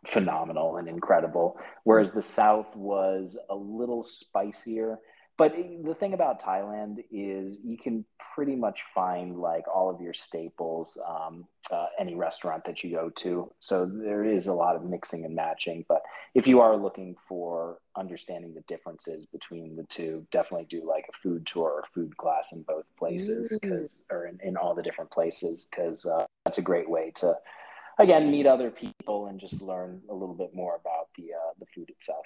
phenomenal 0.07 0.77
and 0.77 0.89
incredible. 0.89 1.59
Whereas 1.85 2.11
the 2.11 2.23
South 2.23 2.75
was 2.75 3.37
a 3.49 3.55
little 3.55 4.03
spicier. 4.03 4.99
But 5.39 5.55
the 5.85 5.95
thing 5.95 6.15
about 6.15 6.43
Thailand 6.43 7.05
is 7.11 7.59
you 7.63 7.77
can 7.77 8.07
pretty 8.35 8.57
much 8.57 8.85
find 8.95 9.37
like 9.37 9.65
all 9.69 9.91
of 9.91 10.01
your 10.01 10.15
staples, 10.15 10.99
um, 11.07 11.47
uh, 11.71 11.87
any 11.99 12.15
restaurant 12.15 12.65
that 12.65 12.83
you 12.83 12.91
go 12.91 13.11
to. 13.17 13.53
So 13.61 13.85
there 13.85 14.25
is 14.25 14.47
a 14.47 14.55
lot 14.55 14.77
of 14.77 14.85
mixing 14.85 15.27
and 15.27 15.35
matching. 15.35 15.85
But 15.89 16.01
if 16.35 16.47
you 16.47 16.61
are 16.61 16.75
looking 16.75 17.17
for 17.29 17.81
understanding 17.97 18.55
the 18.55 18.63
differences 18.63 19.27
between 19.27 19.77
the 19.77 19.85
two, 19.85 20.27
definitely 20.33 20.69
do 20.71 20.89
like 20.89 21.05
a 21.11 21.17
food 21.23 21.47
tour 21.47 21.69
or 21.69 21.85
food 21.95 22.17
class 22.17 22.53
in 22.53 22.63
both 22.63 22.87
places, 22.99 23.59
because 23.61 24.03
or 24.11 24.27
in, 24.27 24.39
in, 24.43 24.57
all 24.57 24.75
the 24.75 24.83
different 24.83 25.11
places, 25.11 25.69
because 25.71 26.07
uh, 26.07 26.25
that's 26.45 26.59
a 26.59 26.63
great 26.63 26.89
way 26.89 27.13
to 27.17 27.35
again 27.99 28.31
meet 28.31 28.47
other 28.47 28.71
people 28.71 29.27
and 29.27 29.41
just 29.41 29.61
learn 29.61 30.01
a 30.11 30.15
little 30.15 30.35
bit 30.35 30.55
more 30.55 30.77
about 30.77 31.09
the 31.17 31.25
uh, 31.35 31.53
the 31.59 31.67
food 31.75 31.89
itself 31.91 32.25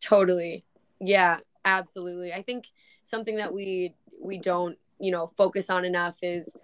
totally 0.00 0.64
yeah 1.00 1.38
absolutely 1.64 2.32
i 2.32 2.42
think 2.42 2.66
something 3.02 3.36
that 3.36 3.52
we 3.52 3.94
we 4.20 4.38
don't 4.38 4.78
you 4.98 5.10
know 5.10 5.26
focus 5.26 5.70
on 5.70 5.84
enough 5.84 6.16
is 6.22 6.54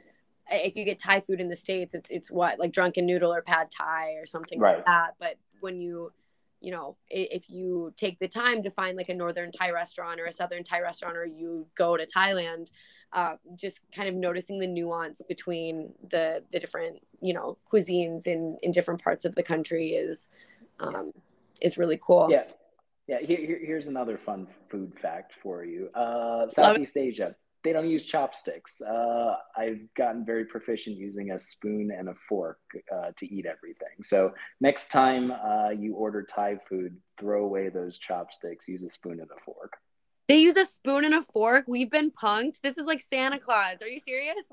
if 0.51 0.77
you 0.77 0.85
get 0.85 0.99
thai 0.99 1.21
food 1.21 1.41
in 1.41 1.49
the 1.49 1.57
states 1.57 1.95
it's 1.95 2.11
it's 2.11 2.31
what 2.31 2.59
like 2.59 2.73
drunken 2.73 3.07
noodle 3.07 3.33
or 3.33 3.43
pad 3.43 3.69
thai 3.71 4.13
or 4.15 4.27
something 4.27 4.59
right. 4.59 4.77
like 4.77 4.87
that 4.87 5.15
but 5.19 5.37
when 5.61 5.81
you 5.81 6.13
you 6.61 6.71
know 6.71 6.97
if 7.09 7.49
you 7.49 7.93
take 7.97 8.19
the 8.19 8.29
time 8.29 8.63
to 8.63 8.71
find 8.71 8.97
like 8.97 9.09
a 9.09 9.15
northern 9.15 9.51
thai 9.51 9.71
restaurant 9.71 10.21
or 10.21 10.27
a 10.27 10.33
southern 10.33 10.65
thai 10.65 10.81
restaurant 10.81 11.17
or 11.17 11.25
you 11.25 11.67
go 11.75 11.97
to 11.97 12.07
thailand 12.07 12.69
uh, 13.13 13.35
just 13.57 13.81
kind 13.93 14.09
of 14.09 14.15
noticing 14.15 14.61
the 14.61 14.67
nuance 14.69 15.21
between 15.29 15.93
the 16.11 16.45
the 16.53 16.61
different 16.61 17.01
you 17.21 17.35
know 17.35 17.59
cuisines 17.71 18.27
in 18.27 18.57
in 18.63 18.71
different 18.71 19.03
parts 19.03 19.25
of 19.25 19.35
the 19.35 19.43
country 19.43 19.89
is 19.89 20.29
um, 20.79 21.11
is 21.61 21.79
really 21.79 21.99
cool. 22.01 22.29
Yeah, 22.31 22.45
yeah. 23.07 23.19
Here, 23.21 23.39
here, 23.39 23.61
here's 23.63 23.87
another 23.87 24.19
fun 24.19 24.47
food 24.71 24.93
fact 25.01 25.33
for 25.43 25.65
you. 25.65 25.89
Uh, 25.95 26.49
Southeast 26.51 26.97
Asia, 26.97 27.35
they 27.63 27.73
don't 27.73 27.89
use 27.89 28.05
chopsticks. 28.05 28.81
Uh, 28.81 29.35
I've 29.57 29.81
gotten 29.97 30.25
very 30.25 30.45
proficient 30.47 30.97
using 30.97 31.33
a 31.33 31.39
spoon 31.39 31.91
and 31.91 32.09
a 32.09 32.15
fork 32.29 32.59
uh, 32.93 33.11
to 33.19 33.35
eat 33.35 33.47
everything. 33.47 34.03
So 34.03 34.33
next 34.61 34.89
time 34.89 35.31
uh, 35.31 35.71
you 35.71 35.95
order 35.95 36.23
Thai 36.23 36.59
food, 36.69 36.97
throw 37.19 37.45
away 37.45 37.69
those 37.69 37.99
chopsticks. 37.99 38.67
Use 38.67 38.83
a 38.83 38.89
spoon 38.89 39.21
and 39.21 39.31
a 39.31 39.41
fork. 39.45 39.77
They 40.29 40.39
use 40.39 40.57
a 40.57 40.65
spoon 40.65 41.05
and 41.05 41.15
a 41.15 41.23
fork. 41.23 41.65
We've 41.67 41.91
been 41.91 42.13
punked. 42.13 42.61
This 42.63 42.79
is 42.79 42.87
like 42.87 43.03
Santa 43.03 43.39
Claus. 43.39 43.83
Are 43.83 43.89
you 43.89 43.99
serious? 43.99 44.51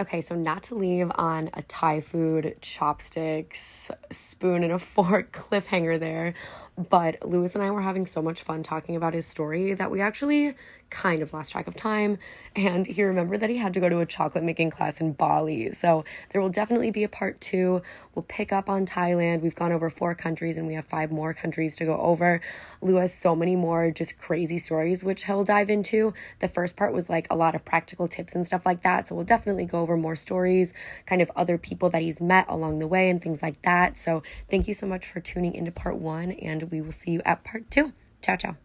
Okay, 0.00 0.20
so 0.20 0.36
not 0.36 0.62
to 0.64 0.76
leave 0.76 1.10
on 1.16 1.50
a 1.54 1.62
Thai 1.62 2.00
food, 2.00 2.56
chopsticks, 2.60 3.90
spoon, 4.12 4.62
and 4.62 4.72
a 4.72 4.78
fork 4.94 5.32
cliffhanger 5.32 5.98
there, 5.98 6.34
But 6.76 7.26
Louis 7.26 7.52
and 7.56 7.64
I 7.64 7.72
were 7.72 7.82
having 7.82 8.06
so 8.06 8.22
much 8.22 8.40
fun 8.40 8.62
talking 8.62 8.94
about 8.94 9.12
his 9.12 9.26
story 9.26 9.74
that 9.74 9.90
we 9.90 10.00
actually 10.00 10.54
kind 10.90 11.22
of 11.22 11.32
lost 11.32 11.52
track 11.52 11.66
of 11.66 11.76
time. 11.76 12.18
And 12.56 12.86
he 12.86 13.02
remembered 13.02 13.40
that 13.40 13.50
he 13.50 13.58
had 13.58 13.74
to 13.74 13.80
go 13.80 13.88
to 13.88 14.00
a 14.00 14.06
chocolate 14.06 14.42
making 14.42 14.70
class 14.70 15.00
in 15.00 15.12
Bali. 15.12 15.72
So 15.72 16.04
there 16.30 16.40
will 16.40 16.48
definitely 16.48 16.90
be 16.90 17.04
a 17.04 17.08
part 17.08 17.40
two. 17.40 17.82
We'll 18.14 18.24
pick 18.28 18.52
up 18.52 18.68
on 18.68 18.86
Thailand. 18.86 19.42
We've 19.42 19.54
gone 19.54 19.70
over 19.70 19.90
four 19.90 20.14
countries 20.14 20.56
and 20.56 20.66
we 20.66 20.74
have 20.74 20.86
five 20.86 21.12
more 21.12 21.32
countries 21.34 21.76
to 21.76 21.84
go 21.84 22.00
over. 22.00 22.40
Lou 22.80 22.96
has 22.96 23.14
so 23.14 23.36
many 23.36 23.54
more 23.54 23.90
just 23.90 24.18
crazy 24.18 24.58
stories, 24.58 25.04
which 25.04 25.26
he'll 25.26 25.44
dive 25.44 25.70
into. 25.70 26.14
The 26.40 26.48
first 26.48 26.76
part 26.76 26.92
was 26.92 27.08
like 27.08 27.26
a 27.30 27.36
lot 27.36 27.54
of 27.54 27.64
practical 27.64 28.08
tips 28.08 28.34
and 28.34 28.46
stuff 28.46 28.66
like 28.66 28.82
that. 28.82 29.08
So 29.08 29.14
we'll 29.14 29.24
definitely 29.24 29.66
go 29.66 29.80
over 29.80 29.96
more 29.96 30.16
stories, 30.16 30.72
kind 31.06 31.22
of 31.22 31.30
other 31.36 31.58
people 31.58 31.90
that 31.90 32.02
he's 32.02 32.20
met 32.20 32.46
along 32.48 32.78
the 32.78 32.88
way 32.88 33.08
and 33.08 33.22
things 33.22 33.42
like 33.42 33.62
that. 33.62 33.98
So 33.98 34.22
thank 34.50 34.66
you 34.66 34.74
so 34.74 34.86
much 34.86 35.06
for 35.06 35.20
tuning 35.20 35.54
into 35.54 35.70
part 35.70 35.96
one, 35.96 36.32
and 36.32 36.70
we 36.70 36.80
will 36.80 36.92
see 36.92 37.12
you 37.12 37.22
at 37.24 37.44
part 37.44 37.70
two. 37.70 37.92
Ciao, 38.22 38.36
ciao. 38.36 38.56